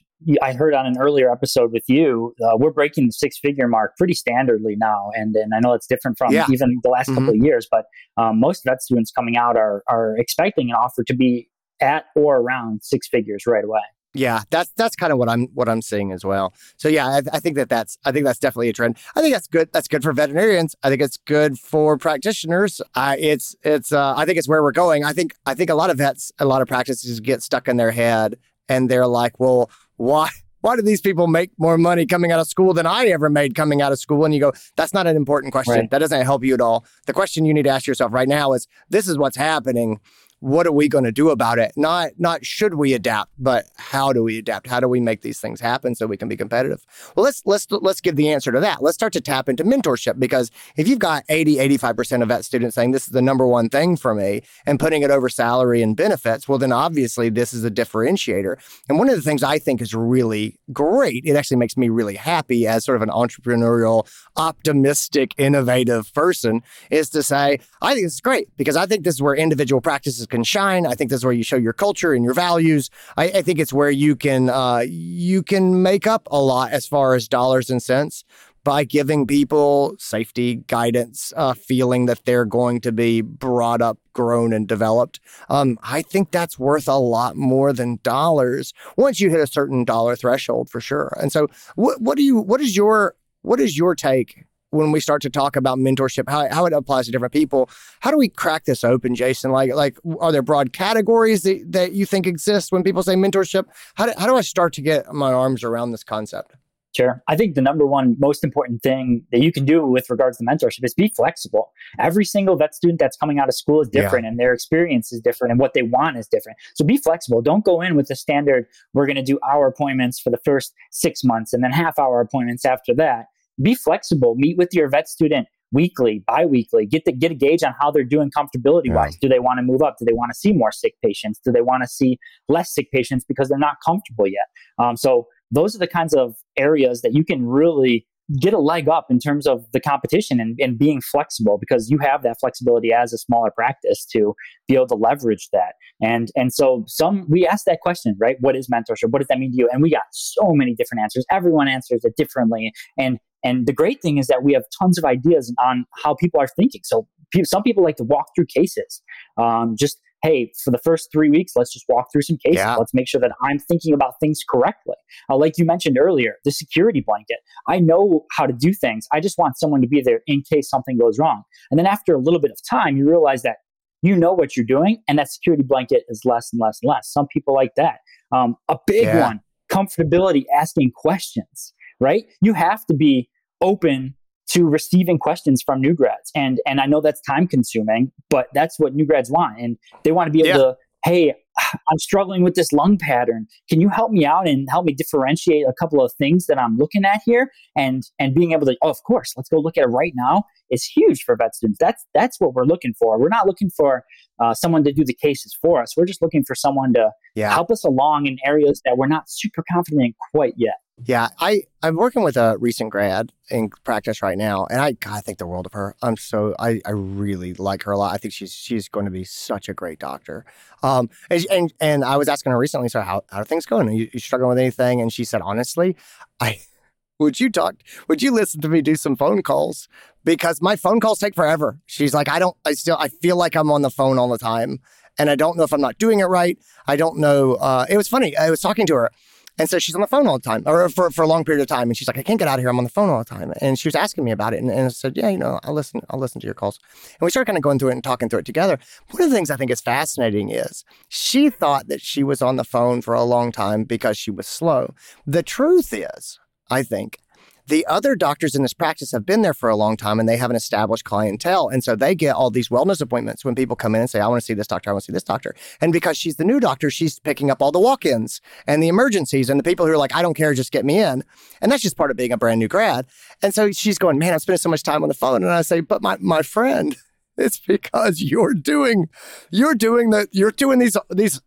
I 0.42 0.54
heard 0.54 0.74
on 0.74 0.86
an 0.86 0.98
earlier 1.00 1.32
episode 1.32 1.72
with 1.72 1.84
you, 1.88 2.34
uh, 2.42 2.58
we're 2.58 2.72
breaking 2.72 3.08
the 3.08 3.12
six 3.12 3.38
figure 3.38 3.68
mark 3.68 3.98
pretty 3.98 4.14
standardly 4.14 4.76
now, 4.78 5.12
and 5.14 5.36
and 5.36 5.54
I 5.54 5.60
know 5.60 5.74
it's 5.74 5.88
different 5.88 6.18
from 6.18 6.34
yeah. 6.34 6.46
even 6.50 6.78
the 6.84 6.90
last 6.90 7.10
mm-hmm. 7.10 7.20
couple 7.20 7.30
of 7.32 7.44
years, 7.44 7.68
but 7.70 7.86
um, 8.18 8.40
most 8.40 8.64
vet 8.66 8.82
students 8.82 9.12
coming 9.12 9.38
out 9.38 9.58
are 9.58 9.84
are 9.88 10.16
expecting 10.18 10.70
an 10.70 10.76
offer 10.76 11.04
to 11.04 11.16
be 11.16 11.50
at 11.82 12.06
or 12.16 12.38
around 12.38 12.84
six 12.84 13.08
figures 13.08 13.44
right 13.46 13.64
away. 13.64 13.82
Yeah, 14.14 14.42
that's 14.52 14.72
that's 14.78 14.96
kind 14.96 15.12
of 15.12 15.18
what 15.18 15.28
I'm 15.28 15.48
what 15.54 15.68
I'm 15.68 15.82
seeing 15.82 16.12
as 16.12 16.24
well. 16.24 16.54
So 16.78 16.88
yeah, 16.88 17.08
I, 17.08 17.22
I, 17.34 17.40
think 17.40 17.56
that 17.56 17.68
that's 17.68 17.98
I 18.06 18.12
think 18.12 18.26
that's 18.26 18.38
definitely 18.38 18.70
a 18.70 18.74
trend. 18.74 18.98
I 19.16 19.22
think 19.22 19.34
that's 19.34 19.48
good. 19.48 19.70
That's 19.74 19.88
good 19.88 20.04
for 20.04 20.14
veterinarians. 20.14 20.76
I 20.84 20.90
think 20.90 21.02
it's 21.02 21.18
good 21.18 21.58
for 21.58 21.98
practitioners. 21.98 22.80
Uh, 22.94 23.16
it's 23.18 23.56
it's 23.64 23.92
uh, 23.92 24.14
I 24.16 24.26
think 24.26 24.38
it's 24.38 24.48
where 24.48 24.62
we're 24.62 24.72
going. 24.72 25.04
I 25.04 25.14
think 25.14 25.34
I 25.48 25.56
think 25.56 25.72
a 25.72 25.76
lot 25.76 25.90
of 25.90 25.98
vets, 25.98 26.32
a 26.38 26.46
lot 26.46 26.62
of 26.62 26.68
practices 26.68 27.20
get 27.22 27.42
stuck 27.42 27.68
in 27.68 27.78
their 27.78 27.92
head, 27.92 28.38
and 28.70 28.90
they're 28.90 29.08
like, 29.08 29.40
well, 29.40 29.72
why? 29.98 30.30
Why 30.62 30.78
do 30.78 30.82
these 30.82 31.02
people 31.02 31.28
make 31.28 31.52
more 31.58 31.78
money 31.78 32.06
coming 32.06 32.32
out 32.32 32.40
of 32.40 32.48
school 32.48 32.74
than 32.74 32.86
I 32.86 33.08
ever 33.08 33.30
made 33.30 33.54
coming 33.54 33.82
out 33.82 33.92
of 33.92 34.00
school? 34.00 34.24
And 34.24 34.34
you 34.34 34.40
go, 34.40 34.54
that's 34.78 34.94
not 34.94 35.08
an 35.08 35.18
important 35.18 35.52
question. 35.52 35.74
Right. 35.74 35.92
That 35.92 36.00
doesn't 36.00 36.22
help 36.22 36.42
you 36.42 36.54
at 36.54 36.62
all. 36.62 36.86
The 37.06 37.12
question 37.12 37.44
you 37.44 37.54
need 37.54 37.64
to 37.64 37.70
ask 37.70 37.86
yourself 37.86 38.14
right 38.14 38.30
now 38.30 38.54
is, 38.54 38.66
this 38.90 39.10
is 39.10 39.18
what's 39.18 39.36
happening 39.36 40.00
what 40.44 40.68
are 40.68 40.74
we 40.74 40.90
going 40.90 41.06
to 41.06 41.12
do 41.12 41.30
about 41.30 41.58
it? 41.58 41.72
Not 41.78 42.12
not 42.18 42.46
should 42.46 42.74
we 42.74 42.94
adapt, 42.94 43.32
but 43.40 43.66
how 43.78 44.12
do 44.12 44.22
we 44.22 44.40
adapt? 44.40 44.68
How 44.68 44.82
do 44.82 44.90
we 44.90 45.00
make 45.00 45.22
these 45.22 45.40
things 45.40 45.62
happen 45.62 45.96
so 45.96 46.06
we 46.06 46.18
can 46.18 46.28
be 46.28 46.36
competitive? 46.36 46.86
Well, 47.16 47.24
let's 47.24 47.42
let's 47.46 47.66
let's 47.72 48.02
give 48.02 48.18
the 48.18 48.30
answer 48.30 48.52
to 48.52 48.60
that. 48.60 48.84
Let's 48.84 48.96
start 48.96 49.14
to 49.14 49.22
tap 49.22 49.48
into 49.48 49.64
mentorship 49.64 50.20
because 50.20 50.52
if 50.76 50.86
you've 50.86 51.00
got 51.00 51.24
80, 51.30 51.56
85% 51.78 52.24
of 52.24 52.28
that 52.28 52.44
students 52.44 52.76
saying 52.76 52.92
this 52.92 53.06
is 53.06 53.14
the 53.14 53.22
number 53.22 53.48
one 53.48 53.70
thing 53.70 53.96
for 53.96 54.14
me 54.14 54.42
and 54.66 54.82
putting 54.82 55.02
it 55.02 55.12
over 55.12 55.30
salary 55.30 55.82
and 55.82 55.96
benefits, 55.96 56.46
well 56.46 56.58
then 56.58 56.74
obviously 56.74 57.30
this 57.30 57.54
is 57.54 57.64
a 57.64 57.72
differentiator. 57.72 58.58
And 58.90 59.00
one 59.00 59.08
of 59.08 59.16
the 59.16 59.22
things 59.22 59.44
I 59.44 59.60
think 59.60 59.82
is 59.82 59.96
really 59.96 60.60
great, 60.74 61.24
it 61.26 61.38
actually 61.38 61.58
makes 61.58 61.78
me 61.78 61.88
really 61.88 62.16
happy 62.16 62.68
as 62.68 62.84
sort 62.84 62.98
of 62.98 63.02
an 63.02 63.10
entrepreneurial, 63.10 64.10
optimistic, 64.36 65.36
innovative 65.38 66.14
person 66.14 66.64
is 66.92 67.10
to 67.12 67.24
say, 67.24 67.62
I 67.82 67.94
think 67.94 68.08
it's 68.08 68.20
great 68.20 68.50
because 68.58 68.76
I 68.76 68.88
think 68.88 69.06
this 69.06 69.16
is 69.16 69.22
where 69.22 69.36
individual 69.36 69.80
practices 69.80 70.28
can 70.34 70.44
shine. 70.44 70.88
I 70.88 70.96
think 70.96 71.12
that's 71.12 71.24
where 71.24 71.32
you 71.32 71.44
show 71.44 71.58
your 71.58 71.74
culture 71.74 72.12
and 72.12 72.26
your 72.26 72.34
values. 72.34 72.90
I, 73.18 73.26
I 73.26 73.42
think 73.44 73.60
it's 73.60 73.72
where 73.72 73.92
you 73.92 74.16
can 74.16 74.50
uh, 74.50 74.84
you 74.88 75.44
can 75.44 75.84
make 75.84 76.08
up 76.08 76.28
a 76.32 76.42
lot 76.42 76.72
as 76.72 76.88
far 76.88 77.14
as 77.14 77.28
dollars 77.28 77.70
and 77.70 77.82
cents 77.82 78.26
by 78.64 78.84
giving 78.84 79.28
people 79.28 79.94
safety, 80.00 80.56
guidance, 80.56 81.34
uh, 81.36 81.54
feeling 81.54 82.08
that 82.08 82.26
they're 82.26 82.46
going 82.46 82.82
to 82.82 82.92
be 82.92 83.22
brought 83.22 83.82
up, 83.82 84.00
grown, 84.14 84.54
and 84.54 84.68
developed. 84.68 85.20
Um, 85.50 85.78
I 85.84 86.02
think 86.02 86.32
that's 86.32 86.58
worth 86.58 86.88
a 86.88 86.98
lot 86.98 87.36
more 87.36 87.72
than 87.72 88.00
dollars 88.02 88.74
once 88.98 89.20
you 89.20 89.30
hit 89.30 89.40
a 89.40 89.46
certain 89.46 89.84
dollar 89.84 90.16
threshold 90.16 90.68
for 90.68 90.82
sure. 90.82 91.16
And 91.22 91.32
so, 91.32 91.48
what, 91.76 92.02
what 92.02 92.18
do 92.18 92.24
you? 92.24 92.40
What 92.40 92.60
is 92.60 92.76
your? 92.76 93.16
What 93.44 93.60
is 93.60 93.78
your 93.78 93.94
take 93.94 94.46
when 94.74 94.92
we 94.92 95.00
start 95.00 95.22
to 95.22 95.30
talk 95.30 95.56
about 95.56 95.78
mentorship, 95.78 96.30
how, 96.30 96.50
how 96.50 96.66
it 96.66 96.74
applies 96.74 97.06
to 97.06 97.12
different 97.12 97.34
people. 97.34 97.70
How 98.00 98.12
do 98.12 98.18
we 98.18 98.28
crack 98.28 98.66
this 98.66 98.84
open, 98.84 99.16
Jason? 99.16 99.52
Like, 99.52 99.74
like 99.74 99.98
are 100.20 100.32
there 100.32 100.42
broad 100.42 100.74
categories 100.74 101.44
that, 101.44 101.64
that 101.72 101.92
you 101.94 102.06
think 102.06 102.26
exist 102.28 102.72
when 102.72 102.84
people 102.84 103.04
say 103.04 103.16
mentorship? 103.16 103.66
How 103.96 104.08
do, 104.08 104.14
how 104.18 104.28
do 104.28 104.36
I 104.36 104.42
start 104.42 104.74
to 104.74 104.82
get 104.82 105.14
my 105.14 105.32
arms 105.32 105.64
around 105.64 105.92
this 105.92 106.04
concept? 106.04 106.56
Sure. 106.96 107.24
I 107.28 107.36
think 107.36 107.56
the 107.56 107.62
number 107.62 107.88
one 107.88 108.16
most 108.20 108.44
important 108.44 108.84
thing 108.84 109.26
that 109.32 109.42
you 109.42 109.52
can 109.52 109.66
do 109.66 109.84
with 109.86 110.10
regards 110.12 110.38
to 110.38 110.44
mentorship 110.44 110.84
is 110.84 110.94
be 110.94 111.08
flexible. 111.08 111.72
Every 112.00 112.24
single 112.24 112.56
vet 112.56 112.76
student 112.76 113.00
that's 113.00 113.18
coming 113.18 113.40
out 113.40 113.48
of 113.48 113.56
school 113.56 113.82
is 113.82 113.90
different 113.90 114.26
yeah. 114.26 114.30
and 114.30 114.40
their 114.40 114.54
experience 114.54 115.12
is 115.12 115.20
different 115.20 115.52
and 115.52 115.60
what 115.60 115.74
they 115.74 115.82
want 115.82 116.18
is 116.18 116.28
different. 116.28 116.60
So 116.76 116.86
be 116.86 116.98
flexible. 116.98 117.42
Don't 117.42 117.66
go 117.66 117.82
in 117.82 117.96
with 117.96 118.10
the 118.10 118.16
standard, 118.16 118.68
we're 118.94 119.08
going 119.08 119.16
to 119.16 119.24
do 119.24 119.40
hour 119.50 119.66
appointments 119.68 120.20
for 120.20 120.30
the 120.30 120.38
first 120.46 120.74
six 120.92 121.24
months 121.24 121.52
and 121.52 121.64
then 121.64 121.72
half 121.72 121.98
hour 121.98 122.22
appointments 122.22 122.64
after 122.64 122.94
that 122.94 123.26
be 123.62 123.76
flexible. 123.76 124.36
Meet 124.36 124.58
with 124.58 124.70
your 124.74 124.90
vet 124.90 125.08
student 125.08 125.48
weekly, 125.72 126.24
bi-weekly. 126.28 126.86
Get 126.86 127.04
the 127.06 127.12
get 127.12 127.32
a 127.32 127.36
gauge 127.36 127.64
on 127.64 127.74
how 127.80 127.92
they're 127.92 128.04
doing 128.04 128.32
comfortability 128.38 128.94
wise. 128.94 129.14
Yeah. 129.16 129.28
Do 129.28 129.30
they 129.30 129.40
want 129.40 129.58
to 129.58 129.64
move 129.64 129.82
up? 129.82 129.96
Do 130.00 130.06
they 130.06 130.14
want 130.14 130.32
to 130.32 130.38
see 130.38 130.54
more 130.54 130.72
sick 130.72 130.94
patients? 131.04 131.40
Do 131.44 131.52
they 131.52 131.62
want 131.62 131.84
to 131.84 131.90
see 131.90 132.18
less 132.48 132.74
sick 132.74 132.92
patients 132.92 133.26
because 133.28 133.50
they're 133.50 133.58
not 133.58 133.78
comfortable 133.86 134.28
yet? 134.28 134.46
Um, 134.78 134.96
so 134.96 135.28
those 135.52 135.76
are 135.76 135.80
the 135.80 135.88
kinds 135.88 136.14
of 136.14 136.36
areas 136.58 137.02
that 137.02 137.14
you 137.14 137.26
can 137.26 137.46
really 137.46 138.08
get 138.40 138.54
a 138.54 138.60
leg 138.60 138.88
up 138.88 139.08
in 139.10 139.20
terms 139.20 139.46
of 139.46 139.66
the 139.74 139.80
competition 139.80 140.40
and, 140.40 140.58
and 140.60 140.78
being 140.78 141.02
flexible 141.02 141.58
because 141.60 141.90
you 141.90 141.98
have 142.00 142.24
that 142.24 142.38
flexibility 142.40 142.94
as 142.94 143.14
a 143.14 143.18
smaller 143.18 143.52
practice 143.52 144.06
to 144.06 144.34
be 144.68 144.76
able 144.76 144.88
to 144.88 144.96
leverage 144.96 145.50
that. 145.52 145.74
And 146.02 146.30
and 146.36 146.54
so 146.54 146.84
some 146.88 147.26
we 147.30 147.46
asked 147.46 147.66
that 147.66 147.82
question, 147.82 148.16
right? 148.20 148.38
What 148.40 148.56
is 148.56 148.70
mentorship? 148.70 149.10
What 149.10 149.20
does 149.20 149.28
that 149.28 149.40
mean 149.40 149.52
to 149.52 149.58
you? 149.58 149.70
And 149.72 149.82
we 149.82 149.90
got 149.90 150.04
so 150.12 150.54
many 150.54 150.74
different 150.74 151.02
answers. 151.02 151.26
Everyone 151.32 151.68
answers 151.68 152.04
it 152.04 152.16
differently. 152.16 152.72
And 152.98 153.20
and 153.44 153.68
the 153.68 153.74
great 153.74 154.02
thing 154.02 154.18
is 154.18 154.28
that 154.28 154.44
we 154.44 154.54
have 154.54 154.64
tons 154.80 154.98
of 154.98 155.04
ideas 155.04 155.54
on 155.62 155.86
how 156.04 156.16
people 156.16 156.40
are 156.40 156.48
thinking. 156.48 156.82
So 156.86 157.08
some 157.44 157.64
people 157.64 157.84
like 157.84 157.98
to 157.98 158.04
walk 158.04 158.28
through 158.36 158.46
cases. 158.46 159.02
Um, 159.38 159.76
just 159.78 160.00
hey, 160.24 160.52
for 160.64 160.72
the 160.72 160.80
first 160.80 161.10
three 161.12 161.30
weeks, 161.30 161.54
let's 161.56 161.72
just 161.72 161.86
walk 161.90 162.08
through 162.12 162.22
some 162.22 162.38
cases. 162.38 162.60
Yeah. 162.60 162.76
Let's 162.76 162.94
make 162.94 163.08
sure 163.08 163.20
that 163.22 163.34
I'm 163.44 163.60
thinking 163.60 163.94
about 163.94 164.14
things 164.20 164.40
correctly. 164.50 164.96
Uh, 165.30 165.36
like 165.36 165.58
you 165.58 165.66
mentioned 165.66 165.98
earlier, 166.00 166.36
the 166.46 166.52
security 166.52 167.04
blanket. 167.06 167.38
I 167.68 167.80
know 167.80 168.26
how 168.32 168.46
to 168.46 168.54
do 168.54 168.74
things. 168.74 169.06
I 169.12 169.20
just 169.20 169.38
want 169.38 169.58
someone 169.58 169.82
to 169.82 169.88
be 169.88 170.02
there 170.02 170.22
in 170.26 170.42
case 170.42 170.70
something 170.70 170.98
goes 170.98 171.20
wrong. 171.20 171.44
And 171.70 171.78
then 171.78 171.86
after 171.86 172.16
a 172.16 172.20
little 172.20 172.40
bit 172.40 172.52
of 172.52 172.58
time, 172.68 172.96
you 172.98 173.08
realize 173.08 173.44
that 173.44 173.58
you 174.02 174.16
know 174.16 174.34
what 174.34 174.58
you're 174.58 174.66
doing, 174.66 175.02
and 175.08 175.18
that 175.18 175.32
security 175.32 175.64
blanket 175.64 176.04
is 176.10 176.22
less 176.26 176.50
and 176.52 176.60
less 176.60 176.80
and 176.84 176.90
less. 176.90 177.10
Some 177.10 177.26
people 177.28 177.54
like 177.54 177.72
that. 177.78 178.00
Um, 178.34 178.56
a 178.68 178.78
big 178.86 179.04
yeah. 179.04 179.22
one 179.22 179.40
comfortability 179.72 180.44
asking 180.56 180.92
questions, 180.94 181.74
right? 182.00 182.26
You 182.42 182.54
have 182.54 182.86
to 182.88 182.94
be 182.94 183.30
open 183.62 184.16
to 184.52 184.66
receiving 184.66 185.18
questions 185.18 185.62
from 185.66 185.82
new 185.82 185.94
grads. 185.94 186.32
And 186.36 186.60
and 186.66 186.80
I 186.80 186.86
know 186.86 187.02
that's 187.02 187.22
time 187.22 187.48
consuming, 187.48 188.12
but 188.30 188.48
that's 188.54 188.80
what 188.80 188.94
new 188.94 189.06
grads 189.06 189.30
want. 189.30 189.60
And 189.60 189.78
they 190.04 190.12
want 190.12 190.28
to 190.28 190.32
be 190.32 190.48
able 190.48 190.60
yeah. 190.60 190.66
to, 190.66 190.78
hey, 191.06 191.36
I'm 191.90 191.98
struggling 191.98 192.44
with 192.44 192.56
this 192.56 192.72
lung 192.72 192.98
pattern. 192.98 193.48
Can 193.70 193.82
you 193.82 193.90
help 193.90 194.12
me 194.12 194.26
out 194.26 194.48
and 194.48 194.68
help 194.70 194.86
me 194.86 194.94
differentiate 194.94 195.66
a 195.68 195.74
couple 195.74 196.04
of 196.04 196.12
things 196.18 196.46
that 196.48 196.60
I'm 196.60 196.78
looking 196.78 197.06
at 197.06 197.22
here? 197.26 197.52
And 197.76 198.04
and 198.20 198.34
being 198.34 198.52
able 198.52 198.66
to, 198.66 198.78
oh, 198.82 198.90
of 198.90 199.02
course, 199.04 199.34
let's 199.38 199.50
go 199.50 199.60
look 199.60 199.78
at 199.78 199.84
it 199.84 199.88
right 199.88 200.14
now 200.16 200.44
is 200.70 200.84
huge 200.84 201.24
for 201.24 201.36
vet 201.36 201.56
students. 201.56 201.78
That's 201.80 202.06
that's 202.14 202.40
what 202.40 202.54
we're 202.54 202.66
looking 202.66 202.94
for. 203.00 203.20
We're 203.20 203.30
not 203.30 203.48
looking 203.48 203.70
for 203.70 204.04
uh, 204.40 204.54
someone 204.54 204.84
to 204.84 204.92
do 204.92 205.06
the 205.06 205.14
cases 205.14 205.58
for 205.62 205.82
us. 205.82 205.96
We're 205.96 206.06
just 206.06 206.22
looking 206.22 206.44
for 206.44 206.56
someone 206.56 206.94
to 206.94 207.12
yeah. 207.36 207.54
help 207.54 207.72
us 207.72 207.84
along 207.84 208.26
in 208.26 208.38
areas 208.46 208.82
that 208.86 208.98
we're 208.98 209.08
not 209.08 209.30
super 209.30 209.64
confident 209.72 210.04
in 210.04 210.14
quite 210.32 210.54
yet. 210.58 210.76
Yeah, 211.02 211.30
I 211.40 211.64
I'm 211.82 211.96
working 211.96 212.22
with 212.22 212.38
a 212.38 212.56
recent 212.60 212.92
grad 212.92 213.32
in 213.50 213.70
practice 213.84 214.22
right 214.22 214.38
now, 214.38 214.68
and 214.68 214.80
I 214.80 214.92
God, 214.92 215.16
I 215.16 215.22
think 215.22 215.40
the 215.40 215.48
world 215.48 215.66
of 215.66 215.74
her. 215.74 215.96
I'm 216.04 216.18
so 216.18 216.56
I 216.60 216.82
I 216.86 216.92
really 216.92 217.54
like 217.56 217.84
her 217.84 217.92
a 217.92 217.98
lot. 217.98 218.14
I 218.14 218.18
think 218.18 218.34
she's 218.34 218.54
she's 218.54 218.88
going 218.90 219.06
to 219.06 219.12
be 219.12 219.24
such 219.24 219.68
a 219.68 219.74
great 219.74 219.98
doctor. 219.98 220.46
Um, 220.84 221.10
and 221.32 221.46
and, 221.50 221.74
and 221.82 222.06
I 222.06 222.18
was 222.18 222.30
asking 222.30 222.52
her 222.52 222.60
recently, 222.60 222.90
so 222.90 223.02
how 223.02 223.24
how 223.30 223.40
are 223.40 223.46
things 223.46 223.66
going? 223.66 223.90
Are 223.90 223.92
you, 223.92 224.10
you 224.14 224.20
struggling 224.20 224.50
with 224.50 224.60
anything? 224.60 225.02
And 225.02 225.12
she 225.12 225.26
said, 225.26 225.42
honestly, 225.42 225.96
I 226.40 226.60
would 227.20 227.40
you 227.40 227.50
talk 227.50 227.76
would 228.08 228.22
you 228.22 228.32
listen 228.32 228.62
to 228.62 228.70
me 228.70 228.82
do 228.82 228.96
some 228.96 229.16
phone 229.16 229.42
calls 229.42 229.88
because 230.24 230.62
my 230.62 230.76
phone 230.76 231.00
calls 231.00 231.20
take 231.20 231.36
forever 231.36 231.80
she's 231.86 232.14
like 232.14 232.28
i 232.28 232.40
don't 232.40 232.58
i 232.66 232.74
still 232.74 232.98
i 233.00 233.08
feel 233.08 233.38
like 233.38 233.56
i'm 233.56 233.72
on 233.72 233.84
the 233.84 233.90
phone 233.90 234.18
all 234.18 234.28
the 234.28 234.38
time 234.38 234.80
and 235.20 235.30
i 235.30 235.36
don't 235.36 235.56
know 235.56 235.64
if 235.64 235.72
i'm 235.72 235.80
not 235.80 235.98
doing 236.00 236.20
it 236.20 236.26
right 236.26 236.58
i 236.88 236.96
don't 236.96 237.18
know 237.18 237.54
uh, 237.56 237.86
it 237.88 237.98
was 237.98 238.08
funny 238.08 238.36
i 238.36 238.50
was 238.50 238.60
talking 238.60 238.88
to 238.88 238.96
her 238.96 239.12
and 239.60 239.70
so 239.70 239.78
she's 239.78 239.94
on 239.94 240.02
the 240.02 240.08
phone 240.08 240.26
all 240.26 240.40
the 240.40 240.44
time, 240.44 240.64
or 240.66 240.90
for, 240.90 241.12
for 241.12 241.22
a 241.22 241.28
long 241.28 241.44
period 241.44 241.62
of 241.62 241.68
time. 241.68 241.88
And 241.88 241.96
she's 241.96 242.08
like, 242.08 242.18
I 242.18 242.24
can't 242.24 242.40
get 242.40 242.48
out 242.48 242.58
of 242.58 242.62
here. 242.62 242.70
I'm 242.70 242.78
on 242.78 242.84
the 242.84 242.90
phone 242.90 243.10
all 243.10 243.20
the 243.20 243.26
time. 243.26 243.54
And 243.62 243.78
she 243.78 243.88
was 243.88 243.96
asking 243.96 244.24
me 244.24 244.32
about 244.32 244.54
it. 244.54 244.62
And, 244.62 244.72
and 244.72 244.86
I 244.86 244.88
said, 244.88 245.16
Yeah, 245.16 245.30
you 245.30 245.38
know, 245.38 245.60
I'll 245.64 245.74
listen. 245.74 246.02
I'll 246.10 246.20
listen 246.20 246.42
to 246.42 246.48
your 246.48 246.56
calls. 246.56 246.80
And 247.04 247.22
we 247.22 247.30
started 247.30 247.46
kind 247.46 247.58
of 247.58 247.64
going 247.64 247.78
through 247.78 247.90
it 247.90 247.94
and 247.94 248.04
talking 248.04 248.30
through 248.30 248.40
it 248.40 248.46
together. 248.46 248.80
One 249.12 249.22
of 249.22 249.30
the 249.30 249.36
things 249.36 249.52
I 249.52 249.56
think 249.56 249.70
is 249.70 249.82
fascinating 249.82 250.50
is 250.50 250.84
she 251.10 251.50
thought 251.50 251.88
that 251.88 252.02
she 252.02 252.24
was 252.24 252.42
on 252.42 252.56
the 252.56 252.64
phone 252.64 253.02
for 253.02 253.14
a 253.14 253.24
long 253.24 253.52
time 253.52 253.84
because 253.84 254.18
she 254.18 254.32
was 254.32 254.48
slow. 254.48 254.94
The 255.28 255.44
truth 255.44 255.94
is, 255.94 256.40
I 256.72 256.82
think, 256.82 257.20
the 257.68 257.86
other 257.86 258.16
doctors 258.16 258.56
in 258.56 258.62
this 258.62 258.74
practice 258.74 259.12
have 259.12 259.26
been 259.26 259.42
there 259.42 259.54
for 259.54 259.70
a 259.70 259.76
long 259.76 259.96
time 259.96 260.20
and 260.20 260.28
they 260.28 260.38
have 260.38 260.50
an 260.50 260.56
established 260.56 261.06
clientele. 261.06 261.70
And 261.70 261.84
so 261.84 261.96
they 261.96 262.14
get 262.14 262.36
all 262.36 262.50
these 262.50 262.70
wellness 262.70 263.02
appointments 263.02 263.46
when 263.46 263.56
people 263.56 263.76
come 263.76 263.96
in 263.96 264.02
and 264.02 264.10
say, 264.10 264.20
I 264.20 264.28
want 264.28 264.42
to 264.42 264.46
see 264.46 264.54
this 264.54 264.68
doctor, 264.68 264.90
I 264.90 264.94
want 264.94 265.04
to 265.04 265.06
see 265.08 265.14
this 265.14 265.24
doctor. 265.24 265.56
And 265.80 265.94
because 265.94 266.18
she's 266.18 266.36
the 266.36 266.44
new 266.44 266.60
doctor, 266.60 266.90
she's 266.90 267.20
picking 267.20 267.50
up 267.50 267.62
all 267.62 267.72
the 267.72 267.80
walk 267.80 268.06
ins 268.06 268.42
and 268.68 268.84
the 268.84 268.88
emergencies 268.88 269.50
and 269.50 269.60
the 269.60 269.64
people 269.64 269.86
who 269.86 269.92
are 269.94 269.98
like, 269.98 270.16
I 270.16 270.22
don't 270.22 270.34
care, 270.34 270.54
just 270.54 270.72
get 270.72 270.86
me 270.86 271.00
in. 271.00 271.24
And 271.62 271.72
that's 271.72 271.84
just 271.84 271.98
part 271.98 272.12
of 272.12 272.18
being 272.18 272.32
a 272.32 272.38
brand 272.38 272.60
new 272.60 272.68
grad. 272.68 273.06
And 273.42 273.54
so 273.54 273.72
she's 273.72 273.98
going, 273.98 274.18
Man, 274.18 274.34
I'm 274.34 274.40
spending 274.40 274.60
so 274.60 274.70
much 274.70 274.84
time 274.84 275.04
on 275.04 275.10
the 275.10 275.16
phone. 275.16 275.44
And 275.44 275.52
I 275.52 275.62
say, 275.62 275.80
But 275.80 276.02
my, 276.02 276.18
my 276.20 276.42
friend, 276.42 276.98
It's 277.36 277.60
because 277.60 278.22
you're 278.22 278.54
doing 278.54 279.10
you're 279.50 279.74
doing 279.74 280.12
the 280.12 280.28
you're 280.32 280.52
doing 280.52 280.78
these 280.78 280.96
these 281.10 281.42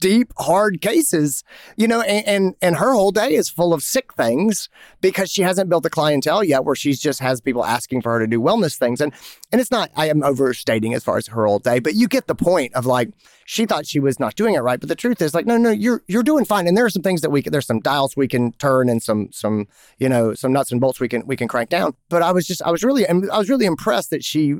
deep 0.00 0.32
hard 0.38 0.80
cases, 0.80 1.44
you 1.76 1.86
know, 1.86 2.00
and, 2.00 2.26
and 2.26 2.54
and 2.60 2.76
her 2.76 2.92
whole 2.92 3.12
day 3.12 3.34
is 3.34 3.48
full 3.48 3.72
of 3.72 3.82
sick 3.82 4.12
things 4.14 4.68
because 5.00 5.30
she 5.30 5.42
hasn't 5.42 5.68
built 5.68 5.86
a 5.86 5.90
clientele 5.90 6.42
yet 6.42 6.64
where 6.64 6.74
she's 6.74 7.00
just 7.00 7.20
has 7.20 7.40
people 7.40 7.64
asking 7.64 8.02
for 8.02 8.12
her 8.12 8.18
to 8.18 8.26
do 8.26 8.40
wellness 8.40 8.76
things. 8.76 9.00
And 9.00 9.12
and 9.52 9.60
it's 9.60 9.70
not 9.70 9.90
I 9.94 10.08
am 10.08 10.24
overstating 10.24 10.92
as 10.94 11.04
far 11.04 11.18
as 11.18 11.28
her 11.28 11.46
whole 11.46 11.60
day, 11.60 11.78
but 11.78 11.94
you 11.94 12.08
get 12.08 12.26
the 12.26 12.34
point 12.34 12.74
of 12.74 12.84
like 12.84 13.10
she 13.44 13.64
thought 13.64 13.86
she 13.86 14.00
was 14.00 14.18
not 14.18 14.34
doing 14.34 14.54
it 14.54 14.60
right. 14.60 14.80
But 14.80 14.88
the 14.88 14.96
truth 14.96 15.22
is 15.22 15.34
like, 15.34 15.46
no, 15.46 15.56
no, 15.56 15.70
you're 15.70 16.02
you're 16.08 16.24
doing 16.24 16.44
fine. 16.46 16.66
And 16.66 16.76
there 16.76 16.84
are 16.84 16.90
some 16.90 17.02
things 17.02 17.20
that 17.20 17.30
we 17.30 17.42
can, 17.42 17.52
there's 17.52 17.66
some 17.66 17.80
dials 17.80 18.16
we 18.16 18.26
can 18.26 18.52
turn 18.52 18.88
and 18.88 19.00
some 19.00 19.28
some, 19.30 19.68
you 19.98 20.08
know, 20.08 20.34
some 20.34 20.52
nuts 20.52 20.72
and 20.72 20.80
bolts 20.80 20.98
we 20.98 21.08
can 21.08 21.24
we 21.26 21.36
can 21.36 21.46
crank 21.46 21.70
down. 21.70 21.94
But 22.08 22.22
I 22.22 22.32
was 22.32 22.44
just 22.44 22.60
I 22.62 22.72
was 22.72 22.82
really 22.82 23.06
and 23.06 23.30
I 23.30 23.38
was 23.38 23.48
really 23.48 23.66
impressed 23.66 24.10
that 24.10 24.24
she 24.24 24.56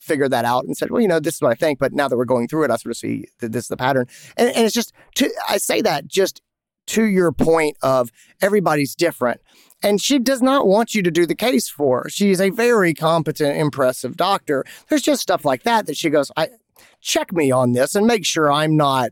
figured 0.00 0.32
that 0.32 0.44
out 0.44 0.64
and 0.64 0.76
said, 0.76 0.90
well, 0.90 1.00
you 1.00 1.08
know, 1.08 1.20
this 1.20 1.36
is 1.36 1.42
what 1.42 1.52
I 1.52 1.54
think. 1.54 1.78
But 1.78 1.92
now 1.92 2.08
that 2.08 2.16
we're 2.16 2.24
going 2.24 2.48
through 2.48 2.64
it, 2.64 2.70
I 2.70 2.76
sort 2.76 2.90
of 2.90 2.96
see 2.96 3.26
that 3.38 3.52
this 3.52 3.64
is 3.64 3.68
the 3.68 3.76
pattern. 3.76 4.06
And, 4.36 4.48
and 4.48 4.64
it's 4.64 4.74
just, 4.74 4.92
to, 5.16 5.30
I 5.48 5.58
say 5.58 5.80
that 5.82 6.08
just 6.08 6.42
to 6.88 7.04
your 7.04 7.30
point 7.30 7.76
of 7.82 8.10
everybody's 8.42 8.94
different. 8.94 9.40
And 9.82 10.00
she 10.00 10.18
does 10.18 10.42
not 10.42 10.66
want 10.66 10.94
you 10.94 11.02
to 11.02 11.10
do 11.10 11.24
the 11.24 11.34
case 11.34 11.68
for. 11.68 12.02
Her. 12.02 12.10
She's 12.10 12.40
a 12.40 12.50
very 12.50 12.92
competent, 12.92 13.56
impressive 13.56 14.16
doctor. 14.16 14.64
There's 14.88 15.02
just 15.02 15.22
stuff 15.22 15.44
like 15.44 15.62
that 15.62 15.86
that 15.86 15.96
she 15.96 16.10
goes, 16.10 16.30
I 16.36 16.48
check 17.00 17.32
me 17.32 17.50
on 17.50 17.72
this 17.72 17.94
and 17.94 18.06
make 18.06 18.26
sure 18.26 18.50
I'm 18.50 18.76
not 18.76 19.10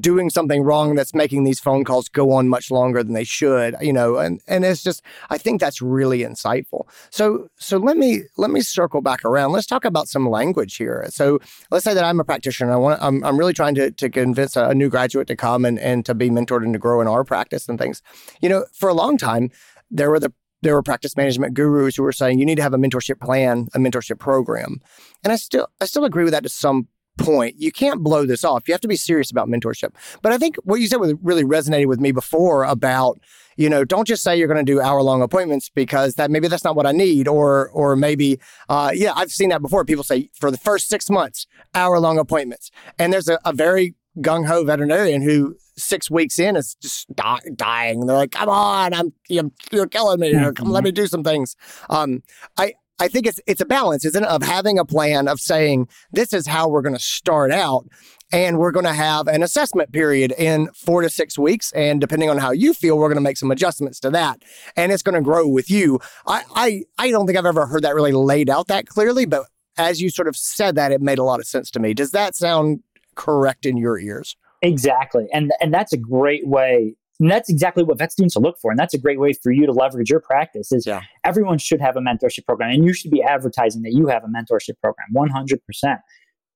doing 0.00 0.28
something 0.30 0.62
wrong 0.62 0.94
that's 0.94 1.14
making 1.14 1.44
these 1.44 1.60
phone 1.60 1.84
calls 1.84 2.08
go 2.08 2.32
on 2.32 2.48
much 2.48 2.70
longer 2.70 3.02
than 3.02 3.12
they 3.12 3.24
should 3.24 3.76
you 3.80 3.92
know 3.92 4.16
and 4.16 4.40
and 4.48 4.64
it's 4.64 4.82
just 4.82 5.02
i 5.30 5.38
think 5.38 5.60
that's 5.60 5.80
really 5.80 6.20
insightful. 6.20 6.86
So 7.10 7.48
so 7.56 7.78
let 7.78 7.96
me 7.96 8.22
let 8.36 8.50
me 8.50 8.60
circle 8.60 9.00
back 9.00 9.24
around. 9.24 9.52
Let's 9.52 9.66
talk 9.66 9.84
about 9.84 10.08
some 10.08 10.28
language 10.28 10.76
here. 10.76 11.06
So 11.10 11.38
let's 11.70 11.84
say 11.84 11.94
that 11.94 12.04
i'm 12.04 12.20
a 12.20 12.24
practitioner 12.24 12.72
i 12.72 12.76
want 12.76 13.02
i'm, 13.02 13.22
I'm 13.24 13.38
really 13.38 13.52
trying 13.52 13.74
to, 13.76 13.90
to 13.90 14.10
convince 14.10 14.56
a, 14.56 14.70
a 14.70 14.74
new 14.74 14.88
graduate 14.88 15.28
to 15.28 15.36
come 15.36 15.64
and, 15.64 15.78
and 15.78 16.04
to 16.06 16.14
be 16.14 16.30
mentored 16.30 16.64
and 16.64 16.72
to 16.72 16.78
grow 16.78 17.00
in 17.00 17.08
our 17.08 17.24
practice 17.24 17.68
and 17.68 17.78
things. 17.78 18.02
You 18.40 18.48
know 18.48 18.64
for 18.72 18.88
a 18.88 18.94
long 18.94 19.16
time 19.16 19.50
there 19.90 20.10
were 20.10 20.20
the 20.20 20.32
there 20.64 20.74
were 20.74 20.82
practice 20.82 21.16
management 21.16 21.54
gurus 21.54 21.94
who 21.94 22.02
were 22.02 22.12
saying 22.12 22.38
you 22.38 22.46
need 22.46 22.54
to 22.56 22.62
have 22.62 22.72
a 22.72 22.78
mentorship 22.78 23.20
plan, 23.20 23.68
a 23.74 23.78
mentorship 23.78 24.18
program. 24.18 24.80
And 25.22 25.32
I 25.32 25.36
still 25.36 25.68
I 25.80 25.84
still 25.84 26.04
agree 26.04 26.24
with 26.24 26.32
that 26.32 26.42
to 26.42 26.48
some 26.48 26.88
point. 27.18 27.56
You 27.58 27.72
can't 27.72 28.02
blow 28.02 28.26
this 28.26 28.44
off. 28.44 28.66
You 28.66 28.74
have 28.74 28.80
to 28.82 28.88
be 28.88 28.96
serious 28.96 29.30
about 29.30 29.48
mentorship. 29.48 29.94
But 30.22 30.32
I 30.32 30.38
think 30.38 30.56
what 30.64 30.80
you 30.80 30.86
said 30.86 30.96
was 30.96 31.14
really 31.22 31.44
resonated 31.44 31.86
with 31.86 32.00
me 32.00 32.12
before 32.12 32.64
about, 32.64 33.20
you 33.56 33.68
know, 33.68 33.84
don't 33.84 34.06
just 34.06 34.22
say 34.22 34.36
you're 34.36 34.48
going 34.48 34.64
to 34.64 34.72
do 34.72 34.80
hour 34.80 35.02
long 35.02 35.22
appointments 35.22 35.68
because 35.68 36.14
that 36.14 36.30
maybe 36.30 36.48
that's 36.48 36.64
not 36.64 36.74
what 36.76 36.86
I 36.86 36.92
need, 36.92 37.28
or 37.28 37.68
or 37.70 37.94
maybe, 37.96 38.40
uh, 38.68 38.90
yeah, 38.92 39.12
I've 39.14 39.30
seen 39.30 39.50
that 39.50 39.62
before. 39.62 39.84
People 39.84 40.04
say 40.04 40.30
for 40.34 40.50
the 40.50 40.58
first 40.58 40.88
six 40.88 41.08
months, 41.08 41.46
hour 41.74 42.00
long 42.00 42.18
appointments, 42.18 42.70
and 42.98 43.12
there's 43.12 43.28
a, 43.28 43.38
a 43.44 43.52
very 43.52 43.94
gung 44.20 44.46
ho 44.46 44.64
veterinarian 44.64 45.22
who 45.22 45.56
six 45.76 46.10
weeks 46.10 46.38
in 46.38 46.56
is 46.56 46.76
just 46.80 47.14
die, 47.14 47.40
dying. 47.54 48.06
They're 48.06 48.16
like, 48.16 48.32
"Come 48.32 48.48
on, 48.48 48.94
I'm 48.94 49.12
you're, 49.28 49.50
you're 49.72 49.86
killing 49.86 50.20
me. 50.20 50.32
Come, 50.54 50.70
let 50.70 50.84
me 50.84 50.92
do 50.92 51.06
some 51.06 51.22
things." 51.22 51.56
Um, 51.90 52.22
I 52.58 52.74
I 53.00 53.08
think 53.08 53.26
it's 53.26 53.40
it's 53.46 53.60
a 53.60 53.66
balance, 53.66 54.04
isn't 54.04 54.22
it, 54.22 54.28
of 54.28 54.42
having 54.42 54.78
a 54.78 54.84
plan 54.84 55.26
of 55.26 55.40
saying 55.40 55.88
this 56.12 56.32
is 56.32 56.46
how 56.46 56.68
we're 56.68 56.82
going 56.82 56.94
to 56.94 57.00
start 57.02 57.50
out, 57.50 57.86
and 58.32 58.58
we're 58.58 58.70
going 58.70 58.86
to 58.86 58.92
have 58.92 59.26
an 59.26 59.42
assessment 59.42 59.92
period 59.92 60.32
in 60.38 60.68
four 60.72 61.02
to 61.02 61.10
six 61.10 61.36
weeks, 61.36 61.72
and 61.72 62.00
depending 62.00 62.30
on 62.30 62.38
how 62.38 62.52
you 62.52 62.72
feel, 62.72 62.96
we're 62.96 63.08
going 63.08 63.16
to 63.16 63.22
make 63.22 63.36
some 63.36 63.50
adjustments 63.50 63.98
to 64.00 64.10
that, 64.10 64.42
and 64.76 64.92
it's 64.92 65.02
going 65.02 65.16
to 65.16 65.20
grow 65.20 65.46
with 65.46 65.70
you. 65.70 65.98
I, 66.26 66.44
I 66.54 66.82
I 66.98 67.10
don't 67.10 67.26
think 67.26 67.36
I've 67.36 67.46
ever 67.46 67.66
heard 67.66 67.82
that 67.82 67.94
really 67.94 68.12
laid 68.12 68.48
out 68.48 68.68
that 68.68 68.86
clearly, 68.86 69.26
but 69.26 69.46
as 69.76 70.00
you 70.00 70.08
sort 70.08 70.28
of 70.28 70.36
said 70.36 70.76
that, 70.76 70.92
it 70.92 71.00
made 71.00 71.18
a 71.18 71.24
lot 71.24 71.40
of 71.40 71.46
sense 71.46 71.70
to 71.72 71.80
me. 71.80 71.94
Does 71.94 72.12
that 72.12 72.36
sound 72.36 72.80
correct 73.16 73.66
in 73.66 73.76
your 73.76 73.98
ears? 73.98 74.36
Exactly, 74.62 75.26
and 75.32 75.52
and 75.60 75.74
that's 75.74 75.92
a 75.92 75.98
great 75.98 76.46
way 76.46 76.94
and 77.20 77.30
that's 77.30 77.48
exactly 77.48 77.82
what 77.84 77.98
vet 77.98 78.12
students 78.12 78.34
will 78.34 78.42
look 78.42 78.58
for. 78.60 78.70
And 78.70 78.78
that's 78.78 78.94
a 78.94 78.98
great 78.98 79.20
way 79.20 79.32
for 79.32 79.52
you 79.52 79.66
to 79.66 79.72
leverage 79.72 80.10
your 80.10 80.20
practice 80.20 80.72
is 80.72 80.86
yeah. 80.86 81.02
everyone 81.24 81.58
should 81.58 81.80
have 81.80 81.96
a 81.96 82.00
mentorship 82.00 82.44
program 82.46 82.70
and 82.70 82.84
you 82.84 82.92
should 82.92 83.10
be 83.10 83.22
advertising 83.22 83.82
that 83.82 83.92
you 83.92 84.08
have 84.08 84.24
a 84.24 84.26
mentorship 84.26 84.80
program 84.80 85.06
100%. 85.14 85.98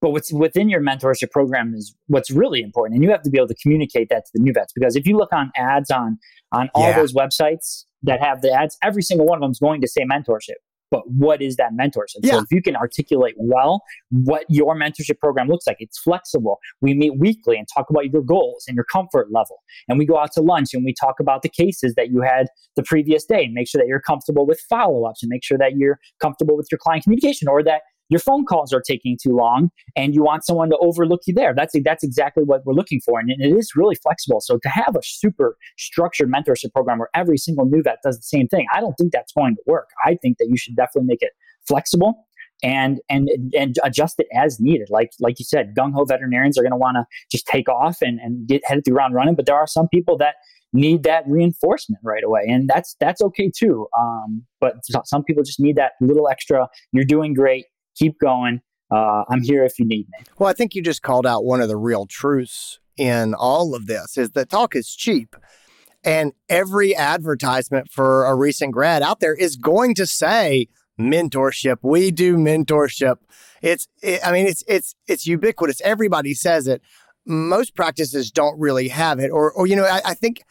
But 0.01 0.11
what's 0.11 0.33
within 0.33 0.69
your 0.69 0.81
mentorship 0.81 1.31
program 1.31 1.75
is 1.75 1.95
what's 2.07 2.31
really 2.31 2.61
important. 2.61 2.97
And 2.97 3.05
you 3.05 3.11
have 3.11 3.23
to 3.23 3.31
be 3.31 3.39
able 3.39 3.49
to 3.49 3.55
communicate 3.63 4.09
that 4.11 4.27
to 4.27 4.31
the 4.35 4.41
new 4.41 4.53
vets 4.53 4.73
because 4.73 4.97
if 4.97 5.07
you 5.07 5.17
look 5.17 5.33
on 5.33 5.51
ads 5.57 5.91
on, 5.91 6.19
on 6.53 6.71
all 6.75 6.91
yeah. 6.91 6.97
those 6.97 7.13
websites 7.13 7.85
that 8.03 8.21
have 8.21 8.43
the 8.43 8.53
ads, 8.53 8.77
every 8.83 9.03
single 9.03 9.27
one 9.27 9.39
of 9.39 9.43
them 9.43 9.51
is 9.51 9.59
going 9.59 9.81
to 9.81 9.89
say 9.89 10.05
mentorship 10.05 10.59
but 10.91 11.03
what 11.11 11.43
is 11.43 11.57
that 11.57 11.73
mentorship? 11.73 12.21
Yeah. 12.23 12.33
So 12.33 12.39
if 12.39 12.47
you 12.51 12.63
can 12.63 12.77
articulate 12.77 13.35
well 13.37 13.83
what 14.11 14.45
your 14.49 14.75
mentorship 14.77 15.19
program 15.19 15.49
looks 15.49 15.67
like, 15.67 15.77
it's 15.81 15.99
flexible. 15.99 16.59
We 16.81 16.95
meet 16.95 17.19
weekly 17.19 17.57
and 17.57 17.67
talk 17.73 17.91
about 17.91 18.13
your 18.13 18.23
goals 18.23 18.65
and 18.67 18.75
your 18.75 18.85
comfort 18.85 19.29
level. 19.31 19.59
And 19.89 19.99
we 19.99 20.07
go 20.07 20.19
out 20.19 20.33
to 20.33 20.41
lunch 20.41 20.75
and 20.75 20.85
we 20.85 20.95
talk 20.99 21.21
about 21.21 21.43
the 21.43 21.49
cases 21.49 21.95
that 21.97 22.11
you 22.11 22.23
had 22.23 22.47
the 22.77 22.83
previous 22.83 23.25
day 23.25 23.45
and 23.45 23.55
make 23.55 23.69
sure 23.69 23.81
that 23.81 23.89
you're 23.89 24.01
comfortable 24.01 24.47
with 24.47 24.61
follow 24.69 25.05
ups 25.05 25.23
and 25.23 25.31
make 25.31 25.45
sure 25.45 25.59
that 25.59 25.77
you're 25.77 25.99
comfortable 26.21 26.57
with 26.57 26.69
your 26.71 26.79
client 26.79 27.05
communication 27.05 27.49
or 27.49 27.63
that 27.63 27.83
your 28.09 28.21
phone 28.21 28.45
calls 28.45 28.73
are 28.73 28.81
taking 28.81 29.17
too 29.21 29.35
long 29.35 29.71
and 29.97 30.15
you 30.15 30.23
want 30.23 30.45
someone 30.45 30.71
to 30.71 30.79
overlook 30.79 31.21
you 31.27 31.35
there. 31.35 31.55
That's 31.55 31.75
that's 31.85 32.03
exactly 32.03 32.45
what 32.45 32.65
we're 32.65 32.75
looking 32.75 33.01
for, 33.01 33.21
and 33.21 33.31
it 33.31 33.57
is 33.57 33.73
really 33.77 33.97
flexible. 33.97 34.41
So 34.41 34.59
to 34.59 34.69
have 34.69 34.97
a 34.97 35.03
super 35.03 35.57
structured 35.77 36.31
mentorship 36.31 36.73
program 36.73 36.99
where 36.99 37.11
every 37.15 37.39
single 37.39 37.67
new 37.67 37.83
vet 37.83 37.99
does 38.05 38.17
the 38.17 38.23
same 38.23 38.49
thing, 38.49 38.67
I 38.73 38.81
don't 38.81 38.95
think 38.95 39.13
that's 39.13 39.33
going 39.33 39.57
to 39.57 39.63
work. 39.67 39.89
I 40.05 40.17
think 40.21 40.39
that 40.39 40.49
you 40.49 40.57
should 40.57 40.77
definitely 40.77 41.07
make 41.07 41.23
it 41.23 41.33
flexible 41.67 42.27
and 42.63 43.01
and 43.09 43.29
and 43.57 43.77
adjust 43.85 44.17
it 44.19 44.27
as 44.35 44.59
needed. 44.61 44.89
Like 44.91 45.11
like 45.21 45.39
you 45.39 45.45
said, 45.45 45.75
gung 45.77 45.93
ho 45.95 46.05
veterinarians 46.05 46.59
are 46.59 46.63
going 46.63 46.73
to 46.73 46.77
want 46.79 46.97
to 46.97 47.05
just 47.31 47.47
take 47.47 47.69
off 47.69 47.99
and 48.03 48.19
and 48.21 48.47
get 48.47 48.63
headed 48.65 48.85
through 48.85 48.95
ground 48.95 49.15
running, 49.15 49.35
but 49.35 49.47
there 49.47 49.57
are 49.57 49.67
some 49.67 49.89
people 49.89 50.17
that 50.19 50.37
need 50.73 51.03
that 51.05 51.25
reinforcement 51.27 52.01
right 52.05 52.25
away, 52.25 52.43
and 52.47 52.69
that's 52.69 52.97
that's 53.01 53.23
okay 53.23 53.51
too. 53.55 53.87
Um, 53.99 54.45
but 54.61 54.75
some 55.05 55.23
people 55.25 55.43
just 55.43 55.61
need 55.61 55.77
that 55.77 55.93
little 56.01 56.29
extra. 56.29 56.69
You're 56.93 57.05
doing 57.05 57.35
great 57.35 57.67
keep 57.99 58.19
going. 58.19 58.61
Uh, 58.91 59.25
I'm 59.29 59.43
here 59.43 59.65
if 59.65 59.79
you 59.79 59.87
need 59.87 60.07
me. 60.09 60.25
Well, 60.39 60.49
I 60.49 60.53
think 60.53 60.75
you 60.75 60.83
just 60.83 61.03
called 61.03 61.27
out 61.27 61.45
one 61.45 61.61
of 61.61 61.69
the 61.69 61.77
real 61.77 62.07
truths 62.07 62.81
in 62.97 63.35
all 63.35 63.75
of 63.75 63.87
this 63.87 64.17
is 64.17 64.31
that 64.31 64.49
talk 64.49 64.75
is 64.75 64.95
cheap. 64.95 65.37
And 66.05 66.33
every 66.49 66.95
advertisement 66.97 67.91
for 67.91 68.25
a 68.25 68.35
recent 68.35 68.73
grad 68.73 69.03
out 69.03 69.21
there 69.21 69.35
is 69.35 69.57
going 69.57 69.95
to 69.97 70.07
say 70.07 70.69
mentorship. 70.99 71.79
We 71.83 72.11
do 72.11 72.37
mentorship. 72.37 73.17
It's, 73.63 73.89
it, 74.03 74.21
I 74.25 74.33
mean, 74.33 74.47
it's, 74.47 74.65
it's, 74.67 74.95
it's 75.07 75.27
ubiquitous. 75.27 75.81
Everybody 75.83 76.35
says 76.35 76.67
it. 76.67 76.83
Most 77.27 77.75
practices 77.75 78.31
don't 78.31 78.59
really 78.59 78.89
have 78.89 79.19
it. 79.19 79.31
Or, 79.31 79.53
or, 79.53 79.67
you 79.67 79.77
know, 79.77 79.85
I, 79.85 80.01
I 80.05 80.15
think 80.15 80.43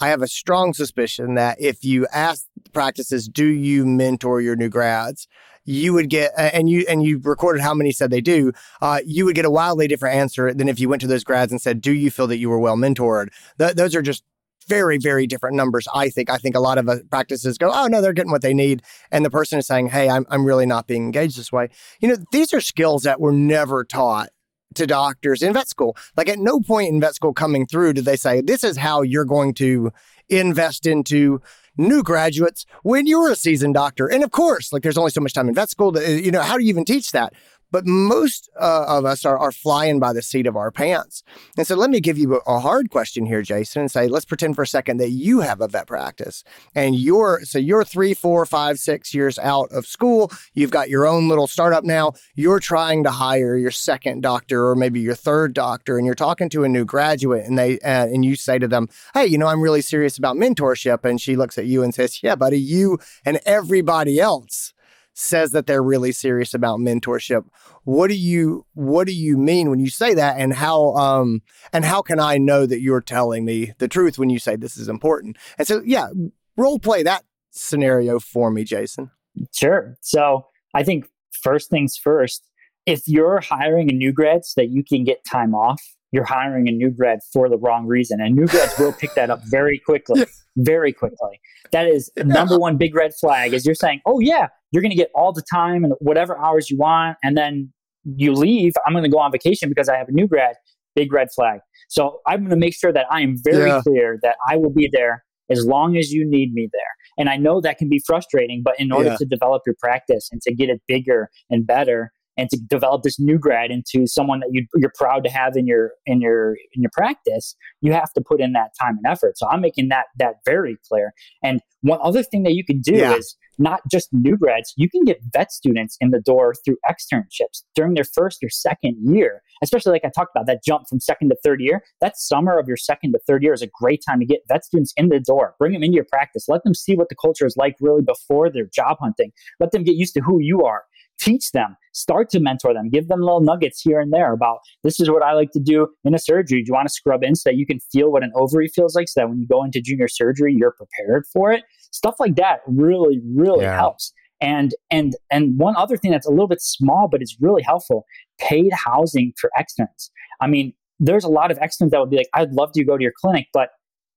I 0.00 0.08
have 0.08 0.22
a 0.22 0.28
strong 0.28 0.72
suspicion 0.72 1.34
that 1.34 1.60
if 1.60 1.84
you 1.84 2.06
ask 2.12 2.46
practices, 2.72 3.28
do 3.28 3.46
you 3.46 3.86
mentor 3.86 4.40
your 4.40 4.56
new 4.56 4.70
grads? 4.70 5.28
You 5.70 5.92
would 5.92 6.10
get 6.10 6.32
and 6.36 6.68
you 6.68 6.84
and 6.88 7.04
you 7.04 7.18
recorded 7.22 7.62
how 7.62 7.72
many 7.72 7.92
said 7.92 8.10
they 8.10 8.20
do 8.20 8.52
uh, 8.82 9.00
you 9.06 9.24
would 9.24 9.34
get 9.34 9.44
a 9.44 9.50
wildly 9.50 9.86
different 9.86 10.16
answer 10.16 10.52
than 10.52 10.68
if 10.68 10.80
you 10.80 10.88
went 10.88 11.00
to 11.00 11.06
those 11.06 11.24
grads 11.24 11.52
and 11.52 11.60
said 11.60 11.80
do 11.80 11.92
you 11.92 12.10
feel 12.10 12.26
that 12.26 12.38
you 12.38 12.50
were 12.50 12.58
well 12.58 12.76
mentored? 12.76 13.28
Th- 13.58 13.74
those 13.74 13.94
are 13.94 14.02
just 14.02 14.24
very 14.68 14.98
very 14.98 15.26
different 15.26 15.56
numbers 15.56 15.88
i 15.94 16.08
think. 16.10 16.30
I 16.30 16.38
think 16.38 16.54
a 16.54 16.60
lot 16.60 16.78
of 16.78 16.88
uh, 16.88 16.96
practices 17.10 17.58
go 17.58 17.70
oh 17.72 17.86
no 17.86 18.00
they're 18.00 18.12
getting 18.12 18.30
what 18.30 18.42
they 18.42 18.54
need 18.54 18.82
and 19.10 19.24
the 19.24 19.30
person 19.30 19.58
is 19.58 19.66
saying 19.66 19.88
hey 19.88 20.08
I'm, 20.08 20.26
I'm 20.28 20.44
really 20.44 20.66
not 20.66 20.86
being 20.86 21.04
engaged 21.04 21.38
this 21.38 21.52
way. 21.52 21.68
You 22.00 22.08
know 22.08 22.16
these 22.32 22.52
are 22.52 22.60
skills 22.60 23.02
that 23.04 23.20
were 23.20 23.32
never 23.32 23.84
taught 23.84 24.30
to 24.74 24.86
doctors 24.86 25.42
in 25.42 25.52
vet 25.52 25.68
school. 25.68 25.96
Like 26.16 26.28
at 26.28 26.38
no 26.38 26.60
point 26.60 26.88
in 26.88 27.00
vet 27.00 27.14
school 27.14 27.32
coming 27.32 27.66
through 27.66 27.94
did 27.94 28.04
they 28.04 28.16
say 28.16 28.40
this 28.40 28.64
is 28.64 28.76
how 28.76 29.02
you're 29.02 29.24
going 29.24 29.54
to 29.54 29.92
invest 30.28 30.86
into 30.86 31.40
new 31.80 32.02
graduates 32.02 32.66
when 32.82 33.06
you're 33.06 33.30
a 33.30 33.36
seasoned 33.36 33.74
doctor. 33.74 34.06
And 34.06 34.22
of 34.22 34.30
course, 34.30 34.72
like 34.72 34.82
there's 34.82 34.98
only 34.98 35.10
so 35.10 35.20
much 35.20 35.32
time 35.32 35.48
in 35.48 35.54
vet 35.54 35.70
school. 35.70 35.92
To, 35.92 36.20
you 36.20 36.30
know, 36.30 36.42
how 36.42 36.56
do 36.56 36.62
you 36.62 36.68
even 36.68 36.84
teach 36.84 37.12
that? 37.12 37.32
But 37.70 37.86
most 37.86 38.50
uh, 38.58 38.84
of 38.88 39.04
us 39.04 39.24
are, 39.24 39.38
are 39.38 39.52
flying 39.52 39.98
by 39.98 40.12
the 40.12 40.22
seat 40.22 40.46
of 40.46 40.56
our 40.56 40.70
pants. 40.70 41.22
And 41.56 41.66
so 41.66 41.74
let 41.76 41.90
me 41.90 42.00
give 42.00 42.18
you 42.18 42.36
a, 42.46 42.60
hard 42.60 42.90
question 42.90 43.24
here, 43.24 43.40
Jason, 43.42 43.82
and 43.82 43.90
say, 43.90 44.06
let's 44.06 44.26
pretend 44.26 44.54
for 44.54 44.62
a 44.62 44.66
second 44.66 44.98
that 44.98 45.10
you 45.10 45.40
have 45.40 45.60
a 45.60 45.68
vet 45.68 45.86
practice 45.86 46.44
and 46.74 46.94
you're, 46.94 47.40
so 47.44 47.58
you're 47.58 47.84
three, 47.84 48.12
four, 48.12 48.44
five, 48.44 48.78
six 48.78 49.14
years 49.14 49.38
out 49.38 49.70
of 49.72 49.86
school. 49.86 50.30
You've 50.52 50.70
got 50.70 50.90
your 50.90 51.06
own 51.06 51.28
little 51.28 51.46
startup 51.46 51.84
now. 51.84 52.12
You're 52.34 52.60
trying 52.60 53.02
to 53.04 53.10
hire 53.10 53.56
your 53.56 53.70
second 53.70 54.22
doctor 54.22 54.68
or 54.68 54.76
maybe 54.76 55.00
your 55.00 55.14
third 55.14 55.54
doctor, 55.54 55.96
and 55.96 56.04
you're 56.04 56.14
talking 56.14 56.50
to 56.50 56.64
a 56.64 56.68
new 56.68 56.84
graduate 56.84 57.46
and 57.46 57.58
they, 57.58 57.78
uh, 57.80 58.06
and 58.06 58.24
you 58.24 58.36
say 58.36 58.58
to 58.58 58.68
them, 58.68 58.88
Hey, 59.14 59.26
you 59.26 59.38
know, 59.38 59.46
I'm 59.46 59.62
really 59.62 59.80
serious 59.80 60.18
about 60.18 60.36
mentorship. 60.36 61.04
And 61.04 61.20
she 61.20 61.36
looks 61.36 61.56
at 61.56 61.66
you 61.66 61.82
and 61.82 61.94
says, 61.94 62.22
Yeah, 62.22 62.34
buddy, 62.34 62.60
you 62.60 62.98
and 63.24 63.40
everybody 63.46 64.20
else 64.20 64.72
says 65.14 65.52
that 65.52 65.66
they're 65.66 65.82
really 65.82 66.12
serious 66.12 66.54
about 66.54 66.78
mentorship. 66.78 67.44
What 67.84 68.08
do 68.08 68.16
you 68.16 68.66
what 68.74 69.06
do 69.06 69.12
you 69.12 69.36
mean 69.36 69.70
when 69.70 69.80
you 69.80 69.90
say 69.90 70.14
that 70.14 70.38
and 70.38 70.54
how 70.54 70.94
um 70.94 71.42
and 71.72 71.84
how 71.84 72.02
can 72.02 72.20
I 72.20 72.38
know 72.38 72.66
that 72.66 72.80
you're 72.80 73.00
telling 73.00 73.44
me 73.44 73.72
the 73.78 73.88
truth 73.88 74.18
when 74.18 74.30
you 74.30 74.38
say 74.38 74.56
this 74.56 74.76
is 74.76 74.88
important? 74.88 75.36
And 75.58 75.66
so 75.66 75.82
yeah, 75.84 76.08
role 76.56 76.78
play 76.78 77.02
that 77.02 77.24
scenario 77.50 78.18
for 78.18 78.50
me, 78.50 78.64
Jason. 78.64 79.10
Sure. 79.52 79.96
So 80.00 80.46
I 80.74 80.82
think 80.82 81.06
first 81.42 81.70
things 81.70 81.96
first, 81.96 82.46
if 82.86 83.02
you're 83.06 83.40
hiring 83.40 83.90
a 83.90 83.94
new 83.94 84.12
grad 84.12 84.44
so 84.44 84.60
that 84.60 84.70
you 84.70 84.84
can 84.84 85.04
get 85.04 85.24
time 85.24 85.54
off, 85.54 85.82
you're 86.12 86.24
hiring 86.24 86.68
a 86.68 86.72
new 86.72 86.90
grad 86.90 87.20
for 87.32 87.48
the 87.48 87.56
wrong 87.58 87.86
reason. 87.86 88.20
And 88.20 88.34
new 88.34 88.46
grads 88.46 88.78
will 88.78 88.92
pick 88.92 89.14
that 89.14 89.30
up 89.30 89.40
very 89.44 89.78
quickly, 89.78 90.26
very 90.56 90.92
quickly. 90.92 91.40
That 91.72 91.86
is 91.86 92.10
number 92.16 92.58
one 92.58 92.76
big 92.76 92.94
red 92.94 93.14
flag 93.14 93.52
is 93.52 93.64
you're 93.64 93.74
saying, 93.74 94.00
oh 94.06 94.18
yeah, 94.18 94.48
you're 94.70 94.82
going 94.82 94.90
to 94.90 94.96
get 94.96 95.10
all 95.14 95.32
the 95.32 95.44
time 95.52 95.84
and 95.84 95.92
whatever 96.00 96.38
hours 96.38 96.70
you 96.70 96.76
want. 96.76 97.16
And 97.22 97.36
then 97.36 97.72
you 98.04 98.32
leave, 98.32 98.72
I'm 98.86 98.92
going 98.92 99.04
to 99.04 99.10
go 99.10 99.18
on 99.18 99.32
vacation 99.32 99.68
because 99.68 99.88
I 99.88 99.96
have 99.96 100.08
a 100.08 100.12
new 100.12 100.26
grad. 100.26 100.56
Big 100.96 101.12
red 101.12 101.28
flag. 101.34 101.60
So 101.88 102.20
I'm 102.26 102.40
going 102.40 102.50
to 102.50 102.56
make 102.56 102.74
sure 102.74 102.92
that 102.92 103.06
I 103.10 103.20
am 103.20 103.36
very 103.44 103.70
yeah. 103.70 103.80
clear 103.82 104.18
that 104.22 104.36
I 104.48 104.56
will 104.56 104.72
be 104.72 104.90
there 104.92 105.24
as 105.48 105.64
long 105.64 105.96
as 105.96 106.10
you 106.10 106.28
need 106.28 106.52
me 106.52 106.68
there. 106.72 106.82
And 107.18 107.28
I 107.28 107.36
know 107.36 107.60
that 107.60 107.78
can 107.78 107.88
be 107.88 108.00
frustrating, 108.06 108.62
but 108.64 108.78
in 108.78 108.92
order 108.92 109.10
yeah. 109.10 109.16
to 109.16 109.24
develop 109.24 109.62
your 109.66 109.76
practice 109.80 110.28
and 110.32 110.40
to 110.42 110.54
get 110.54 110.68
it 110.68 110.80
bigger 110.88 111.28
and 111.48 111.66
better, 111.66 112.12
and 112.36 112.48
to 112.50 112.58
develop 112.68 113.02
this 113.02 113.18
new 113.18 113.38
grad 113.38 113.70
into 113.70 114.06
someone 114.06 114.40
that 114.40 114.50
you, 114.52 114.66
are 114.84 114.92
proud 114.96 115.24
to 115.24 115.30
have 115.30 115.56
in 115.56 115.66
your 115.66 115.92
in 116.06 116.20
your 116.20 116.56
in 116.72 116.82
your 116.82 116.90
practice, 116.92 117.54
you 117.80 117.92
have 117.92 118.12
to 118.14 118.20
put 118.20 118.40
in 118.40 118.52
that 118.52 118.70
time 118.80 118.96
and 119.02 119.12
effort. 119.12 119.36
So 119.36 119.48
I'm 119.48 119.60
making 119.60 119.88
that 119.88 120.06
that 120.18 120.36
very 120.44 120.76
clear. 120.88 121.12
And 121.42 121.60
one 121.82 121.98
other 122.02 122.22
thing 122.22 122.42
that 122.44 122.54
you 122.54 122.64
can 122.64 122.80
do 122.80 122.94
yeah. 122.94 123.14
is 123.14 123.36
not 123.58 123.80
just 123.90 124.08
new 124.12 124.36
grads, 124.36 124.72
you 124.76 124.88
can 124.88 125.04
get 125.04 125.20
vet 125.32 125.52
students 125.52 125.96
in 126.00 126.10
the 126.10 126.20
door 126.20 126.54
through 126.64 126.76
externships 126.88 127.62
during 127.74 127.94
their 127.94 128.04
first 128.04 128.42
or 128.42 128.48
second 128.48 128.96
year. 129.02 129.42
Especially 129.62 129.92
like 129.92 130.04
I 130.04 130.10
talked 130.14 130.34
about 130.34 130.46
that 130.46 130.64
jump 130.64 130.88
from 130.88 131.00
second 131.00 131.28
to 131.28 131.36
third 131.44 131.60
year. 131.60 131.82
That 132.00 132.16
summer 132.16 132.58
of 132.58 132.66
your 132.66 132.78
second 132.78 133.12
to 133.12 133.18
third 133.26 133.42
year 133.42 133.52
is 133.52 133.60
a 133.60 133.68
great 133.78 134.02
time 134.08 134.20
to 134.20 134.26
get 134.26 134.40
vet 134.48 134.64
students 134.64 134.94
in 134.96 135.10
the 135.10 135.20
door. 135.20 135.54
Bring 135.58 135.72
them 135.72 135.82
into 135.82 135.96
your 135.96 136.06
practice. 136.06 136.46
Let 136.48 136.64
them 136.64 136.74
see 136.74 136.96
what 136.96 137.10
the 137.10 137.16
culture 137.16 137.44
is 137.44 137.56
like 137.58 137.76
really 137.80 138.02
before 138.02 138.50
their 138.50 138.66
job 138.74 138.96
hunting. 139.00 139.32
Let 139.58 139.72
them 139.72 139.84
get 139.84 139.96
used 139.96 140.14
to 140.14 140.20
who 140.20 140.40
you 140.40 140.64
are 140.64 140.84
teach 141.20 141.52
them, 141.52 141.76
start 141.92 142.30
to 142.30 142.40
mentor 142.40 142.74
them, 142.74 142.88
give 142.88 143.08
them 143.08 143.20
little 143.20 143.40
nuggets 143.40 143.80
here 143.80 144.00
and 144.00 144.12
there 144.12 144.32
about 144.32 144.58
this 144.82 145.00
is 145.00 145.10
what 145.10 145.22
I 145.22 145.32
like 145.32 145.52
to 145.52 145.60
do 145.60 145.88
in 146.04 146.14
a 146.14 146.18
surgery. 146.18 146.62
Do 146.62 146.68
you 146.68 146.74
want 146.74 146.88
to 146.88 146.92
scrub 146.92 147.22
in 147.22 147.34
so 147.36 147.50
that 147.50 147.56
you 147.56 147.66
can 147.66 147.78
feel 147.92 148.10
what 148.10 148.24
an 148.24 148.32
ovary 148.34 148.68
feels 148.68 148.94
like 148.94 149.08
so 149.08 149.20
that 149.20 149.28
when 149.28 149.38
you 149.38 149.46
go 149.46 149.62
into 149.62 149.80
junior 149.80 150.08
surgery, 150.08 150.54
you're 150.56 150.72
prepared 150.72 151.24
for 151.32 151.52
it? 151.52 151.64
Stuff 151.92 152.16
like 152.18 152.36
that 152.36 152.60
really, 152.66 153.20
really 153.34 153.64
yeah. 153.64 153.76
helps. 153.76 154.12
And 154.40 154.74
and 154.90 155.14
and 155.30 155.58
one 155.58 155.76
other 155.76 155.98
thing 155.98 156.10
that's 156.10 156.26
a 156.26 156.30
little 156.30 156.48
bit 156.48 156.62
small 156.62 157.08
but 157.08 157.22
is 157.22 157.36
really 157.40 157.62
helpful, 157.62 158.06
paid 158.38 158.72
housing 158.72 159.34
for 159.38 159.50
externs. 159.58 160.10
I 160.40 160.46
mean, 160.46 160.72
there's 160.98 161.24
a 161.24 161.28
lot 161.28 161.50
of 161.50 161.58
externs 161.58 161.90
that 161.90 162.00
would 162.00 162.10
be 162.10 162.16
like, 162.16 162.28
I'd 162.32 162.52
love 162.52 162.72
to 162.72 162.84
go 162.84 162.96
to 162.96 163.02
your 163.02 163.12
clinic, 163.20 163.48
but 163.52 163.70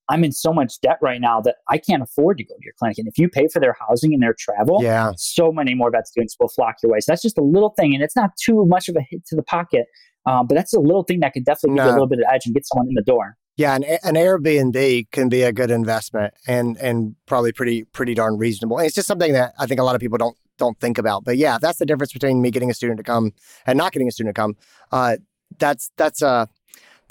I'm 0.09 0.23
in 0.23 0.31
so 0.31 0.51
much 0.51 0.79
debt 0.81 0.97
right 1.01 1.21
now 1.21 1.39
that 1.41 1.55
I 1.69 1.77
can't 1.77 2.03
afford 2.03 2.37
to 2.37 2.43
go 2.43 2.53
to 2.53 2.61
your 2.61 2.73
clinic. 2.77 2.97
And 2.97 3.07
if 3.07 3.17
you 3.17 3.29
pay 3.29 3.47
for 3.47 3.59
their 3.59 3.75
housing 3.87 4.13
and 4.13 4.21
their 4.21 4.35
travel, 4.37 4.79
yeah. 4.81 5.13
so 5.15 5.51
many 5.51 5.73
more 5.73 5.89
vet 5.91 6.07
students 6.07 6.35
will 6.39 6.49
flock 6.49 6.75
your 6.83 6.91
way. 6.91 6.99
So 6.99 7.11
that's 7.11 7.21
just 7.21 7.37
a 7.37 7.43
little 7.43 7.73
thing. 7.77 7.93
And 7.93 8.03
it's 8.03 8.15
not 8.15 8.31
too 8.37 8.65
much 8.65 8.89
of 8.89 8.95
a 8.95 9.01
hit 9.01 9.25
to 9.27 9.35
the 9.35 9.43
pocket, 9.43 9.85
um, 10.25 10.47
but 10.47 10.55
that's 10.55 10.73
a 10.73 10.79
little 10.79 11.03
thing 11.03 11.21
that 11.21 11.33
could 11.33 11.45
definitely 11.45 11.75
no. 11.75 11.83
give 11.83 11.87
you 11.87 11.91
a 11.91 11.93
little 11.93 12.07
bit 12.07 12.19
of 12.19 12.25
edge 12.33 12.45
and 12.45 12.53
get 12.53 12.65
someone 12.67 12.87
in 12.87 12.95
the 12.95 13.03
door. 13.03 13.37
Yeah, 13.55 13.75
an, 13.75 13.83
an 13.83 14.15
Airbnb 14.15 15.11
can 15.11 15.29
be 15.29 15.43
a 15.43 15.53
good 15.53 15.69
investment 15.69 16.33
and 16.47 16.75
and 16.77 17.15
probably 17.27 17.51
pretty 17.51 17.83
pretty 17.83 18.15
darn 18.15 18.37
reasonable. 18.37 18.79
And 18.79 18.87
it's 18.87 18.95
just 18.95 19.07
something 19.07 19.33
that 19.33 19.53
I 19.59 19.67
think 19.67 19.79
a 19.79 19.83
lot 19.83 19.93
of 19.93 20.01
people 20.01 20.17
don't 20.17 20.35
don't 20.57 20.79
think 20.79 20.97
about. 20.97 21.23
But 21.23 21.37
yeah, 21.37 21.59
that's 21.61 21.77
the 21.77 21.85
difference 21.85 22.13
between 22.13 22.41
me 22.41 22.49
getting 22.49 22.71
a 22.71 22.73
student 22.73 22.97
to 22.97 23.03
come 23.03 23.31
and 23.67 23.77
not 23.77 23.91
getting 23.91 24.07
a 24.07 24.11
student 24.11 24.35
to 24.35 24.41
come. 24.41 24.55
Uh, 24.91 25.17
that's 25.59 25.91
that's 25.97 26.23
a 26.23 26.49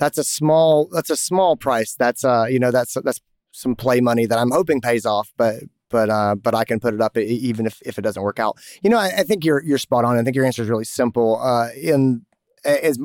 that's 0.02 0.18
a 0.18 0.24
small 0.24 0.88
that's 0.92 1.10
a 1.10 1.16
small 1.16 1.56
price. 1.56 1.94
That's 1.94 2.24
uh 2.24 2.46
you 2.50 2.58
know 2.58 2.72
that's 2.72 2.96
that's 3.04 3.20
some 3.52 3.76
play 3.76 4.00
money 4.00 4.26
that 4.26 4.36
I'm 4.36 4.50
hoping 4.50 4.80
pays 4.80 5.06
off, 5.06 5.32
but 5.36 5.62
but 5.90 6.10
uh, 6.10 6.34
but 6.34 6.56
I 6.56 6.64
can 6.64 6.80
put 6.80 6.92
it 6.92 7.00
up 7.00 7.16
even 7.16 7.66
if, 7.66 7.80
if 7.84 7.98
it 7.98 8.02
doesn't 8.02 8.22
work 8.22 8.40
out. 8.40 8.56
You 8.82 8.90
know, 8.90 8.98
I, 8.98 9.12
I 9.18 9.22
think 9.22 9.44
you're 9.44 9.62
you're 9.62 9.78
spot 9.78 10.04
on. 10.04 10.18
I 10.18 10.22
think 10.24 10.34
your 10.34 10.44
answer 10.44 10.62
is 10.62 10.68
really 10.68 10.84
simple. 10.84 11.40
Uh, 11.40 11.68
in 11.80 12.22
as 12.64 12.98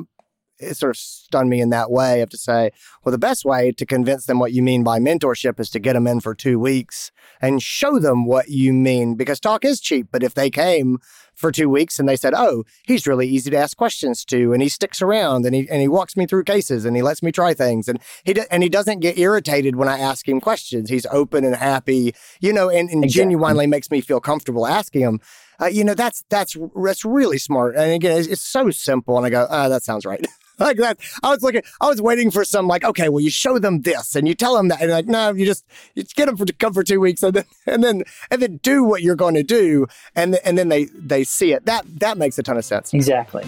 it 0.58 0.76
sort 0.76 0.90
of 0.90 0.96
stunned 0.96 1.50
me 1.50 1.60
in 1.60 1.70
that 1.70 1.90
way. 1.90 2.20
of 2.20 2.30
to 2.30 2.38
say, 2.38 2.70
well, 3.04 3.12
the 3.12 3.18
best 3.18 3.44
way 3.44 3.72
to 3.72 3.86
convince 3.86 4.26
them 4.26 4.38
what 4.38 4.52
you 4.52 4.62
mean 4.62 4.82
by 4.82 4.98
mentorship 4.98 5.60
is 5.60 5.70
to 5.70 5.78
get 5.78 5.94
them 5.94 6.06
in 6.06 6.20
for 6.20 6.34
two 6.34 6.58
weeks 6.58 7.10
and 7.40 7.62
show 7.62 7.98
them 7.98 8.26
what 8.26 8.48
you 8.48 8.72
mean 8.72 9.14
because 9.14 9.40
talk 9.40 9.64
is 9.64 9.80
cheap. 9.80 10.08
But 10.10 10.22
if 10.22 10.34
they 10.34 10.50
came 10.50 10.98
for 11.34 11.52
two 11.52 11.68
weeks 11.68 11.98
and 11.98 12.08
they 12.08 12.16
said, 12.16 12.34
oh, 12.34 12.64
he's 12.84 13.06
really 13.06 13.28
easy 13.28 13.50
to 13.50 13.56
ask 13.56 13.76
questions 13.76 14.24
to 14.24 14.52
and 14.52 14.60
he 14.60 14.68
sticks 14.68 15.00
around 15.00 15.46
and 15.46 15.54
he, 15.54 15.68
and 15.68 15.80
he 15.80 15.88
walks 15.88 16.16
me 16.16 16.26
through 16.26 16.44
cases 16.44 16.84
and 16.84 16.96
he 16.96 17.02
lets 17.02 17.22
me 17.22 17.30
try 17.30 17.54
things 17.54 17.88
and 17.88 18.00
he, 18.24 18.34
do, 18.34 18.44
and 18.50 18.62
he 18.62 18.68
doesn't 18.68 19.00
get 19.00 19.18
irritated 19.18 19.76
when 19.76 19.88
I 19.88 19.98
ask 19.98 20.28
him 20.28 20.40
questions. 20.40 20.90
He's 20.90 21.06
open 21.06 21.44
and 21.44 21.54
happy, 21.54 22.14
you 22.40 22.52
know, 22.52 22.68
and, 22.68 22.90
and 22.90 23.04
exactly. 23.04 23.08
genuinely 23.08 23.66
makes 23.68 23.90
me 23.90 24.00
feel 24.00 24.20
comfortable 24.20 24.66
asking 24.66 25.02
him. 25.02 25.20
Uh, 25.60 25.66
you 25.66 25.84
know, 25.84 25.94
that's, 25.94 26.24
that's, 26.28 26.56
that's 26.76 27.04
really 27.04 27.38
smart. 27.38 27.76
And 27.76 27.92
again, 27.92 28.18
it's, 28.18 28.28
it's 28.28 28.40
so 28.40 28.70
simple. 28.70 29.16
And 29.16 29.26
I 29.26 29.30
go, 29.30 29.46
oh, 29.48 29.68
that 29.68 29.82
sounds 29.82 30.06
right. 30.06 30.24
like 30.58 30.76
that. 30.78 30.98
I 31.22 31.30
was 31.30 31.42
looking, 31.42 31.62
I 31.80 31.88
was 31.88 32.02
waiting 32.02 32.30
for 32.30 32.44
some 32.44 32.66
like, 32.66 32.84
okay, 32.84 33.08
well, 33.08 33.20
you 33.20 33.30
show 33.30 33.58
them 33.58 33.82
this 33.82 34.14
and 34.14 34.26
you 34.26 34.34
tell 34.34 34.56
them 34.56 34.68
that, 34.68 34.80
and 34.80 34.90
like, 34.90 35.06
no, 35.06 35.32
you 35.32 35.46
just 35.46 35.64
you 35.94 36.04
get 36.04 36.26
them 36.26 36.36
for, 36.36 36.44
to 36.44 36.52
come 36.52 36.72
for 36.72 36.82
two 36.82 37.00
weeks 37.00 37.22
and 37.22 37.34
then 37.34 37.44
and 37.66 37.84
then 37.84 38.02
and 38.30 38.42
then 38.42 38.58
do 38.62 38.84
what 38.84 39.02
you're 39.02 39.16
going 39.16 39.34
to 39.34 39.42
do, 39.42 39.86
and 40.14 40.36
and 40.44 40.58
then 40.58 40.68
they 40.68 40.84
they 40.94 41.24
see 41.24 41.52
it. 41.52 41.66
That 41.66 41.84
that 42.00 42.18
makes 42.18 42.38
a 42.38 42.42
ton 42.42 42.56
of 42.56 42.64
sense. 42.64 42.92
Exactly. 42.92 43.44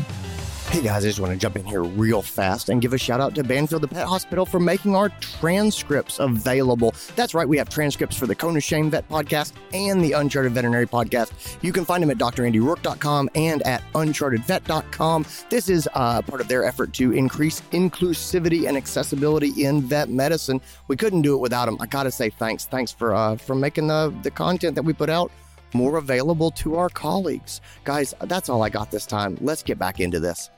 Hey 0.71 0.83
guys, 0.83 1.05
I 1.05 1.09
just 1.09 1.19
want 1.19 1.33
to 1.33 1.37
jump 1.37 1.57
in 1.57 1.65
here 1.65 1.83
real 1.83 2.23
fast 2.23 2.69
and 2.69 2.81
give 2.81 2.93
a 2.93 2.99
shout 2.99 3.21
out 3.21 3.35
to 3.35 3.43
Banfield 3.43 3.83
the 3.83 3.89
Pet 3.89 4.07
Hospital 4.07 4.47
for 4.47 4.61
making 4.61 4.95
our 4.95 5.09
transcripts 5.19 6.21
available. 6.21 6.95
That's 7.17 7.35
right, 7.35 7.49
we 7.49 7.59
have 7.59 7.69
transcripts 7.69 8.17
for 8.17 8.29
the 8.29 8.37
Cone 8.37 8.61
Shame 8.61 8.89
Vet 8.89 9.09
podcast 9.09 9.55
and 9.75 10.01
the 10.01 10.13
Uncharted 10.13 10.53
Veterinary 10.53 10.87
podcast. 10.87 11.57
You 11.61 11.73
can 11.73 11.85
find 11.85 12.05
them 12.05 12.11
at 12.13 12.19
drandyroark.com 12.19 13.31
and 13.35 13.63
at 13.63 13.83
unchartedvet.com. 13.95 15.27
This 15.49 15.69
is 15.69 15.89
uh, 15.95 16.23
part 16.23 16.41
of 16.41 16.47
their 16.47 16.65
effort 16.65 16.93
to 16.95 17.11
increase 17.15 17.63
inclusivity 17.73 18.69
and 18.69 18.77
accessibility 18.77 19.65
in 19.65 19.83
vet 19.83 20.09
medicine. 20.09 20.61
We 20.87 20.97
couldn't 20.97 21.23
do 21.23 21.35
it 21.35 21.39
without 21.41 21.67
them. 21.67 21.79
I 21.81 21.87
gotta 21.87 22.13
say 22.13 22.31
thanks. 22.31 22.67
Thanks 22.67 22.93
for 22.93 23.13
uh, 23.13 23.35
for 23.35 23.57
making 23.57 23.89
the 23.89 24.15
the 24.23 24.31
content 24.31 24.77
that 24.77 24.85
we 24.85 24.93
put 24.93 25.11
out 25.11 25.33
more 25.75 25.97
available 25.97 26.53
to 26.53 26.77
our 26.77 26.89
colleagues. 26.89 27.61
Guys, 27.83 28.15
that's 28.23 28.49
all 28.49 28.63
I 28.63 28.69
got 28.69 28.93
this 28.93 29.05
time. 29.05 29.37
Let's 29.41 29.65
get 29.65 29.77
back 29.77 29.99
into 29.99 30.21
this 30.21 30.49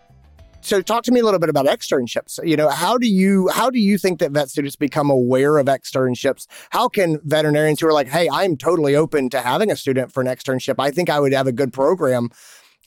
so 0.62 0.80
talk 0.80 1.04
to 1.04 1.12
me 1.12 1.20
a 1.20 1.24
little 1.24 1.40
bit 1.40 1.48
about 1.48 1.66
externships. 1.66 2.38
You 2.44 2.56
know, 2.56 2.68
how 2.68 2.98
do 2.98 3.08
you 3.08 3.48
how 3.48 3.70
do 3.70 3.78
you 3.78 3.98
think 3.98 4.18
that 4.20 4.32
vet 4.32 4.48
students 4.48 4.76
become 4.76 5.10
aware 5.10 5.58
of 5.58 5.66
externships? 5.66 6.46
How 6.70 6.88
can 6.88 7.20
veterinarians 7.24 7.80
who 7.80 7.86
are 7.88 7.92
like, 7.92 8.08
"Hey, 8.08 8.28
I'm 8.30 8.56
totally 8.56 8.96
open 8.96 9.28
to 9.30 9.40
having 9.40 9.70
a 9.70 9.76
student 9.76 10.12
for 10.12 10.20
an 10.20 10.26
externship. 10.26 10.76
I 10.78 10.90
think 10.90 11.10
I 11.10 11.20
would 11.20 11.32
have 11.32 11.46
a 11.46 11.52
good 11.52 11.72
program." 11.72 12.30